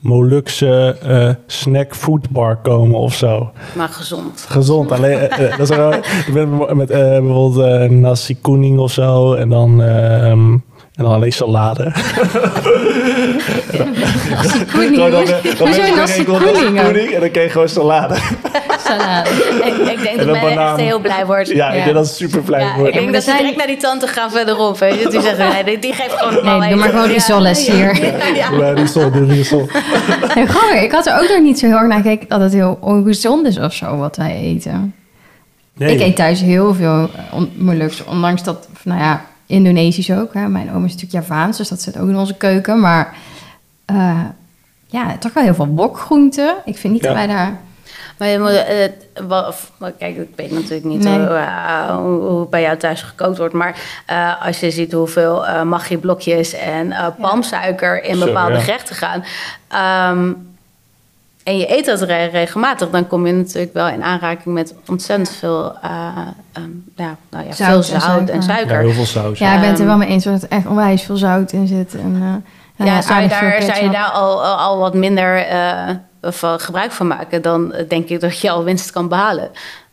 Molukse 0.00 0.96
eh 1.02 1.30
snack 1.46 1.94
food 1.94 2.30
bar 2.30 2.56
komen 2.56 2.98
of 2.98 3.14
zo. 3.14 3.50
Maar 3.76 3.88
gezond. 3.88 4.46
Gezond. 4.48 4.92
Alleen, 4.92 5.18
dat 5.56 5.70
is 5.70 5.76
wel, 5.76 5.92
ik 5.92 6.30
ben 6.32 6.76
met 6.76 6.90
eh, 6.90 7.00
bijvoorbeeld 7.00 7.90
nasi 7.90 8.36
kuning 8.40 8.78
of 8.78 8.92
zo. 8.92 9.34
En 9.34 9.48
dan, 9.48 9.82
ehm, 9.82 10.52
en 10.96 11.04
dan 11.04 11.12
alleen 11.12 11.32
salade. 11.32 11.92
Koening. 14.72 14.98
Eh, 14.98 15.10
dan 15.10 15.26
Hoezo 15.58 15.64
ben 15.64 15.74
je 15.74 15.94
nasi 15.96 15.96
nasi 15.96 16.24
koening 16.24 16.80
kuning 16.82 17.10
en 17.12 17.20
dan 17.20 17.30
kreeg 17.30 17.44
je 17.44 17.50
gewoon 17.50 17.68
salade. 17.68 18.14
Salade. 18.86 19.30
ik, 19.30 19.76
ik 19.76 20.02
denk 20.02 20.18
En 20.18 20.26
dat 20.26 20.42
men 20.42 20.58
echt 20.58 20.76
heel 20.76 20.98
blij 20.98 21.26
wordt. 21.26 21.48
Ja, 21.48 21.68
ik 21.70 21.82
denk 21.84 21.96
dat 21.96 22.06
het 22.06 22.16
super 22.16 22.40
blij 22.42 22.60
Ja, 22.60 22.70
ik 22.70 22.76
wordt. 22.78 22.92
denk 22.92 23.12
dat 23.12 23.22
ze 23.22 23.34
direct 23.38 23.56
naar 23.56 23.66
die 23.66 23.76
tante 23.76 24.06
gaan 24.06 24.30
verderop. 24.30 24.78
Weet 24.78 25.00
je. 25.02 25.08
Die 25.08 25.20
zeggen, 25.20 25.48
nee, 25.48 25.64
die, 25.64 25.78
die 25.78 25.92
geeft 25.92 26.12
gewoon 26.12 26.58
Nee, 26.58 26.68
doe 26.68 26.78
maar 26.78 26.88
gewoon 26.88 27.06
risoles 27.08 27.66
hier. 27.66 28.04
Ja. 28.34 28.70
Risol, 28.72 29.10
de 29.10 29.24
risol. 29.24 29.66
Grappig. 30.28 30.82
Ik 30.82 30.92
had 30.92 31.06
er 31.06 31.14
ook 31.22 31.28
nog 31.28 31.40
niet 31.40 31.58
zo 31.58 31.66
heel 31.66 31.76
erg 31.76 31.86
naar 31.88 32.02
gekeken 32.02 32.28
dat 32.28 32.40
het 32.40 32.52
heel 32.52 32.78
ongezond 32.80 33.46
is 33.46 33.58
of 33.58 33.72
zo 33.74 33.96
wat 33.96 34.16
wij 34.16 34.34
eten. 34.36 34.94
Nee. 35.74 35.94
Ik 35.94 36.00
eet 36.00 36.16
thuis 36.16 36.40
heel 36.40 36.74
veel 36.74 37.10
on- 37.32 37.52
Molukse, 37.56 38.02
ondanks 38.06 38.42
dat, 38.42 38.68
nou 38.82 39.00
ja, 39.00 39.24
Indonesisch 39.46 40.10
ook. 40.10 40.34
Hè. 40.34 40.48
Mijn 40.48 40.68
oom 40.74 40.84
is 40.84 40.92
natuurlijk 40.94 41.26
Javaans, 41.28 41.56
dus 41.56 41.68
dat 41.68 41.82
zit 41.82 41.98
ook 41.98 42.08
in 42.08 42.16
onze 42.16 42.34
keuken. 42.34 42.80
Maar 42.80 43.14
eh, 43.84 44.20
ja, 44.86 45.16
toch 45.18 45.32
wel 45.32 45.42
heel 45.44 45.54
veel 45.54 45.66
wokgroenten. 45.66 46.54
Ik 46.64 46.76
vind 46.78 46.92
niet 46.92 47.02
Ja. 47.02 47.08
dat 47.08 47.16
wij 47.16 47.26
daar... 47.26 47.58
Maar 48.18 48.28
je 48.28 48.38
moet, 48.38 48.50
eh, 48.50 49.46
of- 49.48 49.70
maar 49.78 49.92
kijk, 49.92 50.16
ik 50.16 50.28
weet 50.36 50.50
natuurlijk 50.52 50.84
niet 50.84 51.02
Nee. 51.04 51.18
hoe, 51.18 51.26
eh, 51.36 51.96
hoe, 51.96 52.20
hoe 52.22 52.48
bij 52.48 52.60
jou 52.62 52.76
thuis 52.76 53.02
gekookt 53.02 53.38
wordt. 53.38 53.54
Maar 53.54 53.74
eh, 54.06 54.46
als 54.46 54.60
je 54.60 54.70
ziet 54.70 54.92
hoeveel 54.92 55.46
eh 55.46 55.62
maggi-blokjes 55.62 56.52
en 56.54 56.92
eh, 56.92 57.06
palmsuiker 57.20 58.04
in 58.04 58.16
Zo, 58.16 58.24
bepaalde 58.24 58.54
ja. 58.54 58.60
gerechten 58.60 58.94
gaan. 58.96 59.24
ehm, 59.68 60.32
en 61.44 61.58
je 61.58 61.76
eet 61.76 61.84
dat 61.84 62.02
re- 62.02 62.24
regelmatig, 62.24 62.90
dan 62.90 63.06
kom 63.06 63.26
je 63.26 63.32
natuurlijk 63.32 63.72
wel 63.74 63.88
in 63.88 64.02
aanraking 64.02 64.54
met 64.54 64.74
ontzettend 64.88 65.30
veel 65.30 65.72
eh, 65.82 65.90
ehm, 66.52 66.70
ja, 66.96 67.16
nou 67.30 67.44
ja, 67.46 67.52
Zout 67.52 67.86
veel 67.86 67.94
en 67.94 68.00
zout 68.00 68.18
en 68.18 68.26
suiker. 68.26 68.42
suiker. 68.42 68.74
Ja, 68.74 68.80
heel 68.80 68.92
veel 68.92 69.04
saus. 69.06 69.38
Ja, 69.38 69.54
ik 69.54 69.60
ben 69.60 69.68
het 69.68 69.78
er 69.78 69.84
Ehm, 69.84 69.88
wel 69.98 70.06
mee 70.06 70.08
eens 70.08 70.24
dat 70.24 70.42
er 70.42 70.48
echt 70.48 70.66
onwijs 70.66 71.02
veel 71.02 71.16
zout 71.16 71.52
in 71.52 71.66
zit. 71.66 71.94
En, 71.94 72.14
eh, 72.14 72.20
nou 72.76 72.90
Ja, 72.90 73.02
zou 73.02 73.22
je 73.22 73.28
daar, 73.28 73.62
zou 73.62 73.84
je 73.84 73.90
daar 73.90 74.10
al, 74.10 74.44
al, 74.44 74.56
al 74.56 74.78
wat 74.78 74.94
minder 74.94 75.36
eh, 75.46 75.88
van 76.32 76.60
gebruik 76.60 76.92
van 76.92 77.06
maken, 77.06 77.42
dan 77.42 77.72
eh, 77.72 77.88
denk 77.88 78.08
ik 78.08 78.20
dat 78.20 78.40
je 78.40 78.50
al 78.50 78.64
winst 78.64 78.90
kan 78.90 79.08
behalen. 79.08 79.50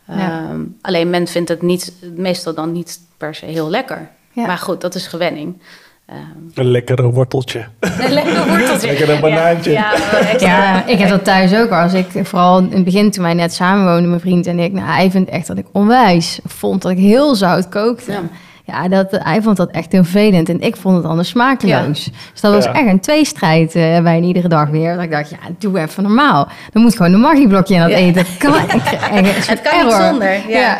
Ja. 0.08 0.14
Ehm, 0.48 0.60
alleen 0.80 1.10
men 1.10 1.26
vindt 1.26 1.48
het 1.48 1.62
niet, 1.62 1.92
meestal 2.16 2.54
dan 2.54 2.72
niet 2.72 3.00
per 3.16 3.34
se 3.34 3.46
heel 3.46 3.70
lekker. 3.70 4.08
Ja. 4.32 4.46
Maar 4.46 4.58
goed, 4.58 4.80
dat 4.80 4.94
is 4.94 5.06
gewenning. 5.06 5.60
Ehm, 6.06 6.18
Een 6.54 6.70
lekkere 6.70 7.10
worteltje. 7.10 7.64
een 7.80 8.12
lekker 8.12 8.46
worteltje. 8.56 8.86
Lekker 8.86 9.10
een 9.10 9.20
banaantje. 9.20 9.70
Ja. 9.70 9.92
Ja, 10.38 10.86
ik 10.86 10.98
heb 10.98 11.08
dat 11.08 11.24
thuis 11.24 11.54
ook. 11.54 11.70
Als 11.70 11.92
ik 11.92 12.06
vooral 12.22 12.58
in 12.58 12.70
het 12.72 12.84
begin, 12.84 13.10
toen 13.10 13.24
wij 13.24 13.34
net 13.34 13.54
samenwoonden, 13.54 14.08
mijn 14.08 14.20
vriend 14.20 14.46
en 14.46 14.58
ik, 14.58 14.72
nou, 14.72 14.86
hij 14.88 15.10
vindt 15.10 15.30
echt 15.30 15.46
dat 15.46 15.58
ik 15.58 15.66
onwijs 15.72 16.40
vond 16.46 16.82
dat 16.82 16.90
ik 16.92 16.98
heel 16.98 17.34
zout 17.34 17.68
kookte. 17.68 18.12
Ja. 18.66 18.82
Ja, 18.82 18.88
dat, 18.88 19.06
hij 19.10 19.42
vond 19.42 19.56
dat 19.56 19.70
echt 19.70 19.92
heel 19.92 20.04
vervelend 20.04 20.48
en 20.48 20.60
ik 20.60 20.76
vond 20.76 20.96
het 20.96 21.04
anders 21.04 21.28
smakeloos. 21.28 22.04
Dus 22.32 22.40
dat 22.40 22.52
was 22.54 22.64
Ja. 22.64 22.72
echt 22.74 22.86
een 22.86 23.00
tweestrijd 23.00 23.74
eh 23.74 24.02
bij 24.02 24.20
iedere 24.20 24.48
dag 24.48 24.68
weer. 24.68 24.94
Dat 24.94 25.04
ik 25.04 25.10
dacht, 25.10 25.30
ja, 25.30 25.36
doe 25.58 25.78
even 25.80 26.02
normaal. 26.02 26.48
Dan 26.72 26.82
moet 26.82 26.96
gewoon 26.96 27.12
een 27.12 27.20
magieblokje 27.20 27.74
in 27.74 27.80
dat 27.80 27.90
Ja. 27.90 27.96
eten. 27.96 28.14
Dat 28.24 28.36
kan, 28.38 28.54
ik, 28.64 29.26
ik, 29.26 29.44
Het 29.44 29.60
kan 29.62 29.84
niet 29.84 29.92
zonder. 29.94 30.48
Ja. 30.48 30.78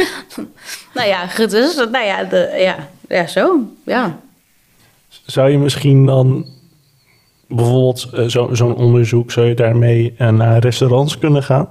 nou 0.94 1.08
ja, 1.08 1.26
goed. 1.26 1.50
Dus, 1.50 1.76
nou 1.76 2.04
ja, 2.04 2.24
de, 2.24 2.54
ja, 2.58 2.76
ja, 3.08 3.26
zo. 3.26 3.60
Ja. 3.84 4.18
Zou 5.26 5.50
je 5.50 5.58
misschien 5.58 6.06
dan 6.06 6.46
bijvoorbeeld 7.48 8.08
eh, 8.14 8.24
zo- 8.26 8.48
zo'n 8.54 8.74
onderzoek, 8.74 9.30
zou 9.32 9.46
je 9.46 9.54
daarmee 9.54 10.14
eh, 10.18 10.28
naar 10.28 10.58
restaurants 10.58 11.18
kunnen 11.18 11.42
gaan? 11.42 11.68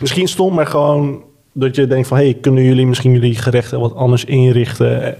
Misschien 0.00 0.28
stom, 0.28 0.54
maar 0.54 0.66
gewoon 0.66 1.22
dat 1.58 1.76
je 1.76 1.86
denkt 1.86 2.08
van... 2.08 2.16
hey, 2.16 2.36
kunnen 2.40 2.64
jullie 2.64 2.86
misschien 2.86 3.12
jullie 3.12 3.34
gerechten 3.34 3.80
wat 3.80 3.94
anders 3.94 4.24
inrichten... 4.24 5.02
eh, 5.02 5.12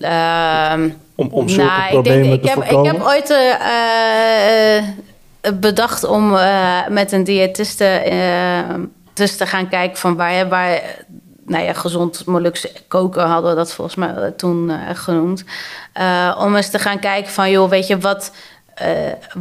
Ehm, 0.00 0.90
om, 1.14 1.28
om 1.30 1.48
zulke 1.48 1.70
Nou, 1.70 1.82
ik, 1.84 1.90
problemen 1.90 2.22
denk, 2.22 2.34
ik, 2.34 2.42
te 2.42 2.48
heb, 2.48 2.56
voorkomen? 2.56 2.92
ik 2.92 2.98
heb 2.98 3.06
ooit 3.06 3.30
eh, 3.30 4.76
eh, 4.76 4.84
bedacht 5.54 6.04
om 6.04 6.34
eh, 6.34 6.88
met 6.88 7.12
een 7.12 7.24
diëtiste 7.24 8.02
dus 9.14 9.36
te 9.36 9.46
gaan 9.46 9.68
kijken 9.68 9.98
van 9.98 10.16
waar, 10.16 10.48
waar 10.48 10.80
nou 11.46 11.64
ja, 11.64 11.72
gezond 11.72 12.26
Molukse 12.26 12.72
koken 12.88 13.26
hadden 13.26 13.50
we 13.50 13.56
dat 13.56 13.72
volgens 13.72 13.96
mij 13.96 14.32
toen 14.36 14.72
genoemd. 14.94 15.44
Om 16.38 16.56
eens 16.56 16.70
te 16.70 16.78
gaan 16.78 16.98
kijken 16.98 17.32
van 17.32 17.50
joh, 17.50 17.70
weet 17.70 17.86
je 17.86 17.98
wat, 17.98 18.32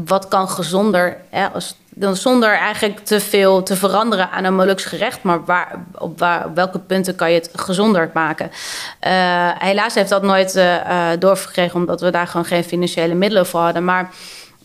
wat 0.05 0.27
kan 0.27 0.49
gezonder, 0.49 1.17
hè, 1.29 1.47
als, 1.47 1.75
dan 1.99 2.15
zonder 2.15 2.57
eigenlijk 2.57 2.99
te 2.99 3.19
veel 3.19 3.63
te 3.63 3.75
veranderen 3.75 4.29
aan 4.29 4.43
een 4.43 4.55
Molux 4.55 4.85
gerecht, 4.85 5.23
maar 5.23 5.45
waar, 5.45 5.83
op, 5.97 6.19
waar, 6.19 6.53
welke 6.53 6.79
punten 6.79 7.15
kan 7.15 7.31
je 7.31 7.39
het 7.39 7.49
gezonder 7.55 8.09
maken? 8.13 8.51
Eh, 8.99 9.49
helaas 9.57 9.93
heeft 9.93 10.09
dat 10.09 10.23
nooit 10.23 10.55
eh 10.55 10.75
eh, 10.75 11.19
doorgekregen, 11.19 11.79
omdat 11.79 12.01
we 12.01 12.09
daar 12.09 12.27
gewoon 12.27 12.45
geen 12.45 12.63
financiële 12.63 13.13
middelen 13.13 13.45
voor 13.45 13.59
hadden. 13.59 13.85
Maar 13.85 14.11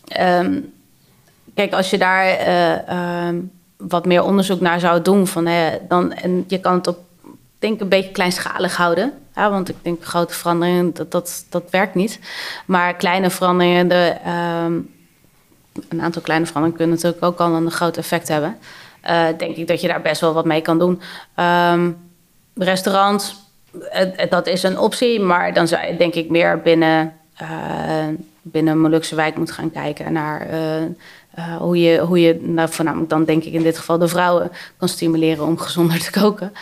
ehm, 0.07 0.59
kijk, 1.55 1.73
als 1.73 1.89
je 1.89 1.97
daar 1.97 2.25
eh, 2.25 2.87
ehm, 2.87 3.35
wat 3.77 4.05
meer 4.05 4.23
onderzoek 4.23 4.59
naar 4.59 4.79
zou 4.79 5.01
doen, 5.01 5.27
van, 5.27 5.45
hè, 5.45 5.77
dan, 5.87 6.13
en 6.13 6.43
je 6.47 6.59
kan 6.59 6.73
het 6.73 6.87
op, 6.87 6.97
denk 7.63 7.81
een 7.81 7.89
beetje 7.89 8.11
kleinschalig 8.11 8.75
houden. 8.77 9.13
Ja, 9.35 9.49
want 9.49 9.69
ik 9.69 9.75
denk 9.81 10.05
grote 10.05 10.33
veranderingen, 10.33 10.93
dat, 10.93 11.11
dat, 11.11 11.45
dat 11.49 11.63
werkt 11.69 11.95
niet. 11.95 12.19
Maar 12.65 12.95
kleine 12.95 13.29
veranderingen, 13.29 13.87
de, 13.87 14.15
ehm, 14.23 14.73
een 15.89 16.01
aantal 16.01 16.21
kleine 16.21 16.45
veranderingen 16.45 16.77
kunnen 16.77 16.95
natuurlijk 16.95 17.23
ook 17.23 17.39
al 17.39 17.55
een 17.55 17.71
groot 17.71 17.97
effect 17.97 18.27
hebben. 18.27 18.57
Eh, 19.01 19.25
denk 19.37 19.55
ik 19.55 19.67
dat 19.67 19.81
je 19.81 19.87
daar 19.87 20.01
best 20.01 20.21
wel 20.21 20.33
wat 20.33 20.45
mee 20.45 20.61
kan 20.61 20.79
doen. 20.79 21.01
Ehm 21.35 21.91
restaurants, 22.55 23.35
het- 23.79 24.13
het- 24.15 24.31
dat 24.31 24.47
is 24.47 24.63
een 24.63 24.79
optie, 24.79 25.19
maar 25.19 25.53
dan 25.53 25.67
zou 25.67 25.85
je 25.87 25.97
denk 25.97 26.13
ik 26.13 26.29
meer 26.29 26.61
binnen, 26.61 27.13
eh 27.37 28.07
binnen 28.41 28.79
Molukse 28.81 29.15
wijk 29.15 29.35
moeten 29.37 29.55
gaan 29.55 29.71
kijken 29.71 30.13
naar 30.13 30.47
eh, 30.49 31.55
hoe 31.57 31.81
je, 31.81 31.99
hoe 31.99 32.19
je 32.21 32.39
nou, 32.41 32.69
voornamelijk 32.69 33.09
dan 33.09 33.23
denk 33.23 33.43
ik 33.43 33.53
in 33.53 33.63
dit 33.63 33.77
geval 33.77 33.97
de 33.97 34.07
vrouwen 34.07 34.51
kan 34.77 34.87
stimuleren 34.87 35.45
om 35.45 35.57
gezonder 35.57 35.99
te 35.99 36.11
koken. 36.19 36.53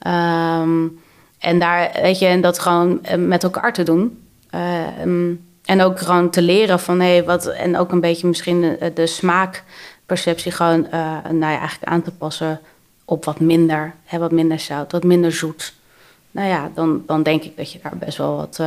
Ehm, 0.00 0.86
en 1.38 1.58
daar, 1.58 1.90
weet 2.02 2.18
je, 2.18 2.26
en 2.26 2.40
dat 2.40 2.58
gewoon 2.58 3.04
eh, 3.04 3.18
met 3.18 3.42
elkaar 3.42 3.72
te 3.72 3.82
doen. 3.82 4.22
Ehm, 4.50 5.32
en 5.64 5.82
ook 5.82 5.98
gewoon 5.98 6.30
te 6.30 6.42
leren 6.42 6.80
van 6.80 7.00
hé, 7.00 7.24
wat. 7.24 7.46
En 7.46 7.78
ook 7.78 7.92
een 7.92 8.00
beetje 8.00 8.26
misschien 8.26 8.60
de, 8.60 8.92
de 8.94 9.06
smaakperceptie 9.06 10.52
gewoon 10.52 10.86
uh, 10.86 11.16
nou 11.24 11.52
ja, 11.52 11.58
eigenlijk 11.58 11.92
aan 11.92 12.02
te 12.02 12.10
passen 12.10 12.60
op 13.04 13.24
wat 13.24 13.40
minder. 13.40 13.94
Hè, 14.04 14.18
wat 14.18 14.32
minder 14.32 14.58
zout, 14.58 14.92
wat 14.92 15.04
minder 15.04 15.32
zoet. 15.32 15.74
Nou 16.30 16.48
ja, 16.48 16.70
dan, 16.74 17.02
dan 17.06 17.22
denk 17.22 17.42
ik 17.42 17.56
dat 17.56 17.72
je 17.72 17.78
daar 17.82 17.96
best 17.98 18.18
wel 18.18 18.36
wat 18.36 18.60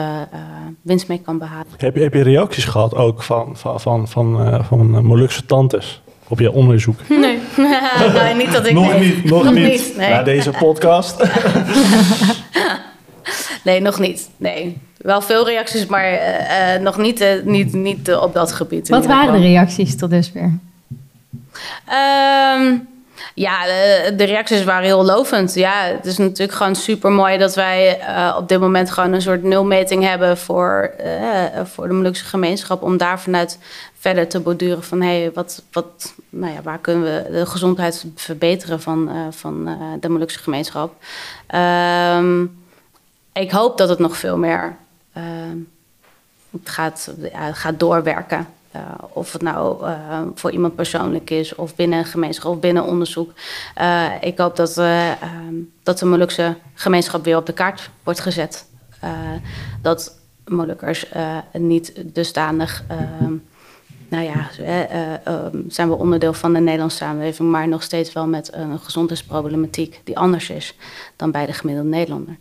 winst 0.81 1.07
mee 1.07 1.21
kan 1.21 1.37
behalen. 1.37 1.67
Heb 1.77 1.95
je, 1.95 2.01
heb 2.01 2.13
je 2.13 2.21
reacties 2.21 2.65
gehad 2.65 2.95
ook 2.95 3.23
van, 3.23 3.57
van, 3.57 3.79
van, 3.79 4.07
van, 4.07 4.63
van 4.65 5.05
Molukse 5.05 5.45
tantes? 5.45 6.02
Op 6.27 6.39
je 6.39 6.51
onderzoek? 6.51 7.09
Nee, 7.09 7.39
nee 7.55 8.33
niet 8.43 8.51
dat 8.51 8.65
ik 8.65 8.73
nog 8.73 8.91
weet. 8.91 8.99
niet, 8.99 9.23
nog, 9.23 9.43
nog 9.43 9.53
niet. 9.53 9.65
niet 9.65 9.93
nee. 9.97 10.09
Na 10.09 10.23
deze 10.23 10.51
podcast. 10.51 11.23
nee, 13.63 13.81
nog 13.81 13.99
niet. 13.99 14.29
Nee. 14.37 14.77
Wel 14.97 15.21
veel 15.21 15.45
reacties, 15.45 15.85
maar 15.85 16.13
uh, 16.13 16.81
nog 16.81 16.97
niet, 16.97 17.21
uh, 17.21 17.27
niet, 17.43 17.73
niet 17.73 18.09
uh, 18.09 18.21
op 18.21 18.33
dat 18.33 18.51
gebied. 18.51 18.89
Wat 18.89 19.05
waren 19.05 19.41
de 19.41 19.47
reacties 19.47 19.97
tot 19.97 20.09
dusver? 20.09 20.59
Um, 22.61 22.87
ja, 23.35 23.65
de, 23.65 24.13
de, 24.15 24.23
reacties 24.23 24.63
waren 24.63 24.83
heel 24.83 25.05
lovend. 25.05 25.53
Ja, 25.53 25.83
het 25.83 26.05
is 26.05 26.17
natuurlijk 26.17 26.57
gewoon 26.57 26.75
super 26.75 27.11
mooi 27.11 27.37
dat 27.37 27.55
wij 27.55 27.99
uh, 27.99 28.35
op 28.37 28.47
dit 28.47 28.59
moment 28.59 28.91
gewoon 28.91 29.13
een 29.13 29.21
soort 29.21 29.43
nulmeting 29.43 30.03
hebben 30.03 30.37
voor, 30.37 30.93
uh, 31.05 31.61
voor 31.63 31.87
de 31.87 31.93
Molukse 31.93 32.25
gemeenschap. 32.25 32.81
Om 32.81 32.97
daar 32.97 33.19
vanuit 33.19 33.59
verder 34.03 34.27
te 34.27 34.39
borduren 34.39 34.83
van 34.83 35.01
hey, 35.01 35.31
wat, 35.33 35.63
wat, 35.71 36.13
nou 36.29 36.53
ja, 36.53 36.61
waar 36.61 36.79
kunnen 36.79 37.03
we 37.03 37.31
de 37.31 37.45
gezondheid 37.45 38.05
verbeteren 38.15 38.81
van, 38.81 39.09
uh, 39.09 39.27
van 39.29 39.77
de 39.99 40.09
Molukse 40.09 40.39
gemeenschap. 40.39 41.03
Um, 41.55 42.63
ik 43.33 43.51
hoop 43.51 43.77
dat 43.77 43.89
het 43.89 43.99
nog 43.99 44.17
veel 44.17 44.37
meer 44.37 44.75
gaat, 46.63 47.13
gaat 47.51 47.79
doorwerken. 47.79 48.47
Uh, 48.75 48.81
of 49.09 49.31
het 49.31 49.41
nou 49.41 49.91
voor 50.35 50.51
iemand 50.51 50.75
persoonlijk 50.75 51.29
is, 51.29 51.55
of 51.55 51.75
binnen 51.75 51.99
een 51.99 52.05
gemeenschap, 52.05 52.51
of 52.51 52.59
binnen 52.59 52.83
onderzoek. 52.83 53.31
Ik 54.21 54.37
hoop 54.37 54.55
dat, 54.55 54.75
dat 55.83 55.99
de 55.99 56.05
Molukse 56.05 56.57
gemeenschap 56.73 57.23
weer 57.23 57.37
op 57.37 57.45
de 57.45 57.53
kaart 57.53 57.89
wordt 58.03 58.19
gezet. 58.19 58.65
dat 59.81 60.19
Molukkers 60.45 61.05
niet 61.51 61.93
dusdanig. 62.13 62.83
Nou 64.13 64.25
ja, 64.25 64.49
zijn 65.67 65.89
we 65.89 65.95
onderdeel 65.95 66.33
van 66.33 66.53
de 66.53 66.59
Nederlandse 66.59 66.97
samenleving, 66.97 67.49
maar 67.49 67.67
nog 67.67 67.83
steeds 67.83 68.13
wel 68.13 68.27
met 68.27 68.49
een 68.53 68.79
gezondheidsproblematiek 68.79 70.01
die 70.03 70.17
anders 70.17 70.49
is 70.49 70.75
dan 71.15 71.31
bij 71.31 71.45
de 71.45 71.53
gemiddelde 71.53 71.89
Nederlander. 71.89 72.37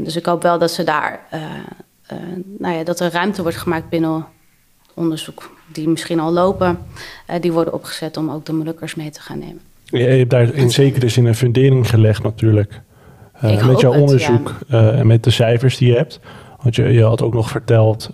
dus 0.00 0.16
ik 0.16 0.26
hoop 0.26 0.42
wel 0.42 0.58
dat 0.58 0.70
ze 0.70 0.84
daar, 0.84 1.20
nou 2.58 2.74
ja, 2.74 2.84
dat 2.84 3.00
er 3.00 3.12
ruimte 3.12 3.42
wordt 3.42 3.56
gemaakt 3.56 3.88
binnen 3.88 4.26
onderzoek 4.94 5.50
die 5.72 5.88
misschien 5.88 6.20
al 6.20 6.32
lopen, 6.32 6.78
die 7.40 7.52
worden 7.52 7.72
opgezet 7.72 8.16
om 8.16 8.30
ook 8.30 8.44
de 8.44 8.52
Molukkers 8.52 8.94
mee 8.94 9.10
te 9.10 9.20
gaan 9.20 9.38
nemen. 9.38 9.60
Je 9.84 9.98
hebt 9.98 10.30
daar 10.30 10.54
in 10.54 10.70
zekere 10.70 11.08
zin 11.08 11.26
een 11.26 11.34
fundering 11.34 11.90
gelegd 11.90 12.22
natuurlijk. 12.22 12.80
Uh, 13.44 13.66
met 13.66 13.80
jouw 13.80 13.92
het, 13.92 14.00
onderzoek 14.00 14.54
ja. 14.68 14.80
uh, 14.80 14.98
en 14.98 15.06
met 15.06 15.24
de 15.24 15.30
cijfers 15.30 15.76
die 15.76 15.88
je 15.88 15.96
hebt. 15.96 16.20
Want 16.62 16.76
je, 16.76 16.92
je 16.92 17.02
had 17.02 17.22
ook 17.22 17.34
nog 17.34 17.48
verteld 17.50 18.10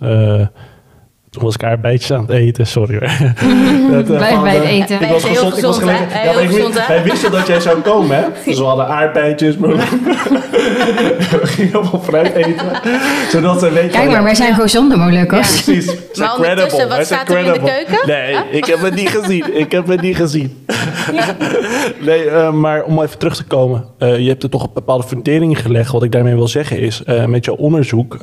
toen 1.33 1.43
was 1.43 1.53
ik 1.53 1.63
aardbeidjes 1.63 2.11
aan 2.13 2.21
het 2.21 2.29
eten, 2.29 2.67
sorry 2.67 2.99
hoor. 2.99 3.07
dat, 3.91 4.09
uh, 4.09 4.17
Blijf 4.17 4.41
bij 4.41 4.55
het 4.55 4.63
eten. 4.63 5.01
Ik 5.01 5.09
was 5.09 5.23
gezond, 5.23 5.57
ik 5.57 5.63
was 5.63 5.77
gelegen. 5.77 6.07
Ja, 6.09 6.39
ik, 6.39 6.85
wij 6.87 7.03
wisten 7.03 7.31
dat 7.31 7.47
jij 7.47 7.59
zou 7.59 7.79
komen, 7.79 8.15
hè? 8.17 8.23
Dus 8.45 8.57
we 8.57 8.63
hadden 8.63 8.87
aardbeidjes, 8.87 9.57
maar 9.57 9.69
we 9.69 9.79
gingen 11.43 11.73
allemaal 11.73 12.01
fruit 12.01 12.33
eten. 12.33 12.65
Zodat 13.29 13.59
ze 13.59 13.71
weten... 13.71 13.89
Kijk 13.89 14.09
maar, 14.11 14.23
wij 14.23 14.35
zijn 14.35 14.55
gezonde 14.55 14.97
Molukkers. 14.97 15.57
Ja, 15.57 15.63
precies. 15.63 15.95
Maar 16.17 16.35
ondertussen, 16.35 16.89
wat 16.89 17.05
staat 17.05 17.29
er 17.29 17.37
in 17.37 17.53
de 17.53 17.59
keuken? 17.59 18.07
Nee, 18.07 18.35
ik 18.51 18.65
heb 18.65 18.81
het 18.81 18.95
niet 18.95 19.09
gezien. 19.09 19.57
Ik 19.57 19.71
heb 19.71 19.87
het 19.87 20.01
niet 20.01 20.15
gezien. 20.15 20.65
nee, 21.99 22.25
uh, 22.25 22.51
maar 22.51 22.83
om 22.83 23.01
even 23.01 23.17
terug 23.17 23.35
te 23.35 23.43
komen. 23.43 23.85
Uh, 23.99 24.17
je 24.17 24.27
hebt 24.27 24.43
er 24.43 24.49
toch 24.49 24.63
een 24.63 24.69
bepaalde 24.73 25.07
fundering 25.07 25.61
gelegd. 25.61 25.91
Wat 25.91 26.03
ik 26.03 26.11
daarmee 26.11 26.35
wil 26.35 26.47
zeggen 26.47 26.79
is, 26.79 27.03
uh, 27.05 27.25
met 27.25 27.45
jouw 27.45 27.55
onderzoek 27.55 28.17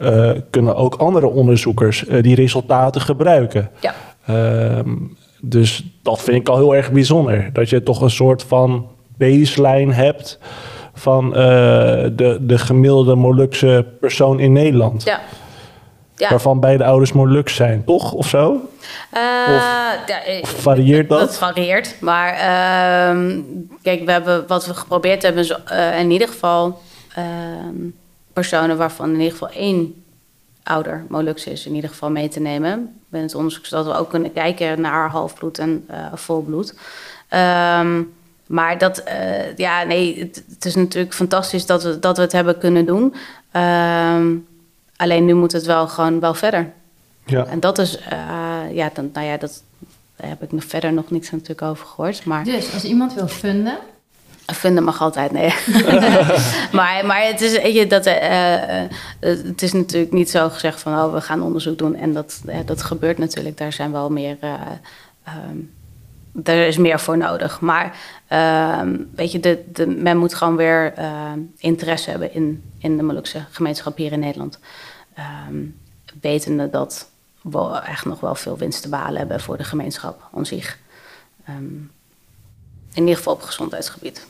kunnen 0.51 0.77
ook 0.77 0.95
andere 0.95 1.27
onderzoekers 1.27 2.05
die 2.21 2.35
resultaten 2.35 3.00
gebruiken. 3.01 3.71
Ja. 3.81 3.95
Um, 4.79 5.17
dus 5.41 5.85
dat 6.03 6.23
vind 6.23 6.37
ik 6.37 6.49
al 6.49 6.57
heel 6.57 6.75
erg 6.75 6.93
bijzonder. 6.93 7.53
Dat 7.53 7.69
je 7.71 7.83
toch 7.83 8.01
een 8.01 8.11
soort 8.11 8.43
van 8.43 8.89
baseline 9.17 9.93
hebt 9.93 10.39
van 10.95 11.27
uh, 11.27 11.33
de, 12.13 12.39
de 12.41 12.59
gemiddelde 12.59 13.15
Molukse 13.15 13.87
persoon 14.01 14.41
in 14.41 14.53
Nederland. 14.53 15.03
Ja. 15.03 15.21
ja. 16.17 16.29
Waarvan 16.29 16.61
beide 16.61 16.85
ouders 16.85 17.13
Moluks 17.13 17.55
zijn, 17.55 17.85
toch? 17.85 18.13
Of 18.13 18.29
zo? 18.29 18.51
Uh, 18.51 19.55
of, 19.55 19.99
ja, 20.07 20.41
of 20.43 20.51
varieert 20.51 21.09
dat? 21.09 21.21
Dat 21.21 21.39
varieert. 21.39 21.97
Maar 22.01 22.33
uh, 22.33 23.39
kijk, 23.83 24.05
we 24.05 24.13
hebben, 24.13 24.45
wat 24.47 24.67
we 24.67 24.75
geprobeerd 24.75 25.23
hebben 25.23 25.43
is 25.43 25.55
in 25.99 26.11
ieder 26.11 26.29
geval 26.29 26.81
personen 28.33 28.77
waarvan 28.77 29.09
in 29.09 29.21
ieder 29.21 29.33
geval 29.33 29.51
één 29.51 29.95
ouder 30.63 31.05
Molux 31.09 31.47
is, 31.47 31.67
in 31.67 31.75
ieder 31.75 31.91
geval 31.91 32.11
mee 32.11 32.29
te 32.29 32.41
nemen. 32.41 33.01
Binnen 33.09 33.29
het 33.29 33.39
onderzoek, 33.39 33.67
zodat 33.67 33.87
we 33.87 33.99
ook 33.99 34.11
kunnen 34.11 34.33
kijken 34.33 34.81
naar 34.81 35.11
halfbloed 35.11 35.59
en 35.59 35.87
uh, 35.91 36.07
volbloed. 36.15 36.75
Um, 37.31 38.13
maar 38.47 38.79
dat, 38.79 39.03
uh, 39.09 39.57
ja, 39.57 39.83
nee, 39.83 40.19
het, 40.19 40.45
het, 40.49 40.65
is 40.65 40.75
natuurlijk 40.75 41.15
fantastisch 41.15 41.67
dat 41.67 41.83
we, 41.83 41.99
dat 41.99 42.17
we 42.17 42.23
het 42.23 42.33
hebben 42.33 42.59
kunnen 42.59 42.87
doen. 42.87 43.15
Um, 43.53 44.47
alleen 44.97 45.25
nu 45.25 45.35
moet 45.35 45.53
het 45.53 45.67
wel 45.67 45.89
gewoon 45.89 46.21
wel 46.21 46.35
verder. 46.35 46.73
Ja. 47.27 47.47
En 47.47 47.61
dat 47.61 47.79
is, 47.79 47.99
uh, 47.99 48.73
ja, 48.73 48.91
dan, 48.95 49.11
nou 49.13 49.27
ja, 49.27 49.37
dat 49.37 49.63
daar 50.21 50.29
heb 50.29 50.43
ik 50.43 50.53
nog 50.53 50.65
verder 50.65 50.93
nog 50.93 51.11
niks 51.11 51.31
natuurlijk 51.31 51.63
over 51.63 51.87
gehoord. 51.87 52.25
Maar... 52.25 52.45
Dus 52.45 52.73
als 52.73 52.85
iemand 52.85 53.15
wil 53.15 53.29
funden, 53.29 53.79
Vinden 54.55 54.85
mag 54.85 55.01
altijd, 55.01 55.33
nee. 55.33 55.55
maar, 56.79 57.07
maar 57.07 57.23
het 57.27 57.41
is, 57.41 57.73
je, 57.75 57.87
dat, 57.87 58.07
uh, 58.07 58.83
uh, 58.83 58.89
het 59.21 59.63
is 59.63 59.73
natuurlijk 59.73 60.13
niet 60.13 60.31
zo 60.31 60.49
gezegd 60.49 60.81
van... 60.81 60.93
oh, 60.93 61.13
we 61.13 61.21
gaan 61.21 61.43
onderzoek 61.43 61.79
doen 61.79 61.95
en 61.95 62.13
dat, 62.13 62.43
uh, 62.47 62.57
dat 62.65 62.83
gebeurt 62.83 63.19
natuurlijk. 63.19 63.59
Daar 63.59 63.73
zijn 63.73 63.93
wel 63.93 64.11
meer... 64.11 64.37
Um, 65.29 65.71
er 66.45 66.67
is 66.67 66.77
meer 66.77 67.01
voor 67.01 67.17
nodig. 67.17 67.61
Maar 67.61 67.99
ehm, 68.29 68.97
weet 69.15 69.33
je, 69.33 69.41
de, 69.41 69.65
de, 69.73 69.87
men 69.87 70.17
moet 70.17 70.35
gewoon 70.35 70.57
weer 70.57 70.95
interesse 71.57 72.11
hebben... 72.11 72.35
in, 72.35 72.73
in 72.79 72.97
de 72.97 73.03
Molukse 73.03 73.45
gemeenschap 73.51 73.97
hier 73.97 74.13
in 74.13 74.21
Nederland. 74.21 74.59
Um, 75.49 75.77
wetende 76.21 76.71
dat 76.71 77.11
we 77.43 77.81
echt 77.87 78.05
nog 78.05 78.21
wel 78.21 78.35
veel 78.35 78.59
winst 78.59 78.83
te 78.83 78.89
behalen 78.89 79.19
hebben... 79.19 79.41
voor 79.41 79.57
de 79.57 79.65
gemeenschap 79.65 80.29
aan 80.35 80.47
zich. 80.47 80.79
in 81.47 81.91
ieder 82.95 83.17
geval 83.17 83.33
op 83.33 83.43
gezondheidsgebied. 83.43 84.27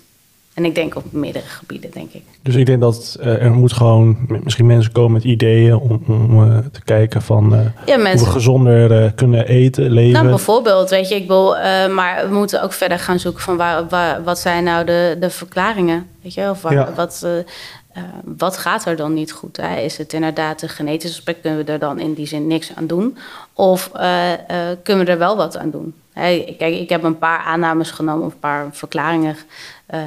En 0.54 0.64
ik 0.64 0.74
denk 0.74 0.96
op 0.96 1.04
meerdere 1.12 1.44
gebieden, 1.44 1.90
denk 1.90 2.12
ik. 2.12 2.22
Dus 2.42 2.54
ik 2.54 2.66
denk 2.66 2.80
dat 2.80 3.16
uh, 3.20 3.42
er 3.42 3.50
moet 3.50 3.72
gewoon 3.72 4.16
misschien 4.42 4.66
mensen 4.66 4.92
komen 4.92 5.12
met 5.12 5.24
ideeën 5.24 5.76
om, 5.76 6.02
om 6.06 6.42
uh, 6.42 6.58
te 6.72 6.82
kijken 6.84 7.22
van 7.22 7.54
uh, 7.54 7.60
ja, 7.86 7.96
mensen, 7.96 8.18
hoe 8.18 8.26
we 8.26 8.32
gezonder 8.32 9.12
kunnen 9.12 9.46
eten, 9.46 9.90
leven. 9.90 10.12
Nou, 10.12 10.28
bijvoorbeeld, 10.28 10.90
weet 10.90 11.08
je, 11.08 11.14
ik 11.14 11.26
wil, 11.26 11.56
maar 11.94 12.28
we 12.28 12.34
moeten 12.34 12.62
ook 12.62 12.72
verder 12.72 12.98
gaan 12.98 13.18
zoeken 13.18 13.42
van 13.42 13.56
waar, 13.56 13.88
waar, 13.88 14.22
wat 14.24 14.38
zijn 14.38 14.64
nou 14.64 14.84
de, 14.84 15.16
de 15.20 15.30
verklaringen, 15.30 16.06
weet 16.22 16.34
je, 16.34 16.50
of 16.50 16.62
waar, 16.62 16.72
ja. 16.72 16.92
wat, 16.94 17.26
wat 18.24 18.56
gaat 18.56 18.84
er 18.84 18.96
dan 18.96 19.14
niet 19.14 19.32
goed? 19.32 19.56
Hè? 19.56 19.76
Is 19.76 19.98
het 19.98 20.12
inderdaad 20.12 20.62
een 20.62 20.68
genetisch 20.68 21.10
aspect, 21.10 21.40
kunnen 21.40 21.64
we 21.64 21.72
er 21.72 21.78
dan 21.78 21.98
in 21.98 22.14
die 22.14 22.26
zin 22.26 22.46
niks 22.46 22.72
aan 22.74 22.86
doen? 22.86 23.16
Of 23.52 23.90
kunnen 24.82 25.04
we 25.04 25.10
er 25.10 25.18
wel 25.18 25.36
wat 25.36 25.56
aan 25.56 25.70
doen? 25.70 25.94
Hey, 26.20 26.54
kijk, 26.58 26.74
ik 26.74 26.88
heb 26.88 27.02
een 27.02 27.18
paar 27.18 27.38
aannames 27.38 27.90
genomen 27.90 28.26
of 28.26 28.32
een 28.32 28.38
paar 28.38 28.68
verklaringen 28.72 29.36
uh, 29.94 30.00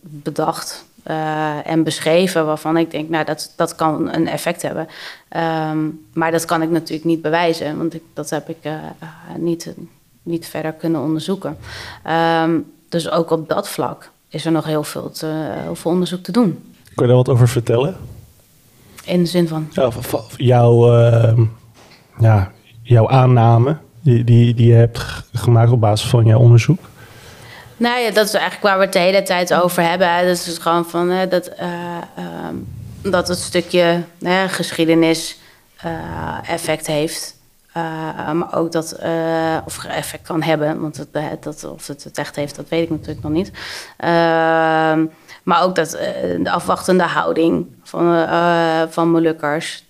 bedacht 0.00 0.84
uh, 1.06 1.66
en 1.66 1.82
beschreven 1.82 2.46
waarvan 2.46 2.76
ik 2.76 2.90
denk, 2.90 3.08
nou, 3.08 3.24
dat, 3.24 3.52
dat 3.56 3.74
kan 3.74 4.14
een 4.14 4.28
effect 4.28 4.62
hebben. 4.62 4.88
Um, 5.70 6.06
maar 6.12 6.30
dat 6.30 6.44
kan 6.44 6.62
ik 6.62 6.70
natuurlijk 6.70 7.04
niet 7.04 7.22
bewijzen, 7.22 7.76
want 7.76 7.94
ik, 7.94 8.02
dat 8.14 8.30
heb 8.30 8.48
ik 8.48 8.56
uh, 8.62 8.74
niet, 9.36 9.74
niet 10.22 10.46
verder 10.46 10.72
kunnen 10.72 11.00
onderzoeken. 11.00 11.56
Um, 12.42 12.72
dus 12.88 13.10
ook 13.10 13.30
op 13.30 13.48
dat 13.48 13.68
vlak 13.68 14.10
is 14.28 14.44
er 14.44 14.52
nog 14.52 14.64
heel 14.64 14.84
veel, 14.84 15.10
te, 15.10 15.26
heel 15.62 15.74
veel 15.74 15.90
onderzoek 15.90 16.22
te 16.22 16.32
doen. 16.32 16.72
Kun 16.94 17.06
je 17.06 17.06
daar 17.06 17.16
wat 17.16 17.28
over 17.28 17.48
vertellen? 17.48 17.96
In 19.04 19.22
de 19.22 19.28
zin 19.28 19.48
van? 19.48 19.68
Ja, 19.70 19.90
jouw, 20.36 20.92
ja, 22.18 22.52
jouw 22.82 23.08
aanname 23.08 23.76
die, 24.08 24.24
die, 24.24 24.54
die 24.54 24.66
je 24.66 24.74
hebt 24.74 24.98
gemaakt 25.32 25.70
op 25.70 25.80
basis 25.80 26.08
van 26.08 26.24
jouw 26.24 26.38
onderzoek? 26.38 26.78
Nou 27.76 28.00
ja, 28.00 28.10
dat 28.10 28.26
is 28.26 28.32
eigenlijk 28.32 28.62
waar 28.62 28.78
we 28.78 28.84
het 28.84 28.92
de 28.92 28.98
hele 28.98 29.22
tijd 29.22 29.54
over 29.54 29.82
hebben. 29.82 30.08
Dat 30.08 30.36
is 30.36 30.44
dus 30.44 30.58
gewoon 30.58 30.86
van 30.86 31.10
uh, 31.10 31.18
dat, 31.28 31.50
uh, 31.60 31.66
uh, 32.18 32.24
dat 33.02 33.28
het 33.28 33.38
stukje 33.38 34.02
geschiedenis 34.48 35.38
eh, 35.76 36.38
effect 36.46 36.86
heeft. 36.86 37.36
maar 38.32 38.54
ook 38.54 38.72
dat, 38.72 38.98
of 39.64 39.84
effect 39.84 40.26
kan 40.26 40.42
hebben, 40.42 40.80
want 40.80 41.06
dat, 41.40 41.64
of 41.64 41.86
het 41.86 42.04
het 42.04 42.18
echt 42.18 42.36
heeft, 42.36 42.56
dat 42.56 42.68
weet 42.68 42.82
ik 42.82 42.90
natuurlijk 42.90 43.22
nog 43.22 43.32
niet. 43.32 43.50
Ehm, 43.96 45.04
Maar 45.48 45.62
ook 45.62 45.74
dat, 45.74 45.92
eh, 45.92 46.44
de 46.44 46.50
afwachtende 46.50 47.02
houding 47.02 47.66
van, 47.82 48.14
eh, 48.14 48.82
van 48.88 49.10
Molukkers. 49.10 49.84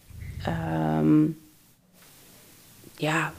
Ehm, 0.44 1.24
ja, 2.98 3.32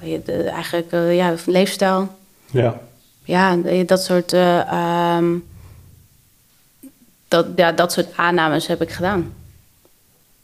eigenlijk 0.53 0.91
eh, 0.91 1.15
ja, 1.15 1.33
leefstijl. 1.45 2.07
Ja. 2.51 2.79
Ja, 3.23 3.55
dat 3.85 4.03
soort, 4.03 4.33
eh, 4.33 4.59
ehm, 4.71 5.25
dat, 7.27 7.45
ja, 7.55 7.71
dat 7.71 7.91
soort 7.91 8.07
aannames 8.15 8.67
heb 8.67 8.81
ik 8.81 8.91
gedaan. 8.91 9.33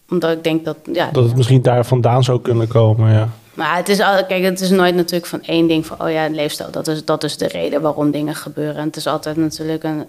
Omdat 0.10 0.32
ik 0.32 0.44
denk 0.44 0.66
dat, 0.66 0.78
ja, 0.94 1.10
Dat 1.12 1.24
het 1.24 1.36
misschien 1.36 1.62
daar 1.62 1.86
vandaan 1.86 2.24
zou 2.24 2.42
kunnen 2.42 2.68
komen, 2.68 3.14
ja. 3.14 3.30
maar 3.54 3.76
het 3.76 3.90
is, 3.90 4.00
al, 4.00 4.26
kijk, 4.26 4.44
het 4.44 4.62
is 4.62 4.70
nooit 4.70 4.96
natuurlijk 4.96 5.26
van 5.26 5.42
één 5.44 5.68
ding 5.68 5.86
van, 5.86 6.02
oh 6.02 6.12
ja, 6.12 6.30
leefstijl, 6.30 6.72
dat 6.72 6.88
is, 6.88 7.06
dat 7.06 7.24
is 7.24 7.38
de 7.38 7.48
reden 7.48 7.82
waarom 7.82 8.12
dingen 8.12 8.36
gebeuren. 8.36 8.76
En 8.76 8.88
het 8.88 8.96
is 8.96 9.08
altijd 9.08 9.36
natuurlijk 9.38 9.84
een 9.84 10.08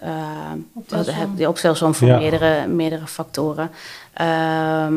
uh, 1.39 1.49
opstelsom 1.49 1.95
van 1.95 2.09
Ja. 2.09 2.19
meerdere, 2.19 2.67
meerdere 2.67 3.07
factoren. 3.07 3.71
Ehm, 4.13 4.95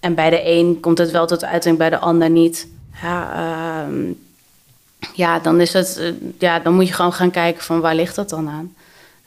en 0.00 0.14
bij 0.14 0.30
de 0.30 0.50
een 0.50 0.80
komt 0.80 0.98
het 0.98 1.10
wel 1.10 1.26
tot 1.26 1.44
uiting, 1.44 1.78
bij 1.78 1.90
de 1.90 1.98
ander 1.98 2.30
niet. 2.30 2.68
Ja, 3.02 3.32
ehm, 3.86 3.94
ja, 5.14 5.38
dan 5.38 5.60
is 5.60 5.72
het, 5.72 5.96
eh, 5.98 6.08
ja, 6.38 6.58
dan 6.58 6.74
moet 6.74 6.86
je 6.88 6.94
gewoon 6.94 7.12
gaan 7.12 7.30
kijken 7.30 7.62
van 7.62 7.80
waar 7.80 7.94
ligt 7.94 8.14
dat 8.14 8.28
dan 8.28 8.48
aan. 8.48 8.74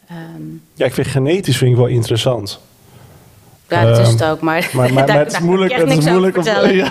Ehm, 0.09 0.41
Ja, 0.73 0.85
ik 0.85 0.93
vind 0.93 1.07
genetisch 1.07 1.57
vind 1.57 1.71
ik 1.71 1.77
wel 1.77 1.85
interessant. 1.85 2.59
ja, 3.67 3.83
dat 3.85 3.97
is 3.97 4.03
Ehm, 4.07 4.11
het 4.17 4.23
ook, 4.23 4.41
maar, 4.41 4.69
Maar, 4.73 4.85
maar, 4.85 4.93
maar 4.93 5.05
daar- 5.05 5.17
het 5.17 5.31
is 5.31 5.39
moeilijk, 5.39 5.73
het 5.75 5.89
is 5.97 6.05
moeilijk 6.05 6.37
om... 6.37 6.43
vertellen. 6.43 6.75
Ja. 6.75 6.89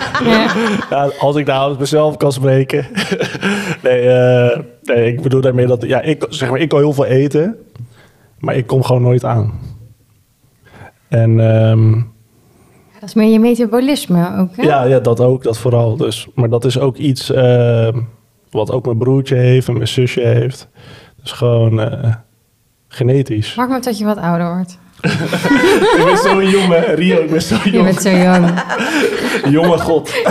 Ja, 0.89 1.11
als 1.19 1.35
ik 1.35 1.45
nou 1.45 1.69
uit 1.69 1.79
mezelf 1.79 2.17
kan 2.17 2.31
spreken. 2.31 2.87
nee, 3.83 4.09
eh, 4.09 4.59
nee, 4.83 5.07
ik 5.13 5.21
bedoel 5.21 5.41
daarmee 5.41 5.65
dat... 5.65 5.81
Ja, 5.83 6.01
ik, 6.01 6.25
zeg 6.29 6.49
maar, 6.49 6.59
ik 6.59 6.69
kan 6.69 6.79
heel 6.79 6.93
veel 6.93 7.05
eten, 7.05 7.57
maar 8.39 8.55
ik 8.55 8.67
kom 8.67 8.83
gewoon 8.83 9.01
nooit 9.01 9.23
aan. 9.25 9.59
En 11.07 11.39
ehm, 11.39 12.01
Dat 12.99 13.09
is 13.09 13.13
meer 13.15 13.31
je 13.31 13.39
metabolisme 13.39 14.37
ook, 14.37 14.55
hè? 14.55 14.63
ja, 14.63 14.83
ja, 14.83 14.99
dat 14.99 15.19
ook, 15.19 15.43
dat 15.43 15.57
vooral. 15.57 15.97
Dus, 15.97 16.27
maar 16.35 16.49
dat 16.49 16.65
is 16.65 16.79
ook 16.79 16.97
iets 16.97 17.31
ehm, 17.31 17.99
wat 18.51 18.71
ook 18.71 18.85
mijn 18.85 18.97
broertje 18.97 19.35
heeft 19.35 19.67
en 19.67 19.73
mijn 19.73 19.87
zusje 19.87 20.21
heeft. 20.21 20.67
Dus 21.21 21.31
gewoon 21.31 21.79
eh, 21.79 22.13
genetisch. 22.87 23.55
Wacht 23.55 23.69
maar 23.69 23.81
tot 23.81 23.97
je 23.97 24.05
wat 24.05 24.17
ouder 24.17 24.47
wordt. 24.55 24.77
ik 25.97 26.01
ben 26.05 26.17
zo 26.17 26.43
jong, 26.43 26.67
hè. 26.73 26.93
Rio, 26.93 27.21
ik 27.21 27.29
ben 27.29 27.41
zo 27.41 27.55
Je 27.63 27.71
jong. 27.71 27.85
bent 27.85 28.01
zo 28.01 28.09
jong. 28.09 28.63
Jonge 29.55 29.77
god. 29.77 30.11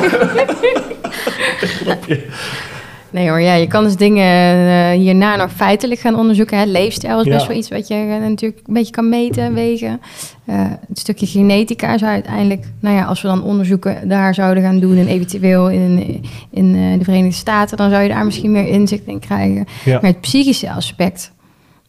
Nee 3.10 3.28
hoor, 3.28 3.40
ja, 3.40 3.54
je 3.54 3.66
kan 3.66 3.84
dus 3.84 3.96
dingen 3.96 4.26
eh, 4.68 4.98
hierna 4.98 5.36
nog 5.36 5.52
feitelijk 5.52 6.00
gaan 6.00 6.18
onderzoeken. 6.18 6.58
Hè. 6.58 6.64
Leefstijl 6.64 7.20
is 7.20 7.26
best 7.28 7.40
Ja. 7.40 7.48
wel 7.48 7.56
iets 7.56 7.68
wat 7.68 7.88
je 7.88 7.94
eh, 7.94 8.28
natuurlijk 8.28 8.60
een 8.66 8.74
beetje 8.74 8.92
kan 8.92 9.08
meten, 9.08 9.54
wegen. 9.54 10.00
Eh 10.44 10.56
het 10.88 10.98
stukje 10.98 11.26
genetica 11.26 11.98
zou 11.98 12.10
uiteindelijk, 12.10 12.66
nou 12.80 12.96
ja, 12.96 13.04
als 13.04 13.22
we 13.22 13.28
dan 13.28 13.42
onderzoeken 13.42 14.08
daar 14.08 14.34
zouden 14.34 14.62
gaan 14.62 14.78
doen... 14.78 14.96
en 14.96 15.06
eventueel 15.06 15.70
in, 15.70 16.22
in 16.50 16.72
de 16.98 17.04
Verenigde 17.04 17.36
Staten... 17.36 17.76
dan 17.76 17.90
zou 17.90 18.02
je 18.02 18.08
daar 18.08 18.24
misschien 18.24 18.52
meer 18.52 18.66
inzicht 18.66 19.06
in 19.06 19.18
krijgen. 19.18 19.66
Ja. 19.84 19.92
Maar 20.00 20.10
het 20.10 20.20
psychische 20.20 20.70
aspect, 20.72 21.32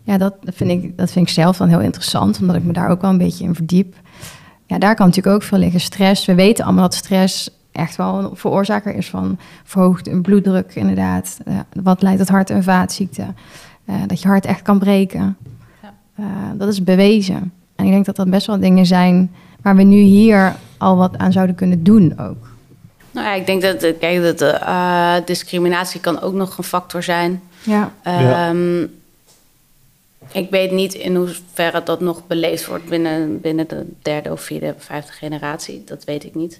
ja, 0.04 0.18
dat, 0.18 0.34
dat, 0.42 0.56
vind 0.56 0.70
ik, 0.70 0.98
dat 0.98 1.12
vind 1.12 1.28
ik 1.28 1.34
zelf 1.34 1.58
dan 1.58 1.70
heel 1.70 1.80
interessant... 1.80 2.40
omdat 2.42 2.56
ik 2.56 2.64
me 2.64 2.74
daar 2.74 2.90
ook 2.90 3.02
wel 3.02 3.10
een 3.10 3.18
beetje 3.18 3.44
in 3.44 3.56
verdiep. 3.56 3.96
Ja, 4.66 4.78
daar 4.78 4.96
kan 4.96 5.08
natuurlijk 5.08 5.36
ook 5.36 5.44
veel 5.44 5.58
liggen. 5.58 5.80
Stress, 5.80 6.26
we 6.26 6.36
weten 6.36 6.66
allemaal 6.66 6.84
dat 6.84 6.94
stress 6.94 7.50
echt 7.72 7.96
wel 7.96 8.20
een 8.20 8.30
veroorzaker 8.36 8.96
is 8.96 9.10
van 9.10 9.38
verhoogde 9.64 10.22
bloeddruk, 10.22 10.76
inderdaad. 10.76 11.40
Eh, 11.46 11.60
wat 11.82 12.02
leidt 12.02 12.20
tot 12.20 12.30
hart- 12.30 12.50
en 12.50 12.64
vaatziekten. 12.64 13.36
Eh, 13.86 13.96
dat 14.08 14.22
je 14.22 14.28
hart 14.28 14.46
echt 14.46 14.62
kan 14.62 14.80
breken. 14.80 15.38
Ja. 15.82 15.94
Eh, 16.16 16.26
dat 16.58 16.68
is 16.68 16.84
bewezen. 16.84 17.54
En 17.76 17.86
ik 17.86 17.92
denk 17.92 18.06
dat 18.06 18.16
dat 18.16 18.30
best 18.30 18.48
wel 18.48 18.60
dingen 18.60 18.86
zijn 18.86 19.32
waar 19.62 19.76
we 19.76 19.84
nu 19.84 20.00
hier 20.00 20.56
al 20.78 20.96
wat 20.98 21.18
aan 21.18 21.32
zouden 21.32 21.56
kunnen 21.56 21.84
doen 21.84 22.20
ook. 22.20 22.48
Nou 23.12 23.28
ja, 23.28 23.34
ik 23.34 23.46
denk 23.46 23.62
dat, 23.62 23.98
kijk, 24.00 24.22
dat 24.38 24.42
eh, 24.42 25.16
discriminatie 25.26 26.00
kan 26.00 26.22
ook 26.22 26.34
nog 26.34 26.58
een 26.58 26.64
factor 26.64 27.04
zijn. 27.04 27.42
Ja, 27.64 27.92
Ja. 28.04 28.50
Ehm, 28.50 28.82
ik 30.32 30.50
weet 30.50 30.72
niet 30.72 30.94
in 30.94 31.16
hoeverre 31.16 31.84
dat 31.84 32.00
nog 32.00 32.28
beleefd 32.28 32.66
wordt 32.66 32.90
binnen, 32.90 33.42
binnen 33.42 33.68
de 33.68 33.86
derde 34.02 34.32
of 34.32 34.42
vierde 34.42 34.74
of 34.78 34.84
vijfde 34.84 35.12
generatie. 35.12 35.84
Dat 35.86 36.04
weet 36.04 36.24
ik 36.24 36.36
niet. 36.36 36.60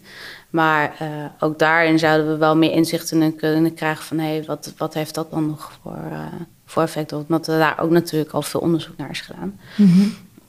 Maar 0.50 0.96
eh, 1.00 1.08
ook 1.40 1.60
daarin 1.60 2.00
zouden 2.00 2.28
we 2.28 2.38
wel 2.38 2.56
meer 2.56 2.72
inzichten 2.72 3.22
in 3.22 3.36
kunnen 3.36 3.74
krijgen 3.74 4.06
van... 4.06 4.18
hé, 4.18 4.26
hey, 4.26 4.44
wat, 4.46 4.74
wat 4.78 4.94
heeft 4.94 5.16
dat 5.16 5.32
dan 5.32 5.48
nog 5.48 5.72
voor, 5.82 5.98
eh, 6.12 6.26
voor 6.66 6.84
effect? 6.84 7.14
Omdat 7.14 7.48
er 7.48 7.60
daar 7.60 7.80
ook 7.80 7.90
natuurlijk 7.90 8.32
al 8.32 8.42
veel 8.42 8.60
onderzoek 8.60 8.98
naar 8.98 9.10
is 9.10 9.22
gedaan. 9.22 9.60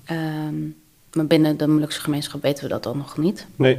Ehm, 0.05 0.55
maar 1.13 1.27
binnen 1.27 1.57
de 1.57 1.67
Molukse 1.67 2.01
gemeenschap 2.01 2.43
weten 2.43 2.63
we 2.65 2.71
dat 2.71 2.83
dan 2.83 2.97
nog 2.97 3.17
niet. 3.17 3.47
Nee. 3.57 3.79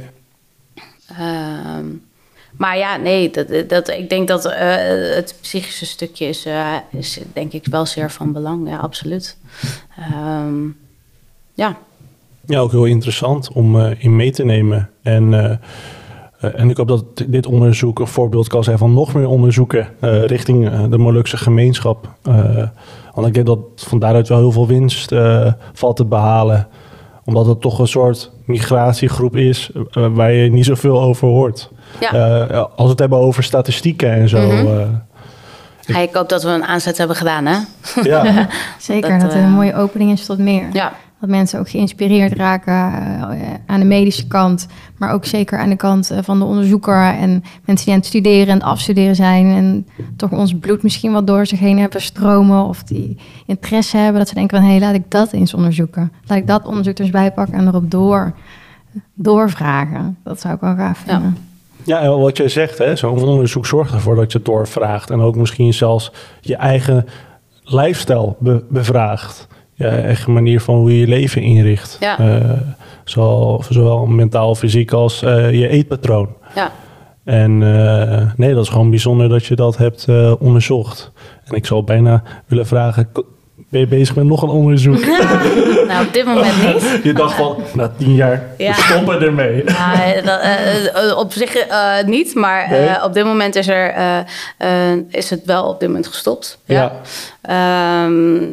Ehm, 1.06 1.86
maar 2.56 2.78
ja, 2.78 2.96
nee, 2.96 3.30
dat, 3.30 3.68
dat, 3.68 3.88
ik 3.88 4.08
denk 4.08 4.28
dat 4.28 4.44
eh, 4.44 4.76
het 5.14 5.34
psychische 5.40 5.86
stukje 5.86 6.26
is, 6.26 6.44
eh, 6.44 6.76
is 6.90 7.20
denk 7.32 7.52
ik 7.52 7.66
wel 7.66 7.86
zeer 7.86 8.10
van 8.10 8.32
belang. 8.32 8.68
Ja, 8.68 8.76
absoluut. 8.76 9.36
Ehm, 9.98 10.64
ja, 11.54 11.78
Ja, 12.46 12.58
ook 12.58 12.70
heel 12.70 12.84
interessant 12.84 13.52
om 13.52 13.80
eh, 13.80 14.04
in 14.04 14.16
mee 14.16 14.30
te 14.30 14.44
nemen. 14.44 14.90
En, 15.02 15.60
eh, 16.42 16.60
en 16.60 16.70
ik 16.70 16.76
hoop 16.76 16.88
dat 16.88 17.04
dit 17.26 17.46
onderzoek 17.46 17.98
een 17.98 18.06
voorbeeld 18.06 18.48
kan 18.48 18.64
zijn 18.64 18.78
van 18.78 18.94
nog 18.94 19.14
meer 19.14 19.28
onderzoeken 19.28 19.88
eh, 20.00 20.24
richting 20.24 20.68
eh, 20.70 20.80
de 20.90 20.98
Molukse 20.98 21.36
gemeenschap. 21.36 22.08
Eh, 22.22 22.34
want 23.14 23.26
ik 23.26 23.34
denk 23.34 23.46
dat 23.46 23.58
van 23.76 23.98
daaruit 23.98 24.28
wel 24.28 24.38
heel 24.38 24.52
veel 24.52 24.66
winst 24.66 25.12
eh, 25.12 25.52
valt 25.72 25.96
te 25.96 26.04
behalen. 26.04 26.68
Omdat 27.24 27.46
het 27.46 27.60
toch 27.60 27.78
een 27.78 27.86
soort 27.88 28.30
migratiegroep 28.44 29.36
is 29.36 29.70
waar 29.92 30.32
je 30.32 30.50
niet 30.50 30.64
zoveel 30.64 31.00
over 31.02 31.28
hoort. 31.28 31.70
ja. 32.00 32.10
Als 32.60 32.70
we 32.84 32.88
het 32.90 32.98
hebben 32.98 33.18
over 33.18 33.42
statistieken 33.42 34.12
en 34.12 34.28
zo. 34.28 34.40
Mhm. 34.46 34.66
eh, 34.66 34.86
Ja, 35.86 35.98
ik 35.98 36.14
hoop 36.14 36.28
dat 36.28 36.42
we 36.42 36.48
een 36.48 36.64
aanzet 36.64 36.98
hebben 36.98 37.16
gedaan, 37.16 37.46
hè? 37.46 37.56
ja. 38.02 38.48
zeker. 38.78 39.10
Dat, 39.10 39.20
Dat, 39.20 39.34
er 39.34 39.42
een 39.42 39.50
mooie 39.50 39.74
opening 39.74 40.10
is 40.12 40.26
tot 40.26 40.38
meer. 40.38 40.68
Ja, 40.72 40.92
Dat 41.22 41.30
mensen 41.30 41.58
ook 41.58 41.68
geïnspireerd 41.70 42.32
raken 42.32 42.72
eh, 42.72 43.38
aan 43.66 43.80
de 43.80 43.86
medische 43.86 44.26
kant, 44.26 44.66
maar 44.98 45.12
ook 45.12 45.24
zeker 45.24 45.58
aan 45.58 45.68
de 45.68 45.76
kant 45.76 46.10
eh, 46.10 46.18
van 46.22 46.38
de 46.38 46.44
onderzoeker 46.44 47.02
en 47.02 47.42
mensen 47.64 47.84
die 47.86 47.94
aan 47.94 48.00
het 48.00 48.06
studeren 48.06 48.46
en 48.48 48.54
het 48.54 48.62
afstuderen 48.62 49.14
zijn 49.16 49.46
en 49.46 49.86
toch 50.16 50.30
ons 50.30 50.54
bloed 50.58 50.82
misschien 50.82 51.12
wat 51.12 51.26
door 51.26 51.46
zich 51.46 51.58
heen 51.58 51.78
hebben 51.78 52.02
stromen 52.02 52.64
of 52.64 52.82
die 52.82 53.16
interesse 53.46 53.96
hebben, 53.96 54.18
dat 54.18 54.28
ze 54.28 54.34
denken 54.34 54.56
van 54.58 54.66
hé, 54.66 54.72
hey, 54.72 54.80
laat 54.80 54.94
ik 54.94 55.10
dat 55.10 55.32
eens 55.32 55.54
onderzoeken. 55.54 56.12
Laat 56.26 56.38
ik 56.38 56.46
dat 56.46 56.66
onderzoek 56.66 56.96
dus 56.96 57.10
bijpakken 57.10 57.54
en 57.54 57.66
erop 57.66 57.90
door, 57.90 58.32
doorvragen. 59.14 60.16
Dat 60.24 60.40
zou 60.40 60.54
ik 60.54 60.60
wel 60.60 60.76
Ja. 60.76 60.94
vinden. 60.94 61.36
Ja, 61.84 62.00
en 62.00 62.18
wat 62.18 62.36
jij 62.36 62.48
zegt, 62.48 62.78
hè, 62.78 62.96
zo'n 62.96 63.18
onderzoek 63.22 63.66
zorgt 63.66 63.92
ervoor 63.92 64.14
dat 64.16 64.32
je 64.32 64.38
het 64.38 64.46
doorvraagt. 64.46 65.10
En 65.10 65.20
ook 65.20 65.36
misschien 65.36 65.74
zelfs 65.74 66.12
je 66.40 66.56
eigen 66.56 67.06
be- 68.38 68.64
bevraagt. 68.68 69.46
Je 69.74 69.86
eigen 69.88 70.32
manier 70.32 70.60
van 70.60 70.74
hoe 70.74 70.92
je 70.92 70.98
je 70.98 71.06
leven 71.06 71.42
inricht. 71.42 71.96
Ja. 72.00 72.18
Eh, 72.18 72.50
zowel, 73.04 73.64
zowel 73.68 74.06
mentaal, 74.06 74.54
fysiek 74.54 74.92
als 74.92 75.22
eh, 75.22 75.52
je 75.52 75.68
eetpatroon. 75.68 76.28
ja. 76.54 76.70
En 77.24 77.62
eh, 77.62 78.30
nee, 78.36 78.54
dat 78.54 78.62
is 78.64 78.68
gewoon 78.70 78.90
bijzonder 78.90 79.28
dat 79.28 79.44
je 79.46 79.56
dat 79.56 79.76
hebt 79.76 80.06
onderzocht. 80.38 81.12
En 81.44 81.54
ik 81.54 81.66
zou 81.66 81.82
bijna 81.82 82.22
willen 82.46 82.66
vragen, 82.66 83.08
ben 83.54 83.80
je 83.80 83.86
bezig 83.86 84.14
met 84.14 84.24
nog 84.24 84.42
een 84.42 84.48
onderzoek? 84.48 85.04
Nou, 85.88 86.06
op 86.06 86.12
dit 86.12 86.24
moment 86.24 86.62
niet. 86.62 87.00
je 87.04 87.12
dacht 87.12 87.34
van, 87.34 87.56
na 87.74 87.92
tien 87.98 88.14
jaar, 88.14 88.46
Ja. 88.58 88.74
we 88.74 88.80
stoppen 88.82 89.20
ermee. 89.22 89.64
Ja, 89.66 89.94
dat, 90.24 90.40
eh, 90.40 91.16
op 91.18 91.32
zich 91.32 91.66
niet, 92.06 92.34
maar 92.34 93.00
op 93.04 93.12
dit 93.12 93.24
moment 93.24 93.54
is, 93.54 93.68
er, 93.68 93.94
is 95.08 95.30
het 95.30 95.44
wel 95.44 95.64
op 95.64 95.80
dit 95.80 95.88
moment 95.88 96.06
gestopt. 96.06 96.58
Ja. 96.64 96.92
Ehm, 97.42 98.44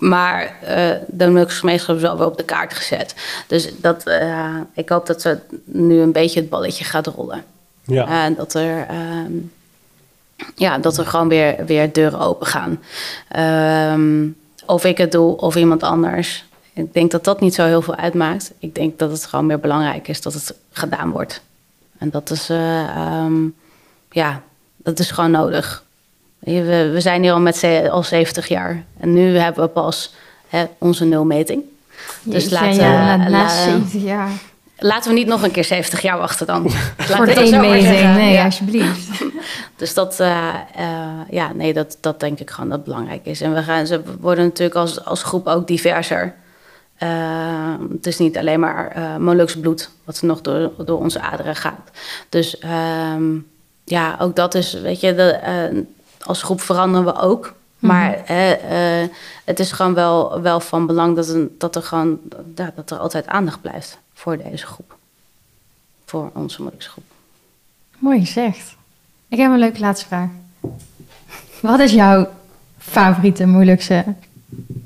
maar 0.00 0.56
eh, 0.62 0.90
de 1.08 1.44
gemeenschap 1.48 1.96
is 1.96 2.02
wel 2.02 2.18
weer 2.18 2.26
op 2.26 2.36
de 2.36 2.44
kaart 2.44 2.74
gezet. 2.74 3.14
Dus 3.46 3.80
dat, 3.80 4.04
eh, 4.04 4.56
ik 4.74 4.88
hoop 4.88 5.06
dat 5.06 5.20
ze 5.20 5.38
nu 5.64 6.00
een 6.00 6.12
beetje 6.12 6.40
het 6.40 6.48
balletje 6.48 6.84
gaat 6.84 7.06
rollen. 7.06 7.44
Ja. 7.84 8.24
En 8.24 8.34
dat 8.34 8.54
er, 8.54 8.86
ehm, 8.86 9.32
ja, 10.54 10.78
dat 10.78 10.98
er 10.98 11.06
gewoon 11.06 11.28
weer, 11.28 11.64
weer 11.66 11.92
deuren 11.92 12.20
open 12.20 12.46
gaan. 12.46 12.80
Ehm, 13.28 14.28
of 14.66 14.84
ik 14.84 14.98
het 14.98 15.12
doe 15.12 15.36
of 15.36 15.56
iemand 15.56 15.82
anders. 15.82 16.44
Ik 16.72 16.94
denk 16.94 17.10
dat 17.10 17.24
dat 17.24 17.40
niet 17.40 17.54
zo 17.54 17.64
heel 17.64 17.82
veel 17.82 17.96
uitmaakt. 17.96 18.52
Ik 18.58 18.74
denk 18.74 18.98
dat 18.98 19.10
het 19.10 19.26
gewoon 19.26 19.46
meer 19.46 19.60
belangrijk 19.60 20.08
is 20.08 20.20
dat 20.20 20.32
het 20.32 20.54
gedaan 20.72 21.10
wordt. 21.10 21.42
En 21.98 22.10
dat 22.10 22.30
is, 22.30 22.50
eh, 22.50 22.88
ehm, 22.88 23.48
ja, 24.10 24.42
dat 24.76 24.98
is 24.98 25.10
gewoon 25.10 25.30
nodig. 25.30 25.84
We, 26.58 26.90
we 26.92 27.00
zijn 27.00 27.22
hier 27.22 27.32
al 27.32 27.40
met 27.40 27.56
ze- 27.56 27.88
al 27.90 28.02
70 28.02 28.48
jaar. 28.48 28.84
En 29.00 29.12
nu 29.12 29.36
hebben 29.38 29.64
we 29.64 29.70
pas 29.70 30.14
hè, 30.48 30.64
onze 30.78 31.04
nulmeting. 31.04 31.62
Dus 32.22 32.42
Jeetje, 32.42 32.54
laten, 32.64 32.82
ja, 32.82 33.16
na, 33.16 33.28
na 33.28 33.30
la- 33.30 33.48
70 33.48 34.02
jaar. 34.02 34.30
laten 34.78 35.10
we 35.10 35.18
niet 35.18 35.26
nog 35.26 35.42
een 35.42 35.50
keer 35.50 35.64
70 35.64 36.02
jaar 36.02 36.18
wachten 36.18 36.46
dan. 36.46 36.70
Voor 36.98 37.26
de 37.26 37.34
eenmeting, 37.34 37.82
zeggen. 37.86 38.12
nee, 38.14 38.32
Ja. 38.32 38.44
alsjeblieft. 38.44 39.08
Dus 39.76 39.94
dat, 39.94 40.20
eh, 40.20 40.48
eh, 40.76 40.84
ja, 41.30 41.52
nee, 41.52 41.72
dat, 41.72 41.96
dat 42.00 42.20
denk 42.20 42.38
ik 42.40 42.50
gewoon 42.50 42.70
dat 42.70 42.84
belangrijk 42.84 43.26
is. 43.26 43.40
En 43.40 43.54
we, 43.54 43.62
gaan, 43.62 43.86
ze 43.86 44.02
worden 44.20 44.44
natuurlijk 44.44 44.76
als, 44.78 45.04
als 45.04 45.22
groep 45.22 45.46
ook 45.46 45.66
diverser. 45.66 46.34
Eh, 46.96 47.08
het 47.92 48.06
is 48.06 48.18
niet 48.18 48.38
alleen 48.38 48.60
maar 48.60 48.90
eh 48.94 49.16
Molukse 49.16 49.60
bloed 49.60 49.90
wat 50.04 50.22
nog 50.22 50.40
door, 50.40 50.70
door 50.84 50.98
onze 50.98 51.20
aderen 51.20 51.56
gaat. 51.56 51.90
Dus 52.28 52.58
ehm, 52.58 53.22
ja, 53.84 54.16
ook 54.18 54.36
dat 54.36 54.54
is, 54.54 54.72
weet 54.72 55.00
je, 55.00 55.14
de, 55.14 55.30
eh, 55.30 55.78
als 56.24 56.42
groep 56.42 56.60
veranderen 56.60 57.06
we 57.06 57.20
ook. 57.20 57.54
Maar 57.78 58.24
eh, 58.24 59.02
eh, 59.02 59.08
het 59.44 59.58
is 59.58 59.72
gewoon 59.72 59.94
wel, 59.94 60.40
wel 60.40 60.60
van 60.60 60.86
belang 60.86 61.16
dat, 61.16 61.28
een, 61.28 61.54
dat, 61.58 61.76
er 61.76 61.82
gewoon, 61.82 62.18
ja, 62.54 62.72
dat 62.74 62.90
er 62.90 62.98
altijd 62.98 63.26
aandacht 63.26 63.60
blijft 63.60 63.98
voor 64.14 64.36
deze 64.36 64.66
groep. 64.66 64.96
Voor 66.06 66.30
onze 66.34 66.62
Molukse 66.62 66.88
groep. 66.90 67.04
Mooi 67.98 68.20
gezegd. 68.20 68.76
Ik 69.28 69.38
heb 69.38 69.50
een 69.50 69.58
leuke 69.58 69.80
laatste 69.80 70.06
vraag. 70.06 70.28
Wat 71.60 71.80
is 71.80 71.92
jouw 71.92 72.28
favoriete 72.78 73.46
moeilijkste 73.46 74.04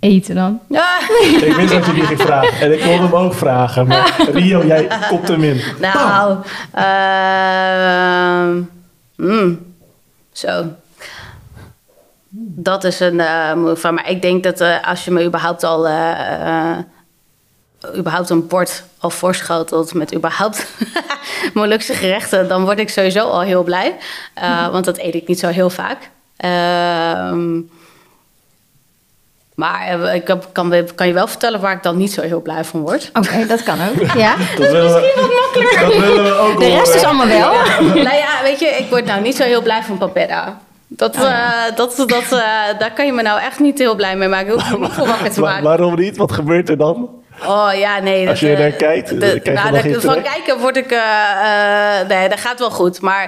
eten 0.00 0.34
dan? 0.34 0.60
Ja. 0.68 0.98
Ik 1.40 1.54
wist 1.56 1.72
dat 1.72 1.86
je 1.86 1.92
die 1.92 2.02
ging 2.02 2.20
vragen. 2.20 2.60
En 2.60 2.72
ik 2.72 2.82
wilde 2.82 3.02
hem 3.02 3.14
ook 3.14 3.34
vragen. 3.34 3.86
Maar 3.86 4.28
Rio, 4.32 4.66
jij 4.66 4.88
kopt 5.08 5.28
hem 5.28 5.42
in. 5.42 5.60
Nou, 5.80 6.38
ehm, 6.72 8.62
mm, 9.16 9.74
zo. 10.32 10.64
Dat 12.36 12.84
is 12.84 13.00
een 13.00 13.20
eh 13.20 13.52
vraag. 13.74 13.92
Maar 13.92 14.10
ik 14.10 14.22
denk 14.22 14.42
dat 14.42 14.60
eh, 14.60 14.76
als 14.88 15.04
je 15.04 15.10
me 15.10 15.24
überhaupt 15.24 15.64
al... 15.64 15.88
eh, 15.88 16.78
überhaupt 17.96 18.30
een 18.30 18.46
bord 18.46 18.82
al 18.98 19.10
voorschotelt 19.10 19.94
met 19.94 20.14
überhaupt 20.14 20.66
Molukse 21.54 21.94
gerechten... 21.94 22.48
dan 22.48 22.64
word 22.64 22.78
ik 22.78 22.88
sowieso 22.90 23.20
al 23.28 23.40
heel 23.40 23.62
blij. 23.62 23.96
Eh, 24.34 24.68
Want 24.68 24.84
dat 24.84 24.98
eet 24.98 25.14
ik 25.14 25.26
niet 25.28 25.38
zo 25.38 25.48
heel 25.48 25.70
vaak. 25.70 26.10
Ehm, 26.36 27.60
maar 29.54 30.14
ik 30.14 30.26
heb- 30.28 30.48
kan, 30.52 30.72
kan 30.94 31.06
je 31.06 31.12
wel 31.12 31.26
vertellen 31.26 31.60
waar 31.60 31.72
ik 31.76 31.82
dan 31.82 31.96
niet 31.96 32.12
zo 32.12 32.20
heel 32.22 32.40
blij 32.42 32.64
van 32.64 32.80
word. 32.80 33.10
Oké, 33.12 33.46
dat 33.46 33.62
kan 33.62 33.78
ook. 33.88 34.12
Ja. 34.24 34.34
Dat 34.36 34.70
willen 34.70 34.94
we, 34.94 35.76
dat 35.80 35.96
willen 35.96 36.24
we 36.24 36.34
ook 36.38 36.60
De 36.60 36.66
rest 36.68 36.94
is 36.94 37.02
allemaal 37.04 37.26
wel. 37.26 37.52
nou 38.04 38.16
ja, 38.16 38.42
weet 38.42 38.60
je, 38.60 38.66
ik 38.66 38.88
word 38.90 39.04
nou 39.04 39.20
niet 39.22 39.36
zo 39.36 39.42
heel 39.42 39.62
blij 39.62 39.82
van 39.82 39.98
papeda. 39.98 40.60
Dat, 40.96 41.14
eh, 41.16 41.50
dat, 41.74 41.96
dat, 42.06 42.22
eh, 42.32 42.38
daar 42.78 42.92
kan 42.94 43.06
je 43.06 43.12
me 43.12 43.22
nou 43.22 43.40
echt 43.40 43.60
niet 43.60 43.78
heel 43.78 43.94
blij 43.94 44.16
mee 44.16 44.28
maken. 44.28 44.54
Ik 44.54 44.60
hoef 44.60 44.78
niet 44.78 44.92
voor 44.92 45.06
wakker 45.06 45.30
te 45.32 45.40
Wa- 45.40 45.48
maken. 45.48 45.64
waarom 45.64 45.94
niet? 45.94 46.16
Wat 46.16 46.32
gebeurt 46.32 46.68
er 46.68 46.78
dan? 46.78 47.10
Oh 47.46 47.70
ja, 47.74 47.98
nee. 47.98 48.28
Als 48.28 48.40
dat, 48.40 48.48
je 48.48 48.48
er 48.48 48.54
eh, 48.54 48.60
naar 48.60 48.70
kijkt, 48.72 49.20
de- 49.20 49.40
je 49.44 49.50
nou, 49.50 49.92
dat- 49.92 50.02
van 50.02 50.22
kijken 50.22 50.58
word 50.58 50.76
ik... 50.76 50.90
nee, 52.08 52.28
dat 52.28 52.40
gaat 52.40 52.58
wel 52.58 52.70
goed. 52.70 53.00
Maar 53.00 53.24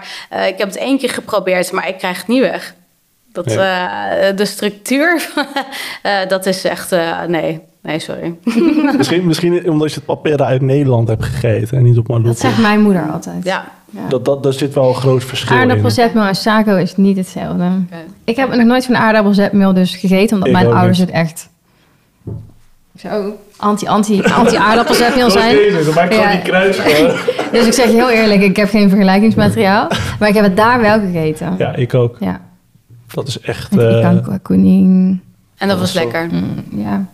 ik 0.47 0.59
heb 0.59 0.69
het 0.69 0.77
één 0.77 0.99
keer 0.99 1.11
geprobeerd, 1.11 1.73
maar 1.73 1.89
ik 1.89 1.99
krijg 1.99 2.17
het 2.19 2.27
niet 2.27 2.41
weg. 2.41 2.75
Dat, 3.45 3.47
eh, 3.47 4.37
de 4.37 4.45
structuur, 4.45 5.27
eh, 6.03 6.13
dat 6.29 6.47
is 6.47 6.65
echt... 6.65 6.93
eh, 6.93 7.23
nee, 7.29 7.61
nee, 7.83 7.99
sorry. 7.99 8.35
Misschien, 8.97 9.27
misschien 9.27 9.71
omdat 9.71 9.89
je 9.91 9.95
het 9.97 10.05
papera 10.05 10.45
uit 10.45 10.61
Nederland 10.63 11.09
hebt 11.09 11.25
gegeten 11.25 11.77
en 11.79 11.83
niet 11.85 11.99
op 11.99 12.07
Dat 12.07 12.19
Marokko. 12.19 12.41
zegt 12.41 12.59
mijn 12.59 12.81
moeder 12.81 13.11
altijd. 13.13 13.45
Ja. 13.45 13.65
Dat, 14.09 14.25
dat, 14.25 14.43
daar 14.43 14.53
zit 14.53 14.75
wel 14.75 14.89
een 14.89 14.95
groot 14.95 15.25
verschil 15.25 15.57
in. 15.57 15.63
Aardappelzetmeel 15.63 16.25
en 16.25 16.35
sako 16.35 16.77
is 16.77 16.97
niet 16.97 17.17
hetzelfde. 17.17 17.65
Ik 18.25 18.37
heb 18.37 18.55
nog 18.55 18.65
nooit 18.67 18.85
van 18.87 18.97
aardappelzetmeel 18.97 19.73
dus 19.75 19.95
gegeten, 19.97 20.33
omdat 20.37 20.49
Ik 20.49 20.55
mijn 20.55 20.73
ouders 20.73 20.99
niet. 20.99 21.07
het 21.09 21.17
echt 21.17 21.49
zo 22.99 23.37
anti-anti 23.57 24.23
anti-aardappelzetmeel 24.23 25.31
zijn. 25.31 25.57
Oké, 25.57 25.85
dan 25.85 25.95
maak 25.95 26.05
ik 26.05 26.13
gewoon 26.13 26.29
Ja. 26.31 26.35
die 26.35 26.43
kruis. 26.43 26.77
Dus 27.53 27.67
ik 27.67 27.73
zeg 27.73 27.87
je 27.87 27.93
heel 27.93 28.11
eerlijk, 28.11 28.43
ik 28.43 28.57
heb 28.57 28.69
geen 28.69 28.89
vergelijkingsmateriaal. 28.89 29.89
Maar 30.19 30.29
ik 30.29 30.35
heb 30.35 30.45
het 30.45 30.57
daar 30.57 30.81
wel 30.81 31.01
gegeten. 31.01 31.55
Ja, 31.59 31.75
ik 31.75 31.95
ook. 31.95 32.17
Ja. 32.21 32.41
Dat 33.15 33.29
is 33.29 33.41
echt, 33.41 33.71
Met 33.75 33.87
eh, 33.93 33.99
ikan 33.99 34.23
kua 34.23 34.39
kuning. 34.43 35.19
En 35.57 35.69
dat 35.69 35.79
was 35.79 35.93
zo. 35.93 35.99
lekker. 35.99 36.29
Mm, 36.33 36.65
ja. 36.71 37.07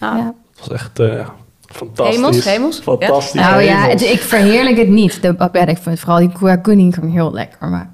Ja. 0.00 0.16
ja. 0.16 0.34
dat 0.56 0.68
was 0.68 0.78
echt 0.78 0.98
eh, 0.98 1.28
fantastisch. 1.66 2.16
Hemels, 2.16 2.44
hemels. 2.44 2.78
Fantastisch. 2.78 3.40
Nou 3.40 3.62
ja, 3.62 3.80
hemels. 3.80 4.02
het- 4.02 4.10
ik 4.12 4.20
verheerlijk 4.20 4.76
het 4.76 4.88
niet. 4.88 5.22
De 5.22 5.34
papeda, 5.34 5.66
ik 5.66 5.78
vind 5.78 6.00
vooral 6.00 6.18
die 6.18 6.32
kua 6.32 6.56
kuning 6.56 7.12
heel 7.12 7.32
lekker. 7.32 7.68
Maar 7.68 7.90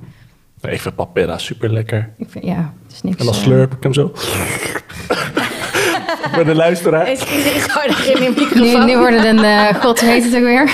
Nee, 0.60 0.74
ik 0.74 0.80
vind 0.80 0.94
papera 0.94 1.38
super 1.38 1.72
lekker. 1.72 2.10
ik 2.18 2.26
vind, 2.30 2.44
ja, 2.44 2.72
het 2.86 2.92
is 2.92 3.02
niks... 3.02 3.16
En 3.18 3.24
dan 3.24 3.34
eh, 3.34 3.40
slurp 3.40 3.72
ik 3.72 3.82
hem 3.82 3.94
zo. 3.94 4.12
Voor 6.32 6.44
de 6.44 6.54
luisteraar. 6.54 7.10
Iets 7.12 7.66
harder 7.66 8.20
in 8.20 8.32
die 8.34 8.46
Nu, 8.54 8.60
microfoon. 8.60 8.86
nu 8.86 8.98
wordt 8.98 9.16
het 9.16 9.24
een, 9.24 9.44
eh, 9.44 9.74
god, 9.82 10.00
hoe 10.00 10.08
heet 10.08 10.24
het 10.24 10.34
ook 10.34 10.42
weer? 10.42 10.70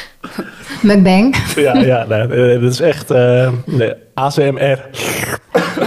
Mukbang. 0.82 1.36
Ja, 1.56 1.76
ja 1.76 2.04
nee, 2.08 2.20
eh, 2.54 2.60
dat 2.62 2.72
is 2.72 2.80
echt 2.80 3.10
eh, 3.10 3.50
nee, 3.64 3.92
ASMR. 4.14 4.78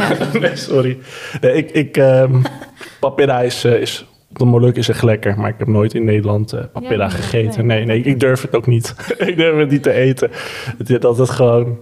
nee, 0.42 0.56
sorry. 0.56 0.98
Nee, 1.42 1.54
ik, 1.54 1.72
ik, 1.72 1.98
ehm 1.98 2.42
papera 3.00 3.42
is, 3.42 3.64
eh, 3.64 3.82
is 3.82 4.06
op 4.30 4.40
de 4.40 4.46
Moluk 4.46 4.76
is 4.76 4.90
echt 4.90 5.04
lekker, 5.04 5.38
maar 5.40 5.50
ik 5.50 5.56
heb 5.58 5.68
nooit 5.68 5.94
in 5.94 6.04
Nederland 6.04 6.54
eh 6.54 6.64
papera 6.74 7.04
Ja, 7.04 7.10
gegeten. 7.10 7.66
nee. 7.66 7.86
Nee, 7.86 8.02
ik 8.02 8.20
durf 8.20 8.42
het 8.42 8.56
ook 8.56 8.68
niet. 8.68 8.96
ik 9.18 9.38
durf 9.38 9.58
het 9.58 9.70
niet 9.72 9.84
te 9.84 9.92
eten. 9.92 10.30
Het, 10.78 11.02
dat 11.02 11.18
het 11.18 11.30
gewoon... 11.30 11.78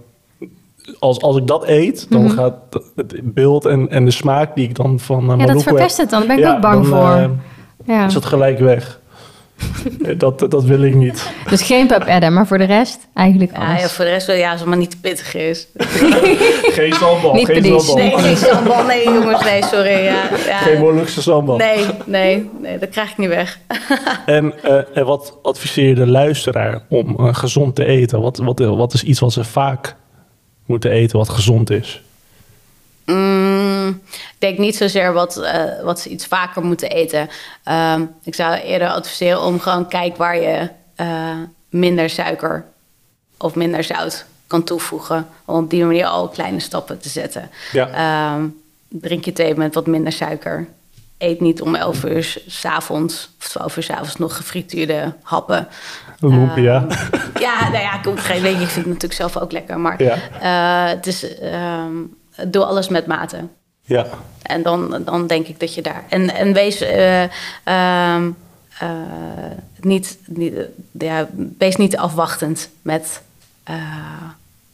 Als, 0.98 1.20
als 1.20 1.36
ik 1.36 1.46
dat 1.46 1.68
eet, 1.68 2.06
dan 2.10 2.30
gaat 2.30 2.54
het 2.96 3.34
beeld 3.34 3.64
en, 3.66 3.88
en 3.90 4.04
de 4.04 4.10
smaak 4.10 4.54
die 4.54 4.68
ik 4.68 4.74
dan 4.74 5.00
van 5.00 5.22
uh, 5.24 5.30
Mhm. 5.30 5.40
Ja, 5.40 5.46
dat 5.46 5.62
verpest 5.62 5.96
het 5.96 6.10
dan. 6.10 6.18
Daar 6.26 6.28
ben 6.28 6.38
ik 6.38 6.44
Ja, 6.44 6.54
ook 6.54 6.60
bang 6.60 6.74
dan, 6.74 6.84
voor. 6.84 7.16
eh, 7.16 7.28
ja. 7.84 8.06
is 8.06 8.14
het 8.14 8.24
gelijk 8.24 8.58
weg. 8.58 9.00
Dat, 10.16 10.38
dat 10.38 10.64
wil 10.64 10.82
ik 10.82 10.94
niet. 10.94 11.30
Dus 11.48 11.62
geen 11.62 11.86
papeda, 11.86 12.30
maar 12.30 12.46
voor 12.46 12.58
de 12.58 12.64
rest 12.64 12.98
eigenlijk 13.14 13.52
alles. 13.52 13.80
ja, 13.80 13.88
voor 13.88 14.04
de 14.04 14.10
rest 14.10 14.26
wel, 14.26 14.36
ja, 14.36 14.50
als 14.50 14.60
het 14.60 14.68
maar 14.68 14.78
niet 14.78 14.90
te 14.90 15.00
pittig 15.00 15.34
is. 15.34 15.66
Geen 16.78 16.92
sambal, 16.92 17.34
Niet 17.34 17.46
geen 17.46 17.80
sambal. 17.80 17.96
Nee, 17.96 18.18
geen 18.18 18.36
sambal. 18.36 18.84
Nee, 18.84 19.04
jongens, 19.04 19.44
nee, 19.44 19.62
sorry. 19.64 20.04
Ja, 20.04 20.22
ja. 20.46 20.58
Geen 20.58 20.78
Molukse 20.78 21.22
sambal. 21.22 21.56
Nee, 21.56 21.84
nee, 22.04 22.50
nee, 22.60 22.78
dat 22.78 22.88
krijg 22.88 23.10
ik 23.10 23.18
niet 23.18 23.28
weg. 23.28 23.58
En, 24.26 24.62
eh, 24.62 24.96
en 24.96 25.06
wat 25.06 25.38
adviseer 25.42 25.88
je 25.88 25.94
de 25.94 26.06
luisteraar 26.06 26.82
om 26.88 27.16
eh, 27.18 27.34
gezond 27.34 27.74
te 27.74 27.84
eten? 27.84 28.20
Wat, 28.20 28.36
wat, 28.38 28.58
wat 28.58 28.94
is 28.94 29.02
iets 29.02 29.20
wat 29.20 29.32
ze 29.32 29.44
vaak 29.44 29.96
moeten 30.66 30.90
eten 30.90 31.18
wat 31.18 31.28
gezond 31.28 31.70
is? 31.70 32.02
Mm, 33.06 33.88
ik 34.12 34.34
denk 34.38 34.58
niet 34.58 34.76
zozeer 34.76 35.12
wat, 35.12 35.36
eh, 35.36 35.62
wat 35.82 36.00
ze 36.00 36.08
iets 36.08 36.26
vaker 36.26 36.62
moeten 36.64 36.90
eten. 36.90 37.28
Ehm, 37.64 38.04
ik 38.24 38.34
zou 38.34 38.54
eerder 38.54 38.88
adviseren 38.88 39.42
om 39.42 39.60
gewoon 39.60 39.88
kijk 39.88 40.16
waar 40.16 40.36
je 40.40 40.68
eh, 40.94 41.36
minder 41.68 42.10
suiker 42.10 42.64
of 43.38 43.54
minder 43.54 43.84
zout 43.84 44.24
kan 44.46 44.64
toevoegen. 44.64 45.26
Om 45.44 45.56
op 45.64 45.70
die 45.70 45.84
manier 45.84 46.06
al 46.06 46.28
kleine 46.28 46.60
stappen 46.60 46.98
te 47.00 47.08
zetten. 47.08 47.50
Ja. 47.72 47.88
Ehm, 47.88 48.44
drink 48.88 49.24
je 49.24 49.32
thee 49.32 49.54
met 49.54 49.74
wat 49.74 49.86
minder 49.86 50.12
suiker. 50.12 50.66
Eet 51.18 51.40
niet 51.40 51.62
om 51.62 51.74
11 51.74 52.04
uur 52.04 52.24
s- 52.24 52.38
's 52.48 52.64
avonds 52.64 53.30
of 53.40 53.48
12 53.48 53.76
uur 53.76 53.82
's 53.82 53.90
avonds 53.90 54.16
nog 54.16 54.36
gefrituurde 54.36 55.12
happen. 55.22 55.68
Lumpia. 56.18 56.86
Ja, 57.40 57.60
nou 57.70 57.82
ja, 57.82 57.94
ik, 58.04 58.18
geen, 58.20 58.42
weet 58.42 58.52
ik 58.52 58.58
vind 58.58 58.74
het 58.74 58.86
natuurlijk 58.86 59.12
zelf 59.12 59.36
ook 59.36 59.52
lekker. 59.52 59.78
Maar 59.78 60.02
Ja. 60.02 60.16
eh, 60.40 60.94
het 60.96 61.06
is, 61.06 61.38
doe 62.46 62.64
alles 62.64 62.88
met 62.88 63.06
mate. 63.06 63.36
ja. 63.82 64.06
En 64.42 64.62
dan, 64.62 65.02
dan 65.04 65.26
denk 65.26 65.46
ik 65.46 65.60
dat 65.60 65.74
je 65.74 65.82
daar. 65.82 66.04
En, 66.08 66.34
en 66.34 66.52
wees, 66.52 66.80
eh, 66.80 67.22
ehm, 67.64 68.30
eh, 68.78 68.88
niet, 69.80 70.18
niet, 70.26 70.54
ja, 70.98 71.28
wees 71.58 71.76
niet 71.76 71.96
afwachtend 71.96 72.68
met. 72.82 73.22
eh, 73.64 73.74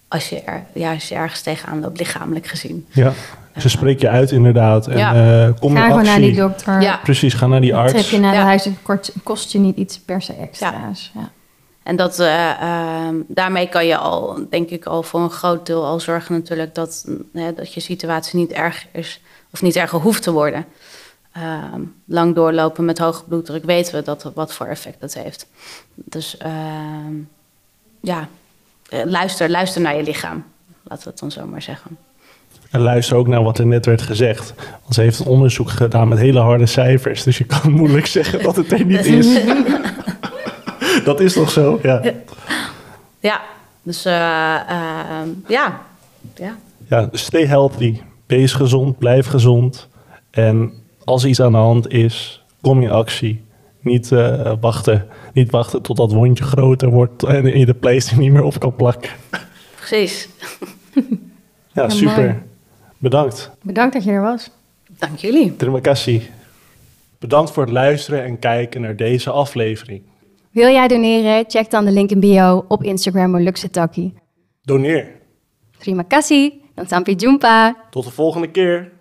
als, 0.08 0.28
je 0.28 0.40
er, 0.42 0.62
ja, 0.74 0.92
als 0.92 1.08
je 1.08 1.14
ergens 1.14 1.40
tegenaan 1.42 1.80
loopt, 1.80 1.98
lichamelijk 1.98 2.46
gezien. 2.46 2.86
ja. 2.92 3.12
Ze 3.56 3.68
spreek 3.68 4.00
je 4.00 4.08
uit 4.08 4.30
inderdaad. 4.30 4.86
En 4.86 4.96
Ja. 4.98 5.14
eh, 5.46 5.52
kom 5.60 5.76
Ga 5.76 5.86
gewoon 5.86 6.04
naar 6.04 6.18
die 6.18 6.34
dokter. 6.34 6.80
Ja. 6.82 6.96
Precies, 7.02 7.34
ga 7.34 7.46
naar 7.46 7.60
die 7.60 7.74
arts. 7.74 7.92
Trip 7.92 8.04
je 8.04 8.18
naar 8.18 8.34
Ja. 8.34 8.40
de 8.40 8.46
huis, 8.46 8.64
het 8.64 8.74
kost 9.22 9.52
je 9.52 9.58
niet 9.58 9.76
iets 9.76 9.98
per 9.98 10.22
se 10.22 10.32
extra's. 10.32 11.10
Ja. 11.14 11.30
En 11.88 11.96
dat, 11.96 12.18
eh, 12.18 12.50
ehm, 12.50 13.14
daarmee 13.26 13.68
kan 13.68 13.86
je 13.86 13.96
al, 13.96 14.38
denk 14.50 14.68
ik, 14.70 14.84
al 14.84 15.02
voor 15.02 15.20
een 15.20 15.30
groot 15.30 15.66
deel 15.66 15.84
al 15.84 16.00
zorgen 16.00 16.34
natuurlijk 16.34 16.74
dat, 16.74 17.04
mm, 17.06 17.54
dat 17.54 17.74
je 17.74 17.80
situatie 17.80 18.38
niet 18.38 18.52
erg 18.52 18.86
is 18.92 19.20
of 19.52 19.62
niet 19.62 19.76
erger 19.76 19.98
hoeft 20.00 20.22
te 20.22 20.32
worden. 20.32 20.64
Ehm, 21.32 21.80
lang 22.04 22.34
doorlopen 22.34 22.84
met 22.84 22.98
hoge 22.98 23.24
bloeddruk 23.24 23.64
weten 23.64 23.94
we 23.94 24.02
dat, 24.02 24.30
wat 24.34 24.54
voor 24.54 24.66
effect 24.66 25.00
dat 25.00 25.14
heeft. 25.14 25.46
Dus 25.94 26.36
ehm, 26.36 27.14
ja, 28.00 28.28
eh, 28.88 29.04
luister, 29.04 29.50
luister 29.50 29.80
naar 29.80 29.96
je 29.96 30.02
lichaam. 30.02 30.44
Laten 30.82 31.04
we 31.04 31.10
het 31.10 31.18
dan 31.18 31.30
zo 31.30 31.46
maar 31.46 31.62
zeggen. 31.62 31.98
En 32.70 32.80
luister 32.80 33.16
ook 33.16 33.26
naar 33.26 33.42
wat 33.42 33.58
er 33.58 33.66
net 33.66 33.86
werd 33.86 34.02
gezegd. 34.02 34.54
Want 34.82 34.94
ze 34.94 35.00
heeft 35.00 35.18
een 35.18 35.26
onderzoek 35.26 35.70
gedaan 35.70 36.08
met 36.08 36.18
hele 36.18 36.40
harde 36.40 36.66
cijfers. 36.66 37.22
Dus 37.22 37.38
je 37.38 37.44
kan 37.44 37.72
moeilijk 37.72 38.06
zeggen 38.06 38.42
dat 38.42 38.56
het 38.56 38.72
er 38.72 38.84
niet 38.84 39.06
is. 39.20 39.38
dat 41.04 41.20
is 41.20 41.32
toch 41.32 41.50
zo? 41.50 41.78
Ja. 41.82 42.02
Ja, 43.20 43.40
dus 43.82 44.04
eh, 44.04 44.54
ehm, 44.70 45.28
ja. 45.46 45.80
ja. 46.34 46.56
Ja, 46.88 47.06
dus 47.06 47.22
stay 47.24 47.46
healthy. 47.46 48.00
Wees 48.26 48.52
gezond, 48.52 48.98
blijf 48.98 49.26
gezond. 49.26 49.88
En 50.30 50.72
als 51.04 51.24
iets 51.24 51.40
aan 51.40 51.52
de 51.52 51.58
hand 51.58 51.88
is, 51.88 52.44
kom 52.60 52.82
in 52.82 52.90
actie. 52.90 53.44
Niet, 53.80 54.12
eh, 54.12 54.52
wachten, 54.60 55.06
niet 55.32 55.50
wachten 55.50 55.82
tot 55.82 55.96
dat 55.96 56.12
wondje 56.12 56.44
groter 56.44 56.88
wordt 56.90 57.22
en 57.22 57.58
je 57.58 57.66
de 57.66 57.74
pleister 57.74 58.18
niet 58.18 58.32
meer 58.32 58.42
op 58.42 58.58
kan 58.58 58.74
plakken. 58.74 59.10
Precies. 59.76 60.28
Ja, 61.72 61.84
Ja, 61.84 61.88
super. 61.90 62.16
mooi. 62.16 62.34
Bedankt. 62.98 63.50
Bedankt 63.62 63.94
dat 63.94 64.04
je 64.04 64.10
er 64.10 64.22
was. 64.22 64.50
Dank 64.98 65.18
jullie. 65.18 65.56
Terima 65.56 65.80
kasih. 65.80 66.22
Bedankt 67.18 67.50
voor 67.50 67.62
het 67.62 67.72
luisteren 67.72 68.24
en 68.24 68.38
kijken 68.38 68.80
naar 68.80 68.96
deze 68.96 69.30
aflevering. 69.30 70.02
Wil 70.50 70.68
jij 70.68 70.88
doneren? 70.88 71.44
Check 71.48 71.70
dan 71.70 71.84
de 71.84 71.90
link 71.90 72.10
in 72.10 72.20
bio 72.20 72.64
op 72.68 72.82
Instagram 72.82 73.36
Luxetaki. 73.36 74.14
Doneer. 74.62 75.20
Terima 75.78 76.02
kasih 76.02 76.52
dan 76.74 76.86
sampai 76.86 77.14
jumpa. 77.14 77.86
Tot 77.90 78.04
de 78.04 78.10
volgende 78.10 78.50
keer. 78.50 78.92